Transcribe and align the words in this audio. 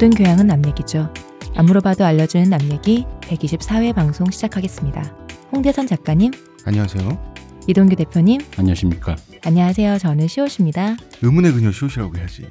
모든 0.00 0.08
교양은 0.16 0.46
남 0.46 0.64
얘기죠. 0.64 1.12
안 1.56 1.66
물어봐도 1.66 2.06
알려주는 2.06 2.48
남 2.48 2.58
얘기 2.72 3.04
124회 3.20 3.94
방송 3.94 4.30
시작하겠습니다. 4.30 5.14
홍대선 5.52 5.86
작가님, 5.86 6.30
안녕하세요. 6.64 7.34
이동규 7.66 7.96
대표님, 7.96 8.40
안녕하십니까. 8.56 9.16
안녕하세요. 9.44 9.98
저는 9.98 10.26
시옷입니다. 10.26 10.96
의문의 11.20 11.52
그녀 11.52 11.70
시옷이라고 11.70 12.16
해야지. 12.16 12.48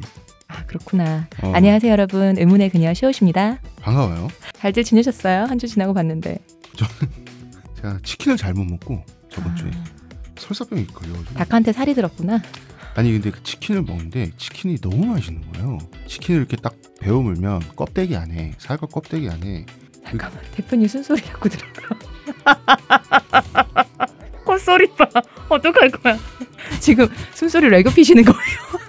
아 0.48 0.63
그렇구나. 0.67 1.27
어, 1.41 1.52
안녕하세요 1.55 1.91
여러분. 1.91 2.38
의문의 2.38 2.70
그녀 2.70 2.94
시옷입니다. 2.94 3.58
반가워요. 3.81 4.27
잘들 4.53 4.84
지내셨어요? 4.84 5.45
한 5.45 5.58
주 5.58 5.67
지나고 5.67 5.95
봤는데. 5.95 6.38
제가 7.77 7.97
치킨을 8.03 8.38
잘못 8.38 8.63
먹고 8.66 9.03
저번 9.31 9.55
주에 9.55 9.72
아, 9.73 9.84
설사병이 10.38 10.86
걸려가지고. 10.86 11.34
닭한테 11.34 11.73
살이 11.73 11.95
들었구나. 11.95 12.44
아니 12.99 13.13
근데 13.13 13.31
그 13.31 13.41
치킨을 13.44 13.84
먹는데 13.84 14.31
치킨이 14.38 14.80
너무 14.81 15.05
맛있는 15.05 15.41
거예요. 15.53 15.77
치킨을 16.05 16.41
이렇게 16.41 16.58
딱 16.58 16.76
베어 16.99 17.22
물면 17.22 17.62
껍데기 17.77 18.17
안에 18.17 18.55
살과 18.58 18.88
껍데기 18.88 19.30
안에 19.30 19.66
잠깐만 20.05 20.41
대표님 20.52 20.85
순소리 20.89 21.22
갖고 21.22 21.48
들어가. 21.48 21.98
콧소리 24.44 24.89
봐. 24.95 25.05
어떡할 25.48 25.91
거야. 25.91 26.17
지금 26.81 27.08
순소리로 27.35 27.77
애교 27.77 27.91
피시는 27.91 28.25
거예요. 28.25 28.39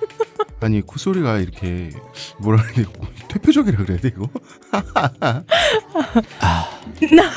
아니 0.61 0.81
콧소리가 0.81 1.39
이렇게 1.39 1.91
뭐라 2.41 2.63
그래야 2.65 2.87
돼 2.89 2.93
퇴폐적이라 3.29 3.79
그래야 3.79 3.99
돼 3.99 4.09
이거? 4.09 4.29
나 7.15 7.31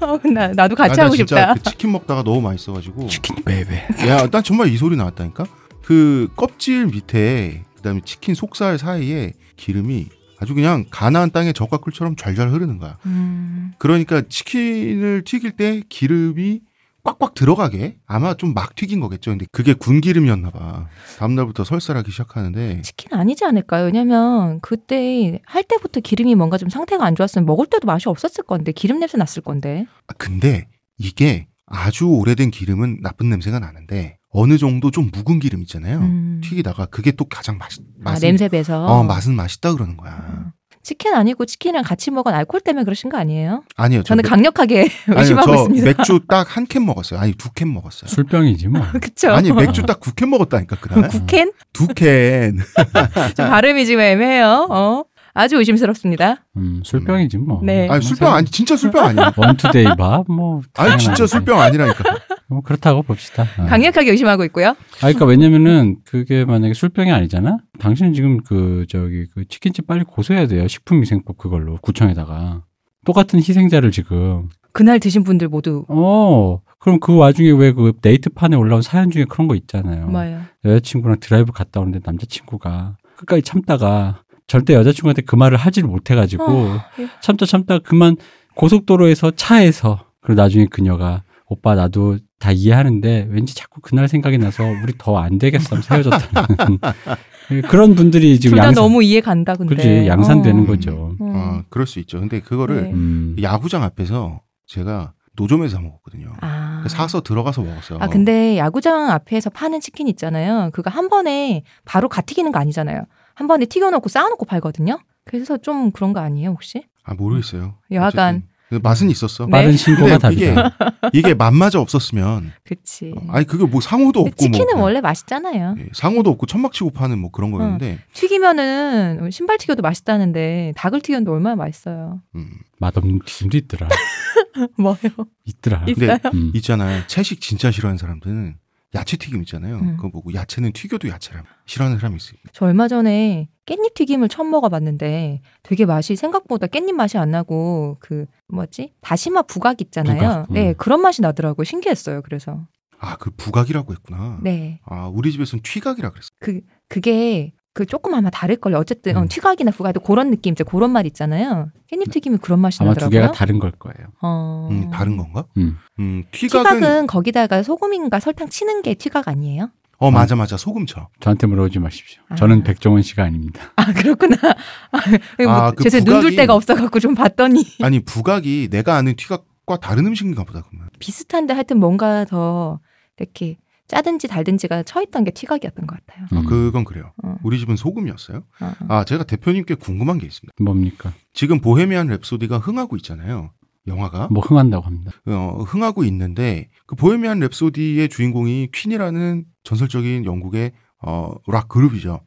어, 0.00 0.18
나 0.24 0.48
나 0.54 0.66
도 0.66 0.74
같이 0.74 0.92
아, 0.92 0.96
나 0.96 1.04
하고 1.04 1.14
진짜 1.16 1.36
싶다. 1.36 1.54
그 1.54 1.62
치킨 1.62 1.92
먹다가 1.92 2.22
너무 2.24 2.40
맛있어가지고 2.40 3.06
치킨 3.08 3.36
baby. 3.44 3.86
야, 4.08 4.26
난 4.28 4.42
정말 4.42 4.68
이 4.68 4.76
소리 4.78 4.96
나왔다니까. 4.96 5.44
그 5.84 6.28
껍질 6.36 6.86
밑에 6.86 7.64
그다음에 7.76 8.00
치킨 8.04 8.34
속살 8.34 8.78
사이에 8.78 9.32
기름이 9.56 10.06
아주 10.38 10.54
그냥 10.54 10.84
가나안 10.90 11.30
땅의 11.32 11.52
젖과 11.52 11.78
꿀처럼 11.78 12.16
잘잘 12.16 12.50
흐르는 12.50 12.78
거야. 12.78 12.96
음, 13.06 13.72
그러니까 13.78 14.22
치킨을 14.28 15.22
튀길 15.24 15.52
때 15.52 15.82
기름이 15.88 16.60
꽉꽉 17.02 17.32
들어가게 17.34 17.96
아마 18.06 18.34
좀 18.34 18.52
막 18.54 18.74
튀긴 18.74 19.00
거겠죠. 19.00 19.30
근데 19.30 19.46
그게 19.52 19.72
군 19.74 20.00
기름이었나 20.02 20.50
봐. 20.50 20.86
다음 21.18 21.34
날부터 21.34 21.64
설사하기 21.64 22.10
시작하는데 22.10 22.82
치킨 22.82 23.12
아니지 23.14 23.44
않을까요? 23.44 23.86
왜냐면 23.86 24.60
그때 24.60 25.40
할 25.46 25.62
때부터 25.64 26.00
기름이 26.00 26.34
뭔가 26.34 26.58
좀 26.58 26.68
상태가 26.68 27.04
안 27.06 27.14
좋았으면 27.14 27.46
먹을 27.46 27.66
때도 27.66 27.86
맛이 27.86 28.08
없었을 28.08 28.44
건데 28.44 28.72
기름 28.72 28.98
냄새 29.00 29.16
났을 29.18 29.42
건데. 29.42 29.86
아, 30.08 30.12
근데 30.18 30.68
이게 30.98 31.46
아주 31.66 32.06
오래된 32.06 32.50
기름은 32.50 33.00
나쁜 33.02 33.30
냄새가 33.30 33.58
나는데 33.60 34.18
어느 34.32 34.58
정도 34.58 34.90
좀 34.90 35.10
묵은 35.12 35.40
기름 35.40 35.60
있잖아요. 35.62 35.98
음. 35.98 36.40
튀기다가 36.44 36.86
그게 36.86 37.10
또 37.12 37.24
가장 37.24 37.58
맛 37.58 37.70
아, 38.04 38.18
냄새 38.18 38.48
배서. 38.48 38.86
어 38.86 39.02
맛은 39.02 39.34
맛있다 39.34 39.72
그러는 39.74 39.96
거야. 39.96 40.52
치킨 40.82 41.12
아니고 41.14 41.44
치킨이랑 41.44 41.84
같이 41.84 42.10
먹은 42.10 42.32
알코올 42.32 42.62
때문에 42.62 42.84
그러신 42.84 43.10
거 43.10 43.18
아니에요? 43.18 43.62
아니요. 43.76 44.00
저 44.02 44.08
저는 44.14 44.22
맥- 44.22 44.28
강력하게 44.30 44.88
아니요, 45.08 45.20
의심하고 45.20 45.46
저 45.46 45.54
있습니다. 45.62 45.84
맥주 45.84 46.20
딱 46.26 46.46
한 46.56 46.66
캔 46.66 46.86
먹었어요. 46.86 47.20
아니 47.20 47.32
두 47.34 47.50
캔 47.54 47.72
먹었어요. 47.74 48.08
술병이지 48.08 48.68
뭐. 48.68 48.80
그쵸? 49.00 49.30
아니 49.32 49.52
맥주 49.52 49.82
딱 49.82 50.00
두 50.00 50.12
캔 50.14 50.30
먹었다니까 50.30 50.76
그날. 50.76 51.08
국캔? 51.10 51.52
두 51.74 51.86
캔. 51.88 52.58
좀 53.36 53.48
발음이 53.48 53.84
지금 53.84 54.00
애매해요. 54.00 54.68
어? 54.70 55.04
아주 55.34 55.56
의심스럽습니다. 55.56 56.46
음, 56.56 56.82
술병이지 56.84 57.38
뭐. 57.38 57.60
네. 57.62 57.86
아니 57.88 58.02
술병 58.02 58.32
아니 58.34 58.46
진짜 58.50 58.74
술병 58.76 59.04
아니야. 59.04 59.32
one 59.36 59.52
two 59.52 59.68
day 59.68 59.84
밥 59.98 60.24
뭐. 60.28 60.62
아니 60.76 60.96
진짜. 60.98 61.26
술병 61.26 61.60
아니라니까. 61.60 62.04
뭐 62.50 62.60
그렇다고 62.62 63.02
봅시다. 63.02 63.46
아. 63.56 63.66
강력하게 63.66 64.10
의심하고 64.10 64.44
있고요. 64.46 64.70
아, 64.70 64.74
그러니까 64.98 65.24
왜냐면은 65.24 65.96
그게 66.04 66.44
만약에 66.44 66.74
술병이 66.74 67.12
아니잖아. 67.12 67.58
당신은 67.78 68.12
지금 68.12 68.42
그 68.42 68.84
저기 68.88 69.26
그 69.32 69.46
치킨집 69.46 69.86
빨리 69.86 70.02
고소해야 70.04 70.48
돼요. 70.48 70.66
식품위생법 70.66 71.38
그걸로 71.38 71.78
구청에다가 71.80 72.64
똑같은 73.06 73.38
희생자를 73.38 73.92
지금. 73.92 74.48
그날 74.72 74.98
드신 75.00 75.24
분들 75.24 75.48
모두 75.48 75.84
어. 75.88 76.60
그럼 76.78 76.98
그 76.98 77.14
와중에 77.14 77.50
왜그 77.50 77.92
네이트판에 78.02 78.56
올라온 78.56 78.82
사연 78.82 79.10
중에 79.10 79.26
그런 79.28 79.46
거 79.46 79.54
있잖아요. 79.54 80.06
뭐예요? 80.06 80.40
여자친구랑 80.64 81.18
드라이브 81.20 81.52
갔다 81.52 81.80
오는데 81.80 82.00
남자친구가 82.04 82.96
끝까지 83.16 83.42
참다가 83.42 84.22
절대 84.46 84.74
여자친구한테 84.74 85.22
그 85.22 85.36
말을 85.36 85.56
하지를 85.56 85.88
못해가지고 85.88 86.44
어, 86.44 86.80
예. 86.98 87.08
참다 87.20 87.46
참다 87.46 87.78
그만 87.80 88.16
고속도로에서 88.56 89.32
차에서 89.32 90.06
그리고 90.20 90.40
나중에 90.40 90.66
그녀가 90.66 91.22
오빠 91.50 91.74
나도 91.74 92.16
다 92.38 92.52
이해하는데 92.52 93.26
왠지 93.28 93.54
자꾸 93.54 93.80
그날 93.80 94.08
생각이 94.08 94.38
나서 94.38 94.62
우리 94.64 94.94
더 94.96 95.18
안 95.18 95.36
되겠어 95.38 95.76
헤어졌다는 95.76 96.78
그런 97.68 97.96
분들이 97.96 98.38
지금 98.38 98.54
둘다 98.54 98.66
양산 98.68 98.82
너무 98.84 99.02
이해 99.02 99.20
간다 99.20 99.56
근데. 99.56 99.74
그지 99.74 100.06
양산되는 100.06 100.62
어. 100.62 100.66
거죠. 100.66 101.16
음. 101.20 101.34
어 101.34 101.62
그럴 101.68 101.86
수 101.88 101.98
있죠. 101.98 102.20
근데 102.20 102.40
그거를 102.40 102.84
네. 102.84 102.92
음. 102.92 103.36
야구장 103.42 103.82
앞에서 103.82 104.40
제가 104.66 105.12
노점에서 105.34 105.76
사 105.76 105.82
먹었거든요. 105.82 106.32
아. 106.40 106.84
사서 106.88 107.22
들어가서 107.22 107.62
먹었어요. 107.62 107.98
아 108.00 108.06
근데 108.06 108.56
야구장 108.56 109.10
앞에서 109.10 109.50
파는 109.50 109.80
치킨 109.80 110.06
있잖아요. 110.06 110.70
그거 110.72 110.88
한 110.90 111.08
번에 111.08 111.62
바로 111.84 112.08
갓 112.08 112.26
튀기는 112.26 112.52
거 112.52 112.60
아니잖아요. 112.60 113.02
한 113.34 113.46
번에 113.48 113.66
튀겨놓고 113.66 114.08
쌓아놓고 114.08 114.46
팔거든요. 114.46 115.00
그래서 115.24 115.56
좀 115.56 115.90
그런 115.90 116.12
거 116.12 116.20
아니에요 116.20 116.50
혹시? 116.50 116.84
아 117.02 117.14
모르겠어요. 117.14 117.74
여하간. 117.90 118.44
맛은 118.78 119.10
있었어. 119.10 119.46
네. 119.46 119.50
빠른 119.50 119.76
신고가 119.76 120.18
근데 120.18 120.34
이게 120.34 120.54
답이다. 120.54 121.10
이게 121.12 121.34
맛마저 121.34 121.80
없었으면 121.80 122.52
그치. 122.64 123.12
어, 123.16 123.22
아니 123.30 123.44
그게 123.46 123.64
뭐 123.64 123.80
상호도 123.80 124.20
없고 124.20 124.30
뭐 124.30 124.34
치킨은 124.36 124.66
그냥, 124.66 124.82
원래 124.82 125.00
맛있잖아요. 125.00 125.74
예, 125.78 125.88
상호도 125.92 126.30
없고 126.30 126.46
천막치고 126.46 126.90
파는 126.90 127.18
뭐 127.18 127.30
그런 127.30 127.50
거였는데 127.50 127.98
튀기면은 128.12 129.30
신발 129.32 129.58
튀겨도 129.58 129.82
맛있다는데 129.82 130.72
닭을 130.76 131.00
튀겼는데 131.00 131.30
얼마나 131.30 131.56
맛있어요. 131.56 132.20
음. 132.36 132.50
맛없는 132.78 133.20
튀김도 133.24 133.56
있더라. 133.58 133.88
뭐요? 134.78 134.96
있더라. 135.44 135.84
있- 135.88 135.94
근데 135.94 136.04
있어요? 136.14 136.18
음. 136.34 136.52
있잖아요. 136.54 137.02
채식 137.06 137.40
진짜 137.40 137.70
싫어하는 137.70 137.98
사람들은 137.98 138.54
야채 138.94 139.16
튀김 139.16 139.40
있잖아요. 139.42 139.76
음. 139.78 139.96
그거 139.96 140.10
보고 140.10 140.34
야채는 140.34 140.72
튀겨도 140.72 141.08
야채라 141.08 141.44
싫어하는 141.66 141.98
사람이 141.98 142.16
있어요. 142.16 142.38
저 142.52 142.66
얼마 142.66 142.88
전에 142.88 143.48
깻잎 143.66 143.94
튀김을 143.94 144.28
처음 144.28 144.50
먹어봤는데 144.50 145.42
되게 145.62 145.86
맛이 145.86 146.16
생각보다 146.16 146.66
깻잎 146.66 146.92
맛이 146.92 147.16
안 147.18 147.30
나고 147.30 147.98
그 148.00 148.26
뭐지 148.48 148.94
다시마 149.00 149.42
부각 149.42 149.80
있잖아요. 149.80 150.18
부각, 150.18 150.50
음. 150.50 150.54
네 150.54 150.72
그런 150.74 151.02
맛이 151.02 151.22
나더라고 151.22 151.60
요 151.60 151.64
신기했어요. 151.64 152.22
그래서 152.22 152.66
아 152.98 153.16
그 153.16 153.30
부각이라고 153.30 153.92
했구나. 153.92 154.40
네 154.42 154.80
아 154.84 155.06
우리 155.08 155.30
집에서는 155.32 155.62
튀각이라 155.62 156.10
그랬어. 156.10 156.28
그 156.40 156.60
그게 156.88 157.52
그 157.72 157.86
조금 157.86 158.14
아마 158.14 158.30
다를걸요. 158.30 158.76
어쨌든 158.78 159.16
어, 159.16 159.22
음. 159.22 159.28
튀각이나 159.28 159.70
부각도 159.70 160.00
그런 160.00 160.30
느낌, 160.30 160.52
이제 160.52 160.64
그런 160.64 160.90
맛 160.90 161.06
있잖아요. 161.06 161.70
깻잎 161.92 162.10
튀김이 162.10 162.38
그런 162.38 162.58
맛이 162.58 162.82
아마 162.82 162.94
두 162.94 163.00
나더라고요. 163.04 163.20
개가 163.20 163.32
다른 163.32 163.58
걸 163.60 163.70
거예요. 163.72 164.08
어... 164.20 164.68
음, 164.70 164.90
다른 164.90 165.16
건가? 165.16 165.44
음. 165.56 165.76
음 165.98 166.24
튀각은 166.32 166.80
튀각은 166.80 167.06
거기다가 167.06 167.62
소금인가 167.62 168.18
설탕 168.18 168.48
치는 168.48 168.82
게 168.82 168.94
튀각 168.94 169.28
아니에요? 169.28 169.70
어 169.98 170.10
맞아 170.10 170.34
맞아 170.34 170.56
소금 170.56 170.86
쳐. 170.86 171.08
저한테 171.20 171.46
물어보지 171.46 171.78
마십시오. 171.78 172.22
아. 172.30 172.34
저는 172.34 172.64
백종원 172.64 173.02
씨가 173.02 173.22
아닙니다. 173.22 173.60
아 173.76 173.92
그렇구나. 173.92 174.36
뭐 175.44 175.52
아, 175.52 175.70
그 175.72 175.88
제가 175.88 176.02
눈둘 176.04 176.30
부각이- 176.30 176.36
데가 176.38 176.54
없어갖고 176.54 176.98
좀 177.00 177.14
봤더니 177.14 177.62
아니 177.82 178.00
부각이 178.00 178.68
내가 178.70 178.96
아는 178.96 179.14
튀각과 179.14 179.76
다른 179.76 180.06
음식인가 180.06 180.44
보다 180.44 180.62
그러면. 180.62 180.88
비슷한데 180.98 181.52
하여튼 181.54 181.78
뭔가 181.78 182.24
더 182.24 182.80
이렇게 183.18 183.58
짜든지 183.90 184.28
달든지가 184.28 184.84
쳐있던 184.84 185.24
게 185.24 185.32
튀각이었던 185.32 185.86
것 185.86 185.98
같아요. 186.06 186.26
음. 186.32 186.38
아, 186.38 186.42
그건 186.48 186.84
그래요. 186.84 187.12
어, 187.24 187.36
우리 187.42 187.58
집은 187.58 187.76
소금이었어요. 187.76 188.38
어, 188.60 188.64
어. 188.66 188.86
아 188.88 189.04
제가 189.04 189.24
대표님께 189.24 189.74
궁금한 189.74 190.18
게 190.18 190.26
있습니다. 190.26 190.54
뭡니까? 190.62 191.12
지금 191.34 191.60
보헤미안 191.60 192.08
랩소디가 192.08 192.60
흥하고 192.62 192.96
있잖아요. 192.96 193.50
영화가 193.86 194.28
뭐 194.30 194.42
흥한다고 194.42 194.86
합니다. 194.86 195.10
어, 195.26 195.64
흥하고 195.66 196.04
있는데 196.04 196.68
그 196.86 196.94
보헤미안 196.94 197.40
랩소디의 197.40 198.10
주인공이 198.10 198.68
퀸이라는 198.72 199.44
전설적인 199.64 200.24
영국의 200.24 200.72
어, 201.02 201.32
락 201.48 201.68
그룹이죠. 201.68 202.20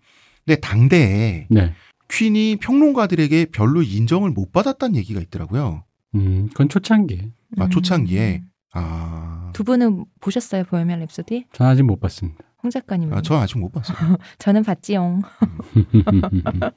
근데 0.45 0.59
당대에 0.59 1.47
네. 1.49 1.73
퀸이 2.09 2.57
평론가들에게 2.57 3.45
별로 3.53 3.81
인정을 3.81 4.31
못 4.31 4.51
받았다는 4.51 4.97
얘기가 4.97 5.21
있더라고요. 5.21 5.85
음, 6.15 6.47
그건 6.49 6.67
초창기. 6.69 7.31
아, 7.59 7.69
초창기에. 7.69 8.41
음. 8.43 8.49
아, 8.73 9.51
두 9.53 9.63
분은 9.63 10.05
보셨어요 10.19 10.63
보헤미안 10.65 11.05
랩소디? 11.05 11.45
전 11.53 11.67
아직 11.67 11.83
못 11.83 11.99
봤습니다. 11.99 12.43
홍 12.63 12.71
작가님은? 12.71 13.17
아, 13.17 13.21
저 13.21 13.35
아직 13.35 13.57
못 13.57 13.71
봤어요. 13.71 13.97
저는 14.39 14.63
봤지용. 14.63 15.21
근데 15.73 16.71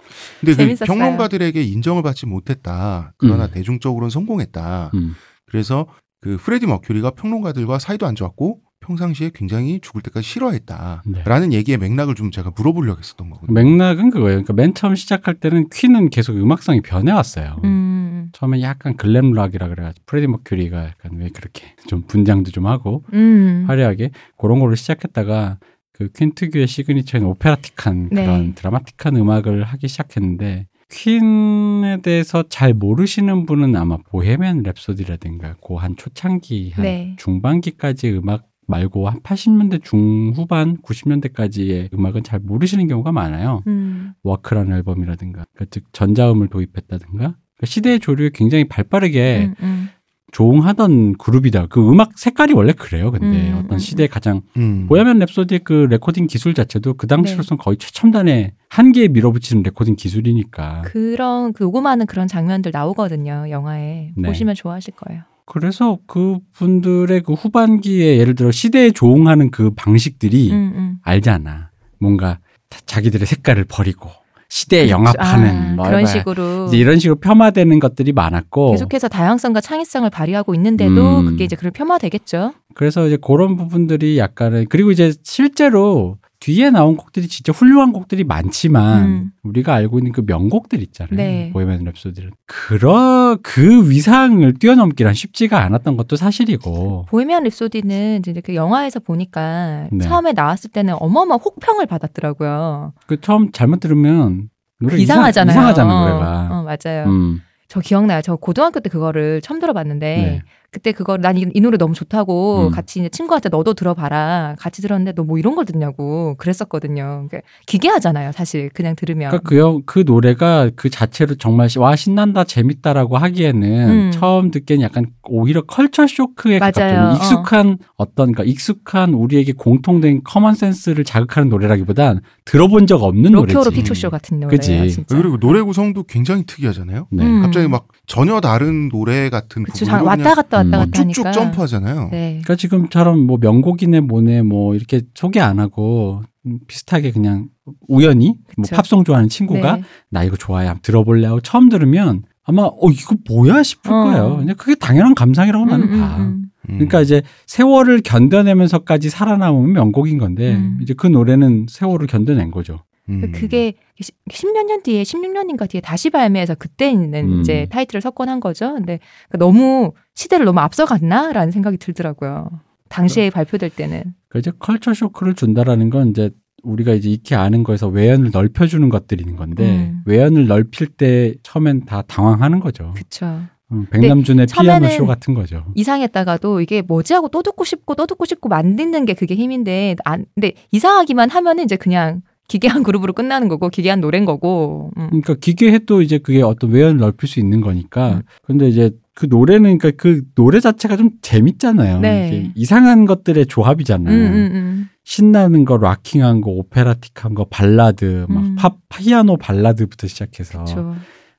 그 0.45 0.55
재밌었어요. 0.57 0.87
평론가들에게 0.87 1.63
인정을 1.63 2.03
받지 2.03 2.27
못했다. 2.27 3.13
그러나 3.19 3.45
음. 3.45 3.51
대중적으로는 3.53 4.11
성공했다. 4.11 4.91
음. 4.95 5.15
그래서 5.47 5.87
그 6.21 6.37
프레디 6.39 6.67
머큐리가 6.67 7.11
평론가들과 7.11 7.79
사이도 7.79 8.05
안 8.05 8.17
좋았고 8.17 8.61
평상시에 8.81 9.31
굉장히 9.35 9.81
죽을 9.81 10.03
때까지 10.03 10.27
싫어했다. 10.27 11.03
네. 11.07 11.23
라는 11.25 11.53
얘기의 11.53 11.79
맥락을 11.79 12.15
좀 12.15 12.31
제가 12.31 12.53
물어보려고 12.57 12.99
했었던 12.99 13.31
거거든요. 13.31 13.55
맥락은 13.55 14.11
그거예요. 14.11 14.43
그러니까 14.43 14.53
맨 14.53 14.75
처음 14.75 14.95
시작할 14.95 15.35
때는 15.35 15.69
퀸은 15.71 16.11
계속 16.11 16.37
음악성이 16.37 16.81
변해왔어요. 16.83 17.61
음, 17.65 17.86
처음에 18.33 18.63
약간 18.63 18.97
glam 18.97 19.33
rock이라 19.33 19.69
그래가지고 19.69 20.05
프레디 20.07 20.27
머큐리가 20.27 20.85
약간 20.85 21.19
왜 21.19 21.29
그렇게 21.29 21.75
좀 21.87 22.03
분장도 22.03 22.51
좀 22.51 22.67
하고 22.67 23.05
음. 23.13 23.65
화려하게 23.67 24.11
그런 24.37 24.59
걸로 24.59 24.75
시작했다가 24.75 25.59
그 25.93 26.11
퀸 26.11 26.35
특유의 26.35 26.67
signature인 26.67 27.25
operatic한 27.25 28.11
네. 28.13 28.25
그런 28.25 28.55
드라마틱한 28.55 29.17
음악을 29.17 29.65
하기 29.65 29.89
시작했는데 29.89 30.67
퀸에 30.91 32.01
대해서 32.03 32.45
잘 32.49 32.75
모르시는 32.75 33.47
분은 33.47 33.75
아마 33.77 33.97
보헤미안 33.97 34.63
랩소디라든가 34.63 35.61
그한 35.61 35.97
초창기 35.97 36.73
한 36.75 36.83
네. 36.85 37.17
중반기까지 37.19 38.11
음악 38.13 38.47
말고 38.69 39.09
한 39.09 39.21
80년대 39.21 39.83
중후반 39.83 40.77
90년대까지의 40.79 41.93
음악은 41.95 42.25
잘 42.25 42.41
모르시는 42.41 42.89
경우가 42.89 43.13
많아요. 43.13 43.63
음. 43.67 44.13
Works라는 44.23 44.77
앨범이라든가 44.77 45.47
그즉 45.55 45.85
전자음을 45.93 46.49
도입했다든가 46.49 47.17
그러니까 47.17 47.39
시대의 47.65 48.01
조류에 48.01 48.31
굉장히 48.35 48.65
발빠르게 48.69 49.47
음, 49.49 49.55
음. 49.63 49.89
조응하던 50.33 51.17
그룹이다. 51.19 51.67
그 51.69 51.89
음악 51.91 52.19
색깔이 52.19 52.53
원래 52.53 52.73
그래요. 52.73 53.11
근데 53.11 53.53
음, 53.53 53.59
어떤 53.65 53.75
음, 53.75 53.79
시대에 53.79 54.07
가장 54.07 54.43
음. 54.57 54.87
보헤미안 54.89 55.19
랩소디의 55.21 55.65
그 55.65 55.73
레코딩 55.89 56.27
기술 56.27 56.53
자체도 56.53 56.95
그 56.95 57.07
네. 57.07 57.15
당시로선 57.17 57.57
거의 57.59 57.77
최첨단의 57.79 58.53
한계에 58.69 59.09
밀어붙이는 59.09 59.63
레코딩 59.63 59.97
기술이니까. 59.97 60.83
그런 60.85 61.53
그 61.53 61.63
녹음하는 61.63 62.07
그런 62.07 62.27
장면들 62.29 62.73
나오거든요 62.73 63.47
영화에 63.49 64.11
네. 64.17 64.29
보시면 64.29 64.55
좋아하실 64.57 64.95
거예요. 64.97 65.23
그래서 65.47 65.99
그 66.09 66.39
분들의 66.55 67.23
그 67.23 67.33
후반기에 67.33 68.19
예를 68.19 68.35
들어 68.35 68.51
시대에 68.51 68.91
조응하는 68.91 69.51
그 69.53 69.71
방식들이 69.75 70.51
음, 70.51 70.73
음. 70.75 70.97
알잖아. 71.03 71.71
뭔가 72.01 72.41
다- 72.69 72.81
자기들의 72.85 73.25
색깔을 73.27 73.65
버리고 73.65 74.11
시대에 74.49 74.89
영합하는 74.89 75.49
아, 75.49 75.75
뭐 75.75 75.87
그런 75.87 76.03
뭐 76.03 76.11
식으로 76.11 76.67
이제 76.67 76.77
이런 76.77 76.99
식으로 76.99 77.19
폄하되는 77.19 77.79
것들이 77.79 78.13
많았고 78.13 78.73
계속해서 78.73 79.09
다양성과 79.09 79.61
창의성을 79.61 80.09
발휘하고 80.11 80.55
있는데도 80.55 81.21
음. 81.21 81.27
그게 81.27 81.45
이제 81.45 81.57
그런 81.57 81.73
폄하되겠죠. 81.73 82.53
그래서 82.75 83.07
이제 83.07 83.17
그런 83.21 83.57
부분들이 83.57 84.19
약간은 84.19 84.67
그리고 84.69 84.91
이제 84.91 85.13
실제로 85.23 86.19
뒤에 86.47 86.71
나온 86.71 86.97
곡들이 86.97 87.27
진짜 87.27 87.51
훌륭한 87.51 87.93
곡들이 87.93 88.23
많지만 88.23 89.05
음. 89.05 89.31
우리가 89.43 89.75
알고 89.75 89.99
있는 89.99 90.13
그 90.13 90.23
명곡들 90.25 90.81
있잖아요. 90.81 91.17
네. 91.17 91.51
보헤미안 91.53 91.83
랩소디는 91.83 92.31
그런 92.47 93.43
그 93.43 93.91
위상을 93.91 94.55
뛰어넘기란 94.55 95.13
쉽지가 95.13 95.61
않았던 95.65 95.97
것도 95.97 96.15
사실이고 96.15 97.07
보헤미안 97.09 97.43
랩소디는 97.43 98.29
이제 98.29 98.41
그 98.43 98.55
영화에서 98.55 99.01
보니까 99.01 99.89
네. 99.91 100.05
처음에 100.05 100.35
나왔을 100.35 100.71
때는 100.71 100.95
어마어마 101.01 101.35
혹평을 101.35 101.87
받았더라고요. 101.87 102.93
그 103.09 103.21
처음 103.21 103.51
잘못 103.51 103.81
들으면 103.81 104.49
노래 104.79 104.99
이상하잖아요. 104.99 105.53
이상, 105.53 105.67
하잖아 105.67 106.01
노래가. 106.01 106.49
어, 106.53 106.63
맞아요. 106.63 107.07
음, 107.07 107.41
저 107.67 107.81
기억나요. 107.81 108.23
저 108.23 108.37
고등학교 108.37 108.79
때 108.79 108.89
그거를 108.89 109.41
처음 109.41 109.59
들어봤는데 109.59 110.17
네. 110.17 110.43
그때 110.71 110.93
그거 110.93 111.17
난이 111.17 111.47
노래 111.61 111.77
너무 111.79 111.95
좋다고 111.95 112.67
음. 112.69 112.71
같이 112.71 112.99
이제 113.01 113.09
친구한테 113.09 113.49
너도 113.49 113.75
들어봐라. 113.75 114.57
같이 114.59 114.83
들었는데 114.83 115.13
너 115.13 115.27
뭐 115.27 115.39
이런 115.39 115.57
걸 115.57 115.65
듣냐고 115.65 116.37
그랬었거든요. 116.39 117.27
그러니까 117.29 117.41
기괴하잖아요. 117.67 118.31
사실 118.33 118.71
그냥 118.73 118.95
들으면. 118.95 119.31
그러니까 119.31 119.49
그, 119.49 119.59
영- 119.59 119.83
그 119.87 120.05
노래가 120.07 120.71
그 120.77 120.89
자체로 120.89 121.35
정말 121.35 121.69
시- 121.69 121.79
와 121.81 121.97
신난다 121.97 122.45
재밌다라고 122.45 123.17
하기에는 123.17 123.89
음. 123.91 124.11
처음 124.13 124.51
듣기엔 124.53 124.83
약간 124.83 125.07
오히려 125.25 125.63
culture 125.63 126.07
shock에 126.07 126.59
맞아요. 126.61 126.73
가깝죠. 126.73 127.17
익숙한 127.17 127.79
어떤 127.97 128.33
그러니까 128.33 128.45
익숙한 128.45 129.15
우리에게 129.15 129.53
공통된 129.53 130.23
common 130.25 130.55
sense를 130.55 131.05
자극하는 131.05 131.49
노래라기보단 131.51 132.21
들어본 132.45 132.87
적 132.87 133.03
없는 133.03 133.33
로키오로 133.33 133.65
노래지. 133.65 133.77
피처쇼 133.83 134.11
같은. 134.11 134.47
그치. 134.49 134.89
진짜. 134.91 135.17
그리고 135.17 135.39
노래 135.39 135.61
구성도 135.61 136.03
굉장히 136.05 136.45
특이하잖아요. 136.47 137.09
네. 137.11 137.25
음. 137.25 137.43
갑자기 137.43 137.67
막 137.69 137.89
전혀 138.07 138.41
다른 138.41 138.89
노래 138.89 139.29
같은 139.29 139.65
그쵸, 139.65 139.85
왔다 140.05 140.35
갔다 140.35 140.59
왔다 140.73 140.79
음. 140.79 140.91
갔다 140.91 141.03
쭉쭉 141.03 141.27
하니까. 141.27 141.33
점프하잖아요. 141.33 142.09
네. 142.11 142.41
그러니까 142.43 142.57
지금처럼 142.57 143.21
뭐 143.21 143.39
명곡이네 143.41 144.01
뭐네 144.01 144.43
뭐 144.43 144.75
이렇게 144.75 145.03
소개 145.15 145.41
안 145.41 145.59
하고 145.59 146.23
음, 146.47 146.61
비슷하게 146.67 147.13
그냥 147.13 147.49
우연히 147.89 148.35
뭐 148.57 148.65
그쵸. 148.65 148.77
팝송 148.77 149.05
좋아하는 149.05 149.29
친구가 149.29 149.77
네. 149.77 149.83
나 150.11 150.25
이거 150.25 150.37
좋아해 150.37 150.67
한번 150.67 150.83
들어볼래 150.83 151.27
하고 151.27 151.41
처음 151.41 151.69
들으면 151.69 152.23
아마 152.45 152.63
어 152.63 152.91
이거 152.91 153.17
뭐야 153.29 153.63
싶을 153.63 153.93
어. 153.93 154.05
거예요. 154.05 154.37
그냥 154.39 154.57
그게 154.57 154.75
당연한 154.75 155.15
감상이라고 155.15 155.65
나는 155.67 155.93
음, 155.93 156.01
봐. 156.01 156.17
음, 156.19 156.23
음. 156.23 156.47
음. 156.69 156.75
그러니까 156.75 157.01
이제 157.01 157.23
세월을 157.47 158.03
견뎌내면서까지 158.03 159.11
살아남으면 159.11 159.73
명곡인 159.73 160.19
건데 160.19 160.55
음. 160.55 160.79
이제 160.83 160.95
그 160.95 161.07
노래는 161.07 161.67
세월을 161.69 162.07
견뎌낸 162.07 162.51
거죠. 162.51 162.81
음. 163.09 163.33
그게 163.33 163.75
10몇 164.01 164.65
년 164.67 164.83
뒤에 164.83 165.03
16년인가 165.03 165.69
뒤에 165.69 165.81
다시 165.81 166.11
발매해서 166.11 166.55
그때는 166.55 167.15
음. 167.15 167.41
이제 167.41 167.67
타이틀을 167.71 168.01
석권한 168.01 168.41
거죠. 168.41 168.75
근데 168.75 168.99
그 169.31 169.39
너무 169.39 169.93
시대를 170.15 170.45
너무 170.45 170.61
앞서갔나라는 170.61 171.51
생각이 171.51 171.79
들더라고요. 171.79 172.51
당시에 172.89 173.31
발표될 173.31 173.71
때는. 173.71 174.03
그러니까 174.29 174.39
이제 174.39 174.53
컬처 174.59 174.95
쇼크를 174.95 175.35
준다라는 175.35 175.91
건 175.91 176.11
이제 176.11 176.31
우리가 176.63 176.95
이제 176.95 177.11
익히 177.11 177.35
아는 177.35 177.63
거에서 177.63 177.89
외연을 177.89 178.31
넓혀주는 178.33 178.89
것들인 178.89 179.37
건데 179.37 179.65
음. 179.65 180.03
외연을 180.05 180.47
넓힐 180.47 180.89
때 180.89 181.35
처음엔 181.43 181.85
다 181.85 182.03
당황하는 182.03 182.61
거죠. 182.61 182.93
그쵸. 182.97 183.41
음, 183.73 183.87
백남준의 183.91 184.47
피아노 184.47 184.89
쇼 184.89 185.07
같은 185.07 185.35
거죠. 185.35 185.65
이상했다가도 185.75 186.61
이게 186.61 186.83
뭐지 186.83 187.15
하고 187.15 187.29
또 187.29 187.43
듣고 187.43 187.65
싶고 187.65 187.95
또 187.95 188.07
듣고 188.07 188.25
싶고 188.25 188.49
만드는 188.49 189.05
게 189.07 189.15
그게 189.15 189.35
힘인데 189.35 189.97
안 190.05 190.25
근데 190.35 190.53
이상하기만 190.71 191.31
하면은 191.31 191.65
이제 191.65 191.77
그냥 191.77 192.23
기괴한 192.49 192.83
그룹으로 192.83 193.13
끝나는 193.13 193.49
거고 193.49 193.69
기괴한 193.69 194.01
노래인 194.01 194.25
거고. 194.25 194.91
음. 194.97 195.07
그러니까 195.09 195.35
기계해도 195.35 196.03
이제 196.03 196.19
그게 196.19 196.43
어떤 196.43 196.71
외연을 196.71 196.99
넓힐 196.99 197.29
수 197.29 197.41
있는 197.41 197.61
거니까. 197.61 198.17
음. 198.17 198.23
근데 198.45 198.69
이제 198.69 198.91
그 199.15 199.27
노래는 199.29 199.79
그러니까 199.79 200.03
그 200.03 200.23
노래 200.35 200.61
자체가 200.61 200.97
좀 200.97 201.11
재밌잖아요. 201.23 202.01
네. 202.01 202.53
이상한 202.55 203.07
것들의 203.07 203.45
음, 203.45 203.49
조합이잖아요. 203.49 204.15
음, 204.15 204.51
음. 204.53 204.89
신나는 205.05 205.65
거, 205.65 205.77
락킹한 205.79 206.41
거, 206.41 206.51
오페라틱한 206.51 207.35
거, 207.35 207.47
발라드, 207.47 208.27
막 208.29 208.45
음. 208.45 208.57
팝, 208.57 208.77
피아노 208.89 209.37
발라드부터 209.37 210.07
시작해서 210.07 210.65
그쵸. 210.65 210.97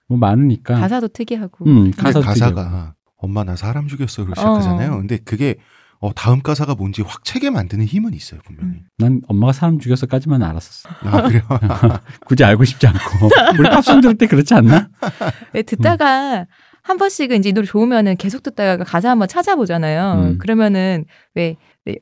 뭐 0.07 0.17
많으니까. 0.17 0.79
가사도 0.79 1.09
특이하고. 1.09 1.65
음, 1.65 1.91
근데 1.91 1.97
가사 1.97 2.19
가사가 2.19 2.95
엄마 3.17 3.43
나 3.43 3.55
사람 3.55 3.87
죽였어로 3.87 4.29
시작하잖아요. 4.35 4.93
어. 4.93 4.97
근데 4.97 5.17
그게 5.17 5.55
어, 5.99 6.13
다음 6.13 6.41
가사가 6.41 6.75
뭔지 6.75 7.01
확 7.01 7.23
책에 7.23 7.49
만드는 7.49 7.85
힘은 7.85 8.13
있어요 8.13 8.39
분명히. 8.45 8.69
음. 8.69 8.83
난 8.97 9.21
엄마가 9.27 9.53
사람 9.53 9.79
죽였어까지만 9.79 10.43
알았었어. 10.43 10.89
아 11.03 11.21
그래요? 11.23 11.41
굳이 12.25 12.43
알고 12.43 12.63
싶지 12.65 12.87
않고. 12.87 13.29
우리 13.59 13.69
팝송 13.69 14.01
들을 14.01 14.15
때 14.17 14.27
그렇지 14.27 14.53
않나? 14.53 14.89
네, 15.53 15.63
듣다가 15.63 16.45
한 16.83 16.97
번씩은 16.97 17.37
이제 17.37 17.49
이 17.49 17.53
노래 17.53 17.65
좋으면은 17.67 18.15
계속 18.15 18.43
듣다가 18.43 18.83
가사 18.83 19.09
한번 19.09 19.27
찾아보잖아요. 19.27 20.21
음. 20.21 20.37
그러면은 20.37 21.05
왜 21.35 21.49
네, 21.49 21.55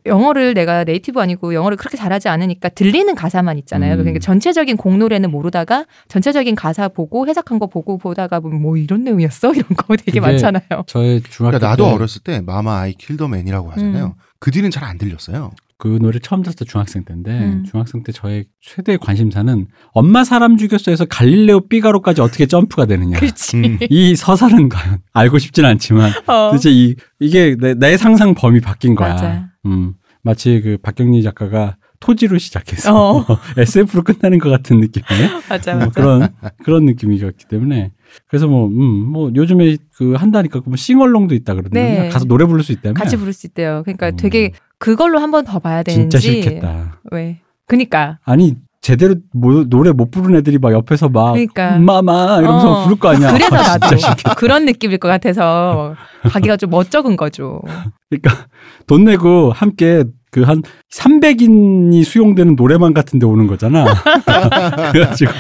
영어를 0.05 0.53
내가 0.53 0.83
네이티브 0.83 1.19
아니고 1.19 1.53
영어를 1.53 1.77
그렇게 1.77 1.97
잘하지 1.97 2.29
않으니까 2.29 2.69
들리는 2.69 3.13
가사만 3.15 3.57
있잖아요. 3.59 3.93
음. 3.93 3.97
그러니까 3.97 4.19
전체적인 4.19 4.77
곡 4.77 4.97
노래는 4.97 5.29
모르다가 5.31 5.85
전체적인 6.07 6.55
가사 6.55 6.87
보고 6.87 7.27
해석한 7.27 7.59
거 7.59 7.67
보고 7.67 7.97
보다가 7.97 8.39
보면 8.39 8.61
뭐 8.61 8.77
이런 8.77 9.03
내용이었어 9.03 9.51
이런 9.55 9.67
거 9.75 9.95
되게 9.95 10.19
많잖아요. 10.19 10.63
저의 10.87 11.21
중학교 11.21 11.57
그러니까 11.57 11.69
나도 11.69 11.85
때 11.85 11.91
어렸을 11.91 12.21
때 12.23 12.41
마마 12.41 12.79
아이 12.81 12.93
킬더맨이라고 12.93 13.71
하잖아요. 13.71 14.05
음. 14.05 14.11
그 14.39 14.51
뒤는 14.51 14.71
잘 14.71 14.85
안 14.85 14.97
들렸어요. 14.99 15.51
그 15.77 16.00
노래 16.01 16.20
처음 16.20 16.41
들었을 16.41 16.58
때 16.58 16.65
중학생 16.65 17.03
때인데 17.03 17.32
음. 17.32 17.63
중학생 17.70 18.03
때 18.03 18.12
저의 18.12 18.46
최대의 18.62 18.98
관심사는 18.98 19.67
엄마 19.91 20.24
사람 20.24 20.55
죽였어에서 20.55 21.05
갈릴레오 21.05 21.67
삐가로까지 21.67 22.22
어떻게 22.22 22.46
점프가 22.46 22.86
되느냐. 22.86 23.20
그렇지. 23.20 23.58
음. 23.58 23.79
이 23.89 24.15
서사는 24.15 24.70
과연 24.70 25.00
알고 25.13 25.38
싶진 25.38 25.65
않지만 25.65 26.12
어. 26.27 26.51
도대체 26.51 26.72
이 26.72 26.96
이게 27.20 27.58
내, 27.60 27.74
내 27.74 27.98
상상 27.98 28.36
범위 28.36 28.62
바뀐 28.62 28.96
거야. 28.96 29.10
맞아. 29.10 29.50
음. 29.65 29.96
마치 30.24 30.62
그 30.62 30.77
박경리 30.82 31.22
작가가 31.24 31.75
토지로 32.00 32.38
시작해서 32.38 33.20
어. 33.20 33.25
SF로 33.58 34.03
끝나는 34.03 34.39
것 34.39 34.50
같은 34.50 34.79
느낌의 34.79 35.08
맞아 35.50 35.75
뭐 35.75 35.86
맞아. 35.86 35.91
그런 35.91 36.27
그런 36.63 36.86
느낌이었기 36.86 37.46
때문에 37.48 37.91
그래서 38.27 38.48
뭐음 38.48 39.12
뭐 39.12 39.32
요즘에 39.36 39.77
그 39.96 40.13
한다니까 40.13 40.62
뭐 40.65 40.75
싱얼롱도 40.75 41.36
있다 41.36 41.53
그러던데 41.53 42.00
네. 42.00 42.10
가서 42.10 42.25
노래 42.25 42.46
부를 42.46 42.63
수 42.63 42.72
있다며 42.72 42.94
같이 42.94 43.17
부를 43.17 43.34
수 43.34 43.48
있대요. 43.48 43.82
그러니까 43.84 44.10
음. 44.10 44.15
되게 44.17 44.51
그걸로 44.77 45.20
한번 45.20 45.46
더 45.46 45.60
봐야 45.60 45.84
되는지. 45.84 46.17
진짜 46.17 46.20
싫겠다. 46.20 47.00
왜? 47.12 47.39
그니까. 47.67 48.20
아니 48.24 48.55
제대로 48.82 49.15
뭐, 49.34 49.63
노래 49.67 49.91
못 49.91 50.12
부르는 50.12 50.38
애들이 50.39 50.60
막 50.60 50.72
옆에서 50.72 51.10
막 51.10 51.32
그러니까. 51.32 51.77
마마 51.79 52.38
이러면서 52.39 52.72
어. 52.72 52.84
부를 52.84 53.00
거 53.00 53.10
아니야. 53.10 53.34
그래서 53.34 53.55
아, 53.55 53.77
나도. 53.77 53.96
그런 54.38 54.65
느낌일 54.65 55.00
것 55.00 55.08
같아서 55.08 55.96
가기가 56.24 56.55
좀 56.58 56.70
멋쩍은 56.70 57.15
거죠. 57.17 57.62
그러니까 58.10 58.48
돈 58.86 59.05
내고 59.05 59.51
함께 59.51 60.03
그 60.32 60.44
한 60.44 60.62
300인이 60.94 62.03
수용되는 62.03 62.58
노래방 62.58 62.94
같은 62.94 63.20
데 63.20 63.25
오는 63.25 63.48
거잖아. 63.48 63.86
그래가지고 64.91 65.34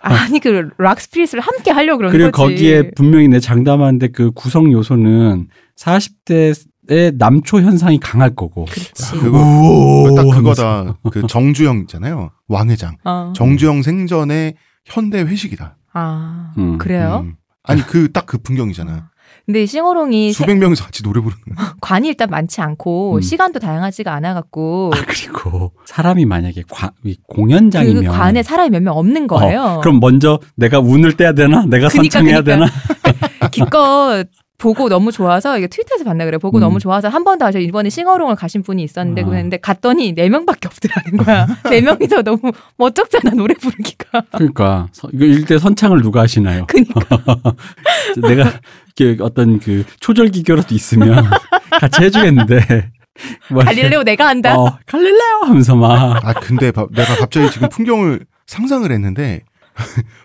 아니 0.00 0.40
그 0.40 0.70
락스피릿을 0.76 1.38
함께 1.40 1.70
하려고 1.70 1.98
그러는 1.98 2.12
그리고 2.18 2.30
거지. 2.32 2.54
거기에 2.54 2.90
분명히 2.96 3.28
내 3.28 3.38
장담하는데 3.38 4.08
그 4.08 4.32
구성 4.32 4.72
요소는 4.72 5.46
40대 5.78 6.52
의 6.88 7.12
남초 7.16 7.60
현상이 7.60 7.98
강할 7.98 8.34
거고. 8.34 8.66
그거 9.20 9.38
우오 9.38 10.14
딱. 10.14 10.22
그거다. 10.30 10.96
그 11.10 11.26
정주영 11.26 11.78
있잖아요. 11.82 12.30
왕회장. 12.48 12.96
어. 13.04 13.32
정주영 13.34 13.82
생전의 13.82 14.54
현대 14.84 15.20
회식이다. 15.22 15.76
아 15.94 16.52
음, 16.58 16.76
그래요? 16.78 17.22
음. 17.24 17.36
아니 17.62 17.80
그 17.82 18.12
딱그 18.12 18.38
풍경이잖아. 18.38 19.10
근데 19.46 19.64
싱어롱이 19.66 20.32
세- 20.32 20.42
수백 20.42 20.56
명이서 20.58 20.84
같이 20.84 21.02
노래 21.02 21.20
부르는 21.20 21.42
거. 21.54 21.62
관이 21.80 22.08
일단 22.08 22.28
많지 22.30 22.60
않고 22.60 23.16
음. 23.16 23.20
시간도 23.20 23.60
다양하지가 23.60 24.12
않아 24.12 24.34
갖고 24.34 24.90
아, 24.94 24.98
그리고 25.06 25.72
사람이 25.86 26.24
만약에 26.26 26.62
과- 26.70 26.92
이 27.04 27.16
공연장이면 27.26 28.04
그 28.04 28.10
관에 28.10 28.42
사람이 28.42 28.70
몇 28.70 28.80
명 28.82 28.96
없는 28.96 29.26
거예요. 29.26 29.60
어, 29.62 29.80
그럼 29.80 30.00
먼저 30.00 30.38
내가 30.56 30.80
운을 30.80 31.16
떼야 31.16 31.32
되나? 31.32 31.64
내가 31.66 31.88
그니까, 31.88 31.90
선창해야 31.90 32.42
그니까. 32.42 32.66
되나? 32.66 32.66
기껏 33.50 34.26
보고 34.56 34.88
너무 34.88 35.10
좋아서 35.12 35.58
이게 35.58 35.66
트위터에서 35.66 36.04
봤나 36.04 36.24
그래. 36.24 36.38
보고 36.38 36.58
음. 36.58 36.60
너무 36.60 36.78
좋아서 36.78 37.08
한번더 37.08 37.46
하셔. 37.46 37.58
이번에 37.58 37.90
싱어롱을 37.90 38.36
가신 38.36 38.62
분이 38.62 38.82
있었는데 38.84 39.22
아. 39.22 39.24
그랬는데 39.24 39.56
갔더니 39.58 40.12
네 40.14 40.28
명밖에 40.28 40.68
없더라는 40.68 41.16
거야. 41.24 41.46
네 41.70 41.80
명이서 41.80 42.22
너무 42.22 42.40
멋쩍잖아 42.76 43.30
노래 43.34 43.54
부르기가. 43.54 44.22
그러니까 44.32 44.88
서- 44.92 45.08
이거 45.12 45.24
일대 45.24 45.58
선창을 45.58 46.02
누가 46.02 46.20
하시나요? 46.22 46.66
그니까 46.68 47.00
내가 48.22 48.52
이렇게 48.96 49.22
어떤 49.22 49.58
그 49.58 49.84
초절 50.00 50.28
기교라도 50.28 50.74
있으면 50.74 51.24
같이 51.80 52.02
해주겠는데. 52.02 52.90
뭐 53.50 53.62
갈릴레오 53.62 54.02
내가 54.02 54.26
한다. 54.28 54.56
어, 54.58 54.76
갈릴레오 54.86 55.42
하면서 55.44 55.76
막 55.76 56.24
아 56.24 56.32
근데 56.34 56.70
바- 56.70 56.86
내가 56.92 57.16
갑자기 57.16 57.50
지금 57.50 57.68
풍경을 57.68 58.24
상상을 58.46 58.90
했는데 58.90 59.42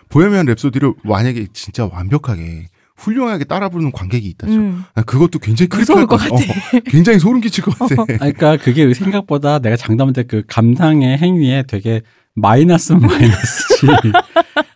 보헤미안 0.08 0.46
랩소디를 0.46 0.94
만약에 1.04 1.46
진짜 1.52 1.88
완벽하게 1.92 2.66
훌륭하게 3.00 3.44
따라 3.44 3.68
부르는 3.68 3.92
관객이 3.92 4.26
있다 4.28 4.46
죠 4.46 4.52
음. 4.54 4.84
난 4.94 5.04
그것도 5.04 5.38
굉장히 5.38 5.68
무서울 5.74 6.06
것 6.06 6.16
같아. 6.16 6.34
어, 6.34 6.80
굉장히 6.86 7.18
소름 7.18 7.40
끼칠 7.40 7.64
것 7.64 7.78
같아. 7.78 8.04
그러니까 8.06 8.56
그게 8.56 8.92
생각보다 8.94 9.58
내가 9.58 9.76
장담할 9.76 10.12
때 10.12 10.22
그 10.24 10.42
감상의 10.46 11.18
행위에 11.18 11.64
되게 11.66 12.02
마이너스 12.34 12.92
마이너스지. 13.00 13.86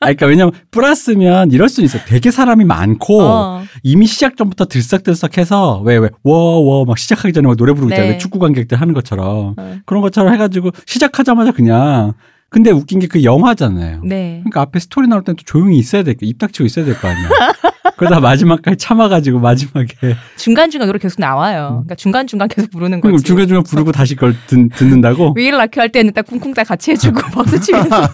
그러니까 0.01 0.27
왜냐면 0.27 0.53
플러스면 0.71 1.51
이럴 1.53 1.69
수는 1.69 1.87
있어. 1.87 1.99
되게 2.07 2.31
사람이 2.31 2.65
많고 2.65 3.23
어. 3.23 3.63
이미 3.83 4.07
시작 4.07 4.37
전부터 4.37 4.67
들썩들썩해서 4.67 5.81
왜 5.85 5.99
왜 5.99 6.09
워워 6.23 6.85
막 6.85 6.99
시작하기 6.99 7.33
전에 7.33 7.47
막 7.47 7.57
노래 7.57 7.73
부르고 7.73 7.91
네. 7.91 7.97
있잖아요. 7.97 8.19
축구 8.19 8.39
관객들 8.39 8.81
하는 8.81 8.93
것처럼 8.95 9.55
어. 9.57 9.77
그런 9.87 10.03
것처럼 10.03 10.33
해가지고 10.35 10.71
시작하자마자 10.87 11.53
그냥 11.53 12.15
근데 12.51 12.71
웃긴 12.71 12.99
게 13.01 13.07
그 13.07 13.23
영화잖아요. 13.25 14.01
네. 14.05 14.41
그러니까 14.45 14.61
앞에 14.63 14.79
스토리 14.81 15.09
나올 15.09 15.23
땐또 15.25 15.43
조용히 15.45 15.79
있어야 15.79 16.03
될 16.05 16.15
거, 16.17 16.27
입 16.27 16.39
닥치고 16.39 16.65
있어야 16.67 16.85
될 16.85 16.97
거 16.99 17.09
아니야. 17.09 17.29
그러다 17.97 18.21
마지막까지 18.21 18.77
참아가지고 18.79 19.41
마지막에 19.41 20.17
중간 20.37 20.71
중간 20.71 20.87
노래 20.89 20.99
계속 20.99 21.21
나와요. 21.21 21.69
그러니까 21.85 21.95
중간 21.97 22.27
중간 22.27 22.49
계속 22.49 22.71
부르는 22.71 23.01
거지. 23.01 23.23
중간 23.25 23.47
중간 23.47 23.63
부르고 23.63 23.93
다시 23.93 24.15
그걸 24.15 24.35
듣, 24.47 24.69
듣는다고? 24.71 25.35
위일 25.37 25.57
라큐 25.57 25.81
할 25.81 25.91
때는 25.91 26.13
딱 26.13 26.27
쿵쿵 26.27 26.55
딱 26.55 26.65
같이 26.67 26.93
해주고 26.93 27.21
박수 27.33 27.61
치면서 27.61 28.09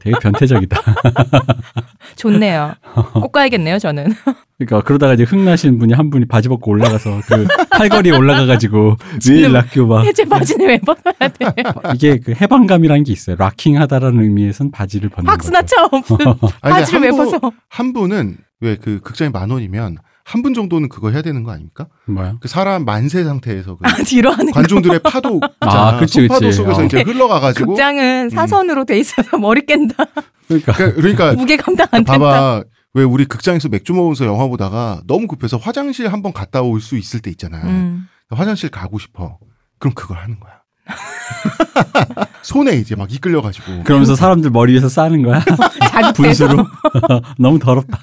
되게 0.00 0.16
변태적이다. 0.20 0.80
좋네요. 2.16 2.74
꼭 3.14 3.32
가야겠네요 3.32 3.78
저는. 3.78 4.14
그러니까 4.58 4.80
그러다가 4.86 5.12
이제 5.14 5.22
흥나신 5.24 5.78
분이 5.78 5.92
한 5.92 6.08
분이 6.08 6.26
바지 6.26 6.48
벗고 6.48 6.70
올라가서 6.70 7.20
그 7.26 7.46
팔걸이에 7.76 8.12
올라가가가지고 8.16 8.96
위일 9.28 9.52
락교 9.52 9.86
막 9.86 10.02
해제 10.04 10.24
바지는 10.24 10.66
왜 10.66 10.78
벗어야 10.78 11.28
돼? 11.28 11.52
이게 11.94 12.18
그 12.18 12.32
해방감이라는 12.40 13.04
게 13.04 13.12
있어요. 13.12 13.36
락킹하다라는 13.38 14.22
의미에서는 14.22 14.70
바지를 14.72 15.10
벗는 15.10 15.26
박수나. 15.26 15.60
쳐. 15.62 15.88
바지를 16.62 17.00
왜 17.02 17.10
벗어? 17.10 17.38
한 17.68 17.92
분은 17.92 18.38
왜 18.62 18.76
그 18.80 19.00
극장이 19.02 19.30
만 19.30 19.50
원이면 19.50 19.98
한 20.24 20.42
분 20.42 20.54
정도는 20.54 20.88
그거 20.88 21.10
해야 21.10 21.20
되는 21.22 21.42
거 21.44 21.52
아닙니까? 21.52 21.86
뭐야? 22.06 22.36
그 22.40 22.48
사람 22.48 22.84
만세 22.86 23.22
상태에서 23.24 23.76
그 23.76 23.86
아, 23.86 23.94
뒤로 24.02 24.30
하는 24.32 24.46
거. 24.46 24.52
관중들의 24.60 25.00
파도 25.00 25.38
있잖아. 25.60 25.88
아, 25.88 25.98
그치, 26.00 26.26
파도 26.26 26.46
그치. 26.46 26.56
속에서 26.56 26.80
어. 26.80 26.84
이제 26.84 27.02
흘러가가지고 27.02 27.66
극장은 27.74 28.30
사선으로 28.30 28.84
돼 28.86 28.98
있어서 28.98 29.36
머리 29.38 29.64
깬다. 29.66 30.04
그러니까 30.48 30.72
그러니까, 30.72 30.94
그러니까 30.96 31.32
무게 31.34 31.56
감당 31.56 31.86
안 31.92 32.02
된다. 32.02 32.12
봐봐 32.18 32.64
왜 32.96 33.04
우리 33.04 33.26
극장에서 33.26 33.68
맥주 33.68 33.92
먹으면서 33.92 34.24
영화 34.24 34.46
보다가 34.46 35.02
너무 35.06 35.26
급해서 35.26 35.58
화장실 35.58 36.10
한번 36.10 36.32
갔다 36.32 36.62
올 36.62 36.80
수 36.80 36.96
있을 36.96 37.20
때 37.20 37.30
있잖아. 37.30 37.58
음. 37.64 38.08
화장실 38.30 38.70
가고 38.70 38.98
싶어. 38.98 39.36
그럼 39.78 39.92
그걸 39.92 40.16
하는 40.16 40.40
거야. 40.40 40.54
손에 42.42 42.72
이제 42.76 42.96
막 42.96 43.12
이끌려가지고 43.12 43.82
그러면서 43.84 44.14
사람들 44.16 44.48
머리 44.50 44.72
위에서 44.72 44.88
싸는 44.88 45.22
거야. 45.24 45.40
자극돼서 45.90 46.46
분수로. 46.48 46.66
너무 47.38 47.58
더럽다. 47.58 47.98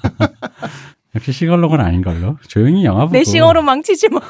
역시 1.16 1.32
시걸록은 1.32 1.80
아닌 1.80 2.00
걸로. 2.02 2.38
조용히 2.46 2.84
영화 2.84 3.00
보고. 3.06 3.14
내 3.14 3.24
싱어로 3.24 3.62
망치지 3.62 4.10
마. 4.10 4.20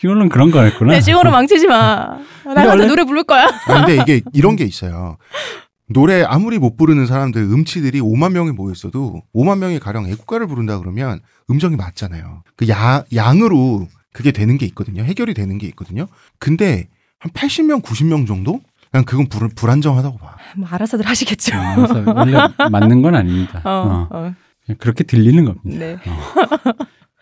시걸록은 0.00 0.30
그런 0.30 0.50
거였구나. 0.50 0.94
내 0.94 1.00
싱어로 1.00 1.30
망치지 1.30 1.68
마. 1.68 2.18
나가서 2.44 2.68
원래- 2.70 2.86
노래 2.86 3.04
부를 3.04 3.22
거야. 3.22 3.44
아, 3.46 3.84
근데 3.84 3.96
이게 4.02 4.20
이런 4.32 4.56
게 4.56 4.64
있어요. 4.64 5.16
노래 5.90 6.22
아무리 6.22 6.58
못 6.58 6.76
부르는 6.76 7.06
사람들 7.06 7.40
음치들이 7.42 8.00
5만 8.00 8.32
명이 8.32 8.52
모였어도 8.52 9.22
5만 9.34 9.58
명이 9.58 9.78
가령 9.78 10.06
애국가를 10.06 10.46
부른다 10.46 10.78
그러면 10.78 11.20
음정이 11.50 11.76
맞잖아요. 11.76 12.42
그 12.56 12.68
야, 12.68 13.04
양으로 13.14 13.88
그게 14.12 14.30
되는 14.32 14.58
게 14.58 14.66
있거든요. 14.66 15.02
해결이 15.02 15.32
되는 15.34 15.56
게 15.58 15.66
있거든요. 15.68 16.06
근데 16.38 16.88
한 17.18 17.32
80명, 17.32 17.82
90명 17.82 18.26
정도? 18.26 18.60
난 18.90 19.04
그건 19.04 19.28
불, 19.28 19.48
불안정하다고 19.48 20.18
봐. 20.18 20.36
뭐 20.56 20.66
알아서들 20.68 21.06
하시겠죠. 21.06 21.56
어, 21.56 21.74
그래서 21.76 22.12
원래 22.14 22.38
맞는 22.70 23.02
건 23.02 23.14
아닙니다. 23.14 23.60
어, 23.64 23.70
어, 23.70 24.08
어. 24.10 24.34
그냥 24.64 24.78
그렇게 24.78 25.04
들리는 25.04 25.44
겁니다. 25.44 25.78
네. 25.78 25.96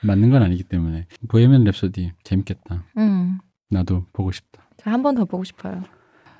맞는 0.02 0.30
건 0.30 0.42
아니기 0.42 0.62
때문에. 0.64 1.06
보헤미안 1.28 1.64
랩소디 1.64 2.10
재밌겠다. 2.24 2.84
음. 2.98 3.38
나도 3.70 4.06
보고 4.12 4.30
싶다. 4.32 4.62
한 4.84 5.02
번 5.02 5.14
더 5.16 5.24
보고 5.24 5.42
싶어요. 5.44 5.82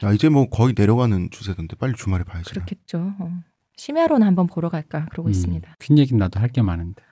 야, 0.03 0.13
이제 0.13 0.29
뭐 0.29 0.49
거의 0.49 0.75
내려가는 0.77 1.29
추세던데 1.31 1.77
빨리 1.77 1.95
주말에 1.95 2.25
봐야지. 2.25 2.51
그렇겠죠. 2.51 3.15
어. 3.19 3.31
심야로는 3.77 4.27
한번 4.27 4.47
보러 4.47 4.69
갈까 4.71 5.07
그러고 5.11 5.29
음, 5.29 5.31
있습니다. 5.31 5.77
퀸 5.81 5.99
얘기는 5.99 6.19
나도 6.19 6.41
할 6.41 6.49
게 6.51 6.63
많은데. 6.63 7.03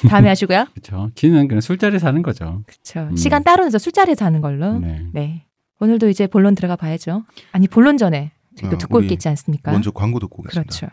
다음에 0.08 0.28
하시고요. 0.28 0.66
그렇죠. 0.74 1.10
퀸은 1.14 1.48
그냥 1.48 1.60
술자리 1.60 1.98
사는 1.98 2.20
거죠. 2.22 2.62
그렇죠. 2.66 3.10
음. 3.10 3.16
시간 3.16 3.42
따로 3.44 3.64
내서 3.64 3.78
술자리에서 3.78 4.24
하는 4.24 4.40
걸로. 4.40 4.78
네. 4.78 5.06
네. 5.12 5.46
오늘도 5.80 6.08
이제 6.10 6.26
본론 6.26 6.54
들어가 6.54 6.76
봐야죠. 6.76 7.24
아니 7.52 7.66
본론 7.68 7.96
전에 7.96 8.32
저희도 8.56 8.76
어, 8.76 8.78
듣고 8.78 8.98
올 8.98 9.06
게 9.06 9.14
있지 9.14 9.28
않습니까? 9.28 9.72
먼저 9.72 9.90
광고 9.90 10.18
듣고 10.18 10.40
오겠습니다. 10.42 10.68
그렇죠. 10.70 10.88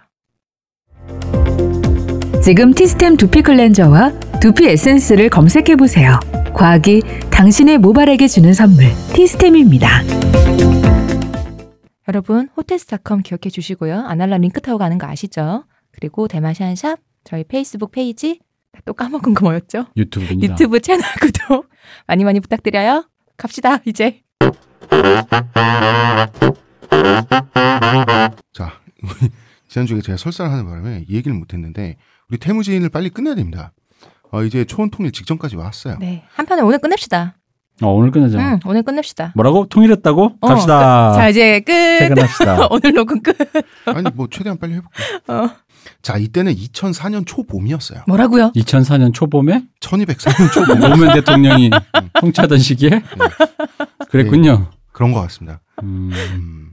지금 2.42 2.74
티스템 2.74 3.18
두피 3.18 3.42
클렌저와 3.42 4.12
두피 4.40 4.68
에센스를 4.68 5.30
검색해 5.30 5.76
보세요. 5.76 6.20
과학이 6.58 7.02
당신의 7.30 7.78
모발에게 7.78 8.28
주는 8.28 8.52
선물 8.52 8.86
티스템입니다. 9.14 10.02
여러분 12.08 12.50
호텔스닷컴 12.58 13.22
기억해 13.22 13.52
주시고요. 13.52 14.00
아날라 14.08 14.38
링크 14.38 14.60
타고 14.60 14.80
가는 14.80 14.98
거 14.98 15.06
아시죠? 15.06 15.66
그리고 15.92 16.28
대마시안샵 16.28 16.98
저희 17.24 17.44
페이스북 17.44 17.92
페이지 17.92 18.40
또 18.86 18.96
까먹은 18.96 19.36
거 19.36 19.46
뭐였죠? 19.46 19.86
유튜브입니다. 19.98 20.54
유튜브 20.54 20.80
채널 20.80 21.04
구독 21.22 21.70
많이 22.08 22.24
많이 22.24 22.40
부탁드려요. 22.40 23.08
갑시다 23.38 23.78
이제. 23.86 24.24
자, 28.54 28.74
지난주에 29.70 30.02
제가 30.02 30.18
설사를 30.18 30.52
하는 30.52 30.66
바람에 30.66 31.06
이 31.08 31.16
얘기를 31.16 31.38
못했는데 31.38 31.98
우리 32.30 32.40
태무진을 32.40 32.90
빨리 32.90 33.12
끝내야 33.12 33.36
됩니다. 33.36 33.74
어, 34.32 34.44
이제 34.44 34.66
초원 34.66 34.90
통일 34.90 35.12
직전까지 35.12 35.56
왔어요. 35.56 35.98
네 36.00 36.24
한편을 36.34 36.64
오늘 36.64 36.80
끝냅시다. 36.80 37.36
어, 37.82 37.90
오늘 37.90 38.10
끝내자. 38.12 38.40
응 38.40 38.60
오늘 38.66 38.84
끝냅시다. 38.84 39.34
뭐라고? 39.36 39.68
통일했다고? 39.68 40.38
어, 40.42 40.48
갑시다. 40.48 41.14
자 41.14 41.30
이제 41.30 41.60
끝. 41.60 41.72
퇴근합시다. 42.00 42.68
오늘 42.72 42.94
녹음 42.94 43.22
끝. 43.22 43.38
아니 43.86 44.10
뭐 44.16 44.28
최대한 44.32 44.58
빨리 44.58 44.74
해볼게요. 44.74 45.20
어. 45.28 45.50
자, 46.02 46.18
이때는 46.18 46.54
2004년 46.54 47.26
초봄이었어요. 47.26 48.02
뭐라고요? 48.08 48.52
2004년 48.56 49.14
초봄에 49.14 49.64
1204년 49.80 50.52
초봄 50.54 50.80
노무현 50.82 51.14
대통령이 51.14 51.70
통치하던 52.20 52.60
시기에 52.60 53.02
그랬군요. 54.10 54.70
그런 54.92 55.12
것 55.14 55.22
같습니다. 55.22 55.62
음, 55.84 56.12
음, 56.34 56.67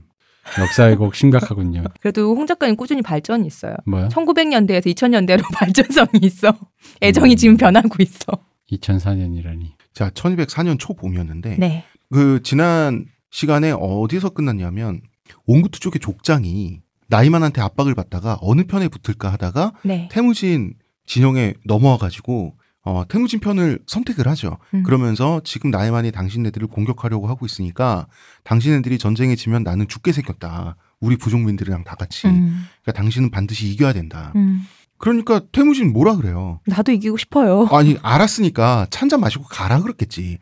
역사 0.59 0.85
왜곡 0.85 1.15
심각하군요. 1.15 1.83
그래도 2.01 2.35
홍 2.35 2.45
작가님 2.45 2.75
꾸준히 2.75 3.01
발전이 3.01 3.45
있어요. 3.47 3.75
뭐야? 3.85 4.09
1900년대에서 4.09 4.85
2000년대로 4.93 5.41
발전성이 5.53 6.09
있어. 6.21 6.53
애정이 7.01 7.33
음. 7.33 7.35
지금 7.35 7.57
변하고 7.57 7.95
있어. 7.99 8.33
2004년이라니. 8.71 9.71
자, 9.93 10.09
1204년 10.09 10.79
초봄이었는데 10.79 11.57
네. 11.57 11.83
그 12.11 12.41
지난 12.43 13.05
시간에 13.31 13.71
어디서 13.71 14.29
끝났냐면 14.29 15.01
옹구투 15.45 15.79
쪽의 15.79 15.99
족장이 15.99 16.81
나이만한테 17.07 17.61
압박을 17.61 17.95
받다가 17.95 18.37
어느 18.41 18.63
편에 18.65 18.87
붙을까 18.87 19.31
하다가 19.33 19.73
네. 19.83 20.09
태무진 20.11 20.73
진영에 21.05 21.53
넘어와 21.65 21.97
가지고 21.97 22.55
어, 22.85 23.03
태무진 23.07 23.39
편을 23.39 23.79
선택을 23.87 24.27
하죠. 24.29 24.57
음. 24.75 24.83
그러면서 24.83 25.41
지금 25.43 25.71
나이만이 25.71 26.11
당신네들을 26.11 26.67
공격하려고 26.67 27.27
하고 27.27 27.45
있으니까 27.45 28.07
당신네들이 28.43 28.99
전쟁에 28.99 29.35
지면 29.35 29.63
나는 29.63 29.87
죽게 29.87 30.11
생겼다. 30.11 30.77
우리 31.01 31.17
부족민들이랑 31.17 31.83
다 31.83 31.95
같이. 31.95 32.27
음, 32.27 32.65
그러니까 32.83 33.01
당신은 33.01 33.31
반드시 33.31 33.67
이겨야 33.71 33.91
된다. 33.91 34.31
음. 34.35 34.61
그러니까 34.97 35.41
태무진 35.51 35.91
뭐라 35.93 36.15
그래요? 36.15 36.61
나도 36.67 36.91
이기고 36.91 37.17
싶어요. 37.17 37.67
아니 37.71 37.97
알았으니까 38.01 38.87
찬잔 38.91 39.19
마시고 39.19 39.45
가라 39.45 39.81
그랬겠지. 39.81 40.37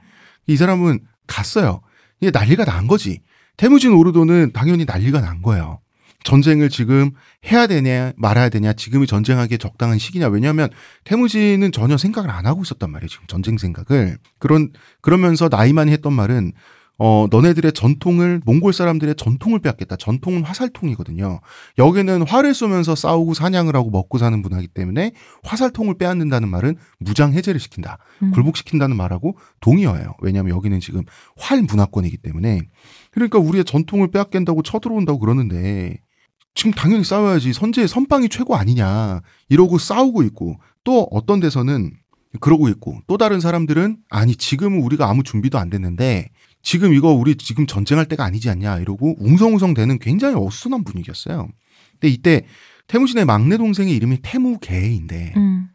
이 0.46 0.58
사람은 0.58 1.00
갔어요. 1.28 1.82
이게 2.20 2.30
난리가 2.30 2.66
난 2.66 2.88
거지. 2.88 3.22
태무진 3.56 3.94
오르도는 3.94 4.52
당연히 4.54 4.86
난리가 4.86 5.22
난 5.22 5.42
거예요. 5.42 5.80
전쟁을 6.24 6.70
지금 6.70 7.12
해야 7.52 7.68
되냐 7.68 8.14
말아야 8.18 8.50
되냐 8.50 8.74
지금이 8.74 9.08
전쟁하기에 9.08 9.58
적당한 9.58 9.98
시기냐. 9.98 10.28
왜냐하면 10.28 10.70
태무진은 11.04 11.72
전혀 11.72 11.98
생각을 11.98 12.30
안 12.30 12.46
하고 12.46 12.62
있었단 12.62 12.90
말이에요 12.90 13.10
지금 13.10 13.28
전쟁 13.28 13.58
생각을. 13.58 14.18
그런 14.40 14.72
그러면서 15.02 15.50
나이만이 15.50 15.92
했던 15.92 16.14
말은 16.14 16.54
어 17.00 17.26
너네들의 17.32 17.74
전통을 17.74 18.42
몽골 18.46 18.72
사람들의 18.72 19.16
전통을 19.16 19.60
빼앗겠다. 19.60 19.96
전통은 19.96 20.44
화살통이거든요. 20.44 21.42
여기는 21.80 22.28
활을 22.28 22.54
쏘면서 22.54 22.96
싸우고 22.96 23.34
사냥을 23.34 23.76
하고 23.76 23.90
먹고 23.90 24.20
사는 24.20 24.40
문화이기 24.40 24.68
때문에 24.70 25.12
화살통을 25.44 25.98
빼앗는다는 25.98 26.50
말은 26.50 26.76
무장 27.00 27.34
해제를 27.34 27.60
시킨다. 27.60 27.98
음. 28.22 28.32
굴복시킨다는 28.32 28.96
말하고 28.96 29.38
동의어예요. 29.60 30.14
왜냐하면 30.22 30.56
여기는 30.56 30.80
지금 30.82 31.04
활 31.36 31.64
문화권이기 31.64 32.18
때문에. 32.18 32.62
그러니까 33.12 33.40
우리의 33.40 33.66
전통을 33.66 34.12
빼앗긴다고 34.12 34.62
쳐들어온다고 34.62 35.18
그러는데 35.18 35.98
지금 36.56 36.72
당연히 36.72 37.04
싸워야지 37.04 37.54
선제의 37.54 37.88
선빵이 37.88 38.30
최고 38.30 38.56
아니냐 38.56 39.22
이러고 39.50 39.78
싸우고 39.78 40.24
있고 40.24 40.58
또 40.84 41.08
어떤 41.12 41.40
데서는 41.40 41.92
그러고 42.40 42.68
있고 42.70 43.00
또 43.08 43.18
다른 43.18 43.40
사람들은 43.40 43.98
아니 44.10 44.36
지금은 44.36 44.82
우리가 44.82 45.10
아무 45.10 45.24
준비도 45.24 45.58
안 45.58 45.70
됐는데 45.70 46.30
지금 46.62 46.94
이거 46.94 47.12
우리 47.12 47.36
지금 47.36 47.68
전쟁할 47.68 48.06
때가 48.06 48.24
아니지 48.24 48.50
않냐 48.50 48.80
이러고 48.80 49.16
웅성웅성 49.20 49.74
되는 49.74 50.00
굉장히 50.00 50.36
어수선한 50.36 50.84
분위기였어요. 50.84 51.50
근데 51.94 52.08
이때 52.08 52.46
태무진의 52.88 53.26
막내 53.26 53.58
동생의 53.58 53.96
이름이 53.96 54.20
태무개인데 54.22 55.34
음. 55.36 55.70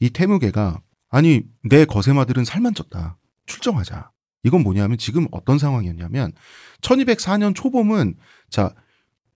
이 0.00 0.10
태무개가 0.10 0.80
아니 1.10 1.42
내 1.62 1.84
거세마들은 1.84 2.44
살만 2.44 2.74
쪘다 2.74 3.16
출정하자 3.46 4.10
이건 4.44 4.62
뭐냐면 4.62 4.98
지금 4.98 5.28
어떤 5.30 5.58
상황이었냐면 5.58 6.32
1204년 6.80 7.54
초봄은 7.54 8.16
자 8.50 8.74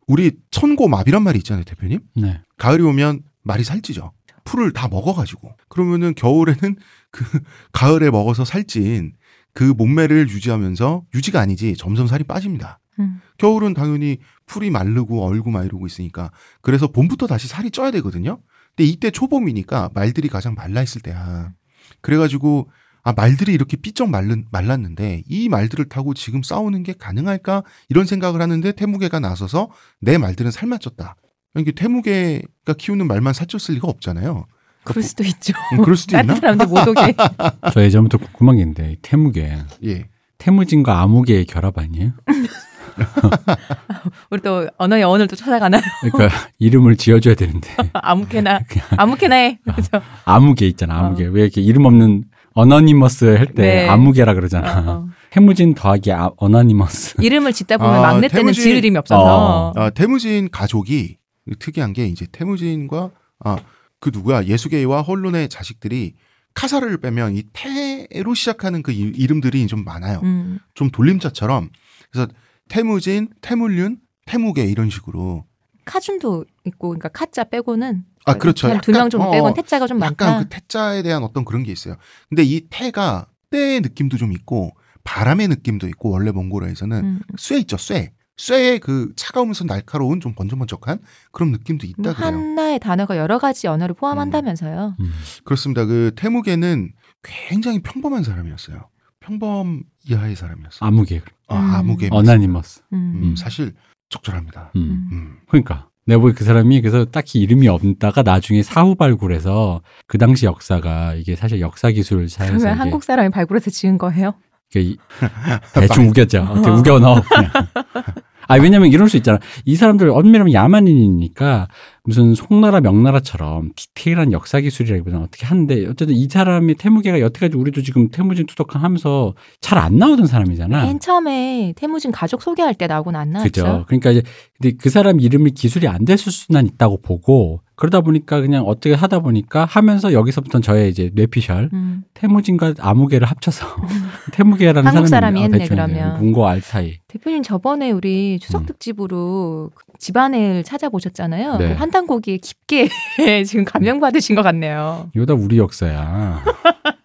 우리 0.07 0.33
천고마비란 0.51 1.23
말이 1.23 1.39
있잖아요 1.39 1.65
대표님 1.65 2.01
네. 2.17 2.41
가을이 2.59 2.83
오면 2.83 3.23
말이 3.43 3.65
살찌죠 3.65 4.13
풀을 4.45 4.73
다 4.73 4.89
먹어가지고 4.89 5.57
그러면은 5.69 6.15
겨울에는 6.15 6.77
그 7.11 7.25
가을에 7.73 8.11
먹어서 8.11 8.45
살찐 8.45 9.15
그 9.53 9.65
몸매를 9.65 10.29
유지하면서 10.29 11.05
유지가 11.15 11.41
아니지 11.41 11.77
점점 11.77 12.07
살이 12.07 12.25
빠집니다 12.25 12.79
음. 12.99 13.21
겨울은 13.39 13.75
당연히 13.75 14.19
풀이 14.47 14.71
마르고 14.71 15.25
얼고 15.25 15.51
막 15.51 15.65
이러고 15.65 15.87
있으니까 15.87 16.31
그래서 16.61 16.89
봄부터 16.89 17.27
다시 17.27 17.49
살이 17.49 17.71
쪄야 17.71 17.91
되거든요. 17.93 18.41
근데 18.75 18.89
이때 18.89 19.11
초봄이니까 19.11 19.91
말들이 19.95 20.29
가장 20.29 20.55
말라 20.55 20.83
있을 20.83 21.01
때야. 21.01 21.53
그래가지고 22.01 22.71
아 23.07 23.13
말들이 23.17 23.55
이렇게 23.55 23.77
삐쩍 23.77 24.11
말른, 24.11 24.47
말랐는데 24.51 25.23
이 25.29 25.49
말들을 25.49 25.89
타고 25.89 26.13
지금 26.13 26.43
싸우는 26.43 26.83
게 26.83 26.93
가능할까 26.93 27.63
이런 27.89 28.05
생각을 28.05 28.43
하는데 28.43 28.73
태무개가 28.73 29.21
나서서 29.21 29.69
내 30.01 30.19
말들은 30.19 30.51
살만 30.51 30.81
쪘다. 30.81 31.15
이게 31.57 31.71
태무개가 31.71 32.73
키우는 32.77 33.07
말만 33.07 33.33
살쪘을 33.33 33.75
리가 33.75 33.87
없잖아요. 33.87 34.47
그럴 34.83 35.05
수도 35.05 35.23
있죠. 35.23 35.53
음, 35.75 35.85
그럴 35.85 35.97
수도 35.97 36.19
있나? 36.19 36.35
사람들 36.35 36.67
못 36.67 36.89
오게. 36.89 37.15
저 37.73 37.81
예전부터 37.81 38.19
궁금한 38.19 38.57
게 38.57 38.63
있는데 38.63 38.93
이 38.95 38.97
태무계 39.01 39.57
예. 39.85 40.09
태무진과 40.39 41.01
아무개의 41.01 41.45
결합 41.45 41.79
아니에요? 41.79 42.11
우리 44.31 44.41
또 44.41 44.69
언어의 44.79 45.05
어원을 45.05 45.29
또 45.29 45.37
찾아가나요? 45.37 45.81
그러니까 46.01 46.37
이름을 46.59 46.97
지어줘야 46.97 47.37
되는데 47.37 47.73
아무렇게나 47.93 48.63
아무렇게나 48.97 49.37
해. 49.37 49.61
그죠? 49.77 50.01
아무개 50.25 50.67
있잖아 50.67 50.99
아무개 50.99 51.27
왜 51.27 51.43
이렇게 51.43 51.61
이름 51.61 51.85
없는 51.85 52.25
anonymous 52.61 53.25
할때 53.37 53.63
네. 53.63 53.89
아무개라 53.89 54.33
그러잖아 54.35 54.81
어, 54.81 54.91
어. 54.93 55.09
태무진 55.31 55.75
더하기 55.75 56.11
아, 56.13 56.31
anonymous 56.39 57.17
이름을 57.21 57.53
짓다 57.53 57.77
보면 57.77 57.95
아, 57.95 58.01
막내 58.01 58.29
때는 58.29 58.53
태무진- 58.53 58.63
지을 58.63 58.77
이름이 58.79 58.97
없어서. 58.97 59.23
어. 59.23 59.73
아, 59.77 59.91
태무진 59.91 60.49
가족이 60.51 61.19
특이한 61.59 61.93
게 61.93 62.07
이제 62.07 62.27
태무진과 62.33 63.11
아, 63.45 63.57
그 64.01 64.11
누구야 64.13 64.45
예수게와 64.45 65.03
헐론의 65.03 65.51
자식들이 65.51 66.15
카사를 66.55 66.97
빼면 66.97 67.37
이 67.37 67.43
태로 67.53 68.33
시작하는 68.33 68.83
그 68.83 68.91
이- 68.91 69.13
이름들이 69.15 69.67
좀 69.67 69.85
많아요. 69.85 70.21
음. 70.25 70.59
좀 70.73 70.91
돌림자처럼 70.91 71.69
그래서 72.11 72.27
태무진, 72.71 73.29
태물륜, 73.43 73.99
태무계 74.25 74.65
이런 74.65 74.89
식으로 74.89 75.45
카준도 75.85 76.47
있고, 76.65 76.89
그러니까 76.89 77.11
카자 77.11 77.45
빼고는 77.45 78.05
아 78.27 78.35
그렇죠. 78.35 78.79
두명 78.81 79.09
정도 79.09 79.29
어, 79.29 79.31
빼곤 79.31 79.55
태자가 79.55 79.87
좀 79.87 80.01
약간 80.01 80.17
많다. 80.29 80.39
그 80.41 80.49
태자에 80.49 81.03
대한 81.03 81.23
어떤 81.23 81.45
그런 81.45 81.63
게 81.63 81.73
있어요. 81.73 81.97
근데 82.29 82.43
이 82.43 82.67
태가 82.69 83.27
때의 83.51 83.81
느낌도 83.81 84.17
좀 84.17 84.33
있고 84.33 84.73
바람의 85.05 85.49
느낌도 85.49 85.87
있고 85.89 86.11
원래 86.11 86.33
몽골어에서는 86.33 87.05
음. 87.05 87.21
쇠 87.39 87.59
있죠, 87.61 87.77
쇠. 87.77 88.13
쇠의 88.37 88.81
그 88.81 89.13
차가우면서 89.17 89.65
날카로운 89.65 90.21
좀 90.21 90.35
번쩍번쩍한 90.35 90.99
그런 91.33 91.53
느낌도 91.53 91.87
있다 91.87 92.03
뭐 92.03 92.13
그래요. 92.13 92.27
하나의 92.27 92.79
단어가 92.81 93.17
여러 93.17 93.39
가지 93.39 93.67
언어를 93.67 93.95
포함한다면서요. 93.95 94.97
음. 95.01 95.13
그렇습니다. 95.45 95.87
그 95.87 96.13
태무계는 96.17 96.93
굉장히 97.23 97.79
평범한 97.83 98.25
사람이었어요. 98.25 98.89
평범 99.21 99.85
이하의 100.05 100.37
사람이었어요. 100.37 100.87
아무개 100.87 101.23
아, 101.49 101.59
음. 101.59 101.75
아무개. 101.77 102.09
어나니머스 102.11 102.83
음. 102.93 103.21
음, 103.23 103.37
사실 103.37 103.75
적절합니다. 104.11 104.73
음. 104.77 104.81
음. 104.81 105.09
음. 105.13 105.37
그러니까 105.49 105.89
내가 106.07 106.21
보기 106.21 106.35
그 106.35 106.45
사람이 106.45 106.81
그래서 106.81 107.05
딱히 107.05 107.41
이름이 107.41 107.67
없다가 107.69 108.23
나중에 108.23 108.63
사후 108.63 108.95
발굴해서 108.95 109.83
그 110.07 110.19
당시 110.19 110.47
역사가 110.47 111.15
이게 111.15 111.35
사실 111.37 111.61
역사 111.61 111.91
기술 111.91 112.29
사에서 112.29 112.53
그러면 112.55 112.73
이게 112.75 112.79
한국 112.81 113.03
사람이 113.05 113.31
발굴해서 113.31 113.71
지은 113.71 113.99
거예요? 113.99 114.35
이게 114.71 114.81
이- 114.83 114.97
대충 115.75 116.09
우겼죠. 116.09 116.43
어떻게 116.51 116.71
우겨 116.71 116.99
넣어. 117.01 117.21
그냥. 117.23 117.51
아 118.49 118.55
왜냐면 118.59 118.93
이럴 118.93 119.09
수 119.09 119.17
있잖아. 119.17 119.41
이 119.65 119.75
사람들 119.75 120.09
엄밀하면 120.11 120.53
야만인이니까 120.53 121.67
무슨 122.07 122.35
송나라 122.35 122.81
명나라처럼 122.81 123.73
디테일한 123.75 124.33
역사 124.33 124.61
기술이라기보다는 124.61 125.25
어떻게 125.27 125.45
하는데 125.45 125.87
어쨌든 125.87 126.15
이 126.15 126.29
사람이 126.31 126.77
태무계가 126.77 127.21
여태까지 127.21 127.57
우리도 127.57 127.83
지금 127.83 128.09
태무진 128.11 128.47
투덕한 128.47 128.81
하면서 128.83 129.35
잘 129.61 129.77
안 129.77 129.99
나오던 129.99 130.27
사람이잖아. 130.27 130.85
맨 130.87 130.99
처음에 131.01 131.75
태무진 131.77 132.11
가족 132.11 132.43
소개할 132.43 132.75
때 132.75 132.87
나오곤 132.87 133.15
안 133.15 133.31
나왔죠. 133.31 133.51
그죠. 133.51 133.85
그러니까 133.89 134.11
이제 134.13 134.23
근데 134.59 134.77
그 134.81 134.89
사람 134.89 135.21
이름이 135.21 135.51
기술이 135.51 135.87
안 135.87 136.05
됐을 136.05 136.33
수는 136.33 136.67
있다고 136.67 137.03
보고 137.03 137.61
그러다 137.77 138.01
보니까 138.01 138.41
그냥 138.41 138.65
어떻게 138.65 138.95
하다 138.95 139.21
보니까 139.21 139.67
하면서 139.67 140.13
여기서부터는 140.13 140.63
저의 140.63 140.89
이제 140.91 141.11
뇌피셜 141.15 141.69
음. 141.73 142.05
태무진과 142.15 142.75
아무개를 142.79 143.27
합쳐서 143.29 143.67
태무계라는 144.33 144.87
한국 144.87 145.07
사람이 145.09 145.39
사람이 145.39 145.41
어, 145.41 145.43
했네, 145.43 145.69
그러면. 145.69 146.19
몽고 146.19 146.47
알타이. 146.49 147.01
대표님 147.07 147.43
저번에 147.43 147.91
우리 147.91 148.39
추석 148.41 148.63
음. 148.63 148.67
특집으로 148.67 149.71
그 149.75 149.85
집안을 149.99 150.65
찾아보셨잖아요. 150.65 151.59
네. 151.59 151.69
그 151.69 151.75
한탄고기에 151.75 152.39
깊게 152.39 152.89
지금 153.47 153.65
감명 153.65 154.01
받으신 154.01 154.35
것 154.35 154.43
같네요. 154.43 155.11
이거 155.15 155.27
다 155.27 155.35
우리 155.35 155.59
역사야. 155.59 156.43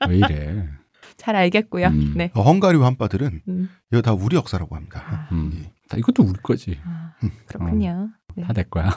왜 0.08 0.18
이래? 0.18 0.68
잘 1.18 1.36
알겠고요. 1.36 1.88
음. 1.88 2.14
네. 2.16 2.32
어, 2.34 2.42
헝가리와 2.42 2.88
한바들은 2.88 3.42
음. 3.48 3.70
이거 3.92 4.02
다 4.02 4.14
우리 4.14 4.36
역사라고 4.38 4.76
합니다. 4.76 5.04
아, 5.06 5.28
음. 5.34 5.66
다 5.90 5.98
이것도 5.98 6.24
우리 6.24 6.40
거지. 6.42 6.80
아, 6.86 7.12
음. 7.24 7.30
그렇군요. 7.46 8.10
네. 8.36 8.44
다내 8.44 8.64
거야. 8.70 8.90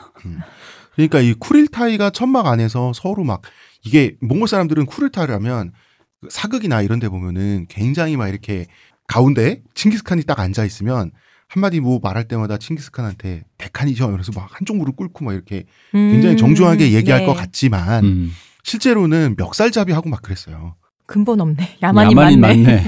그러니까 0.94 1.20
이 1.20 1.34
쿠릴타이가 1.34 2.10
천막 2.10 2.46
안에서 2.46 2.92
서로 2.94 3.24
막 3.24 3.42
이게 3.84 4.16
몽골 4.20 4.48
사람들은 4.48 4.86
그 4.86 6.28
사극이나 6.30 6.82
이런 6.82 7.00
데 7.00 7.08
보면은 7.08 7.66
굉장히 7.68 8.16
막 8.16 8.28
이렇게 8.28 8.66
가운데 9.06 9.62
칭기스칸이 9.74 10.22
딱 10.24 10.40
앉아 10.40 10.64
있으면 10.64 11.10
한마디 11.48 11.80
뭐 11.80 12.00
말할 12.02 12.26
때마다 12.26 12.56
칭기스칸한테 12.58 13.44
대칸이죠. 13.58 14.04
이러면서 14.04 14.32
막 14.34 14.48
한쪽 14.50 14.76
무릎 14.76 14.96
꿇고 14.96 15.24
막 15.24 15.34
이렇게 15.34 15.66
굉장히 15.92 16.34
음, 16.34 16.36
정중하게 16.36 16.92
얘기할 16.92 17.20
네. 17.20 17.26
것 17.26 17.34
같지만 17.34 18.04
음. 18.04 18.32
실제로는 18.62 19.34
멱살잡이 19.36 19.92
하고 19.92 20.08
막 20.08 20.22
그랬어요. 20.22 20.74
근본 21.06 21.40
없네. 21.40 21.78
야만인, 21.82 22.12
야만인 22.16 22.40
맞네. 22.40 22.62
맞네. 22.62 22.84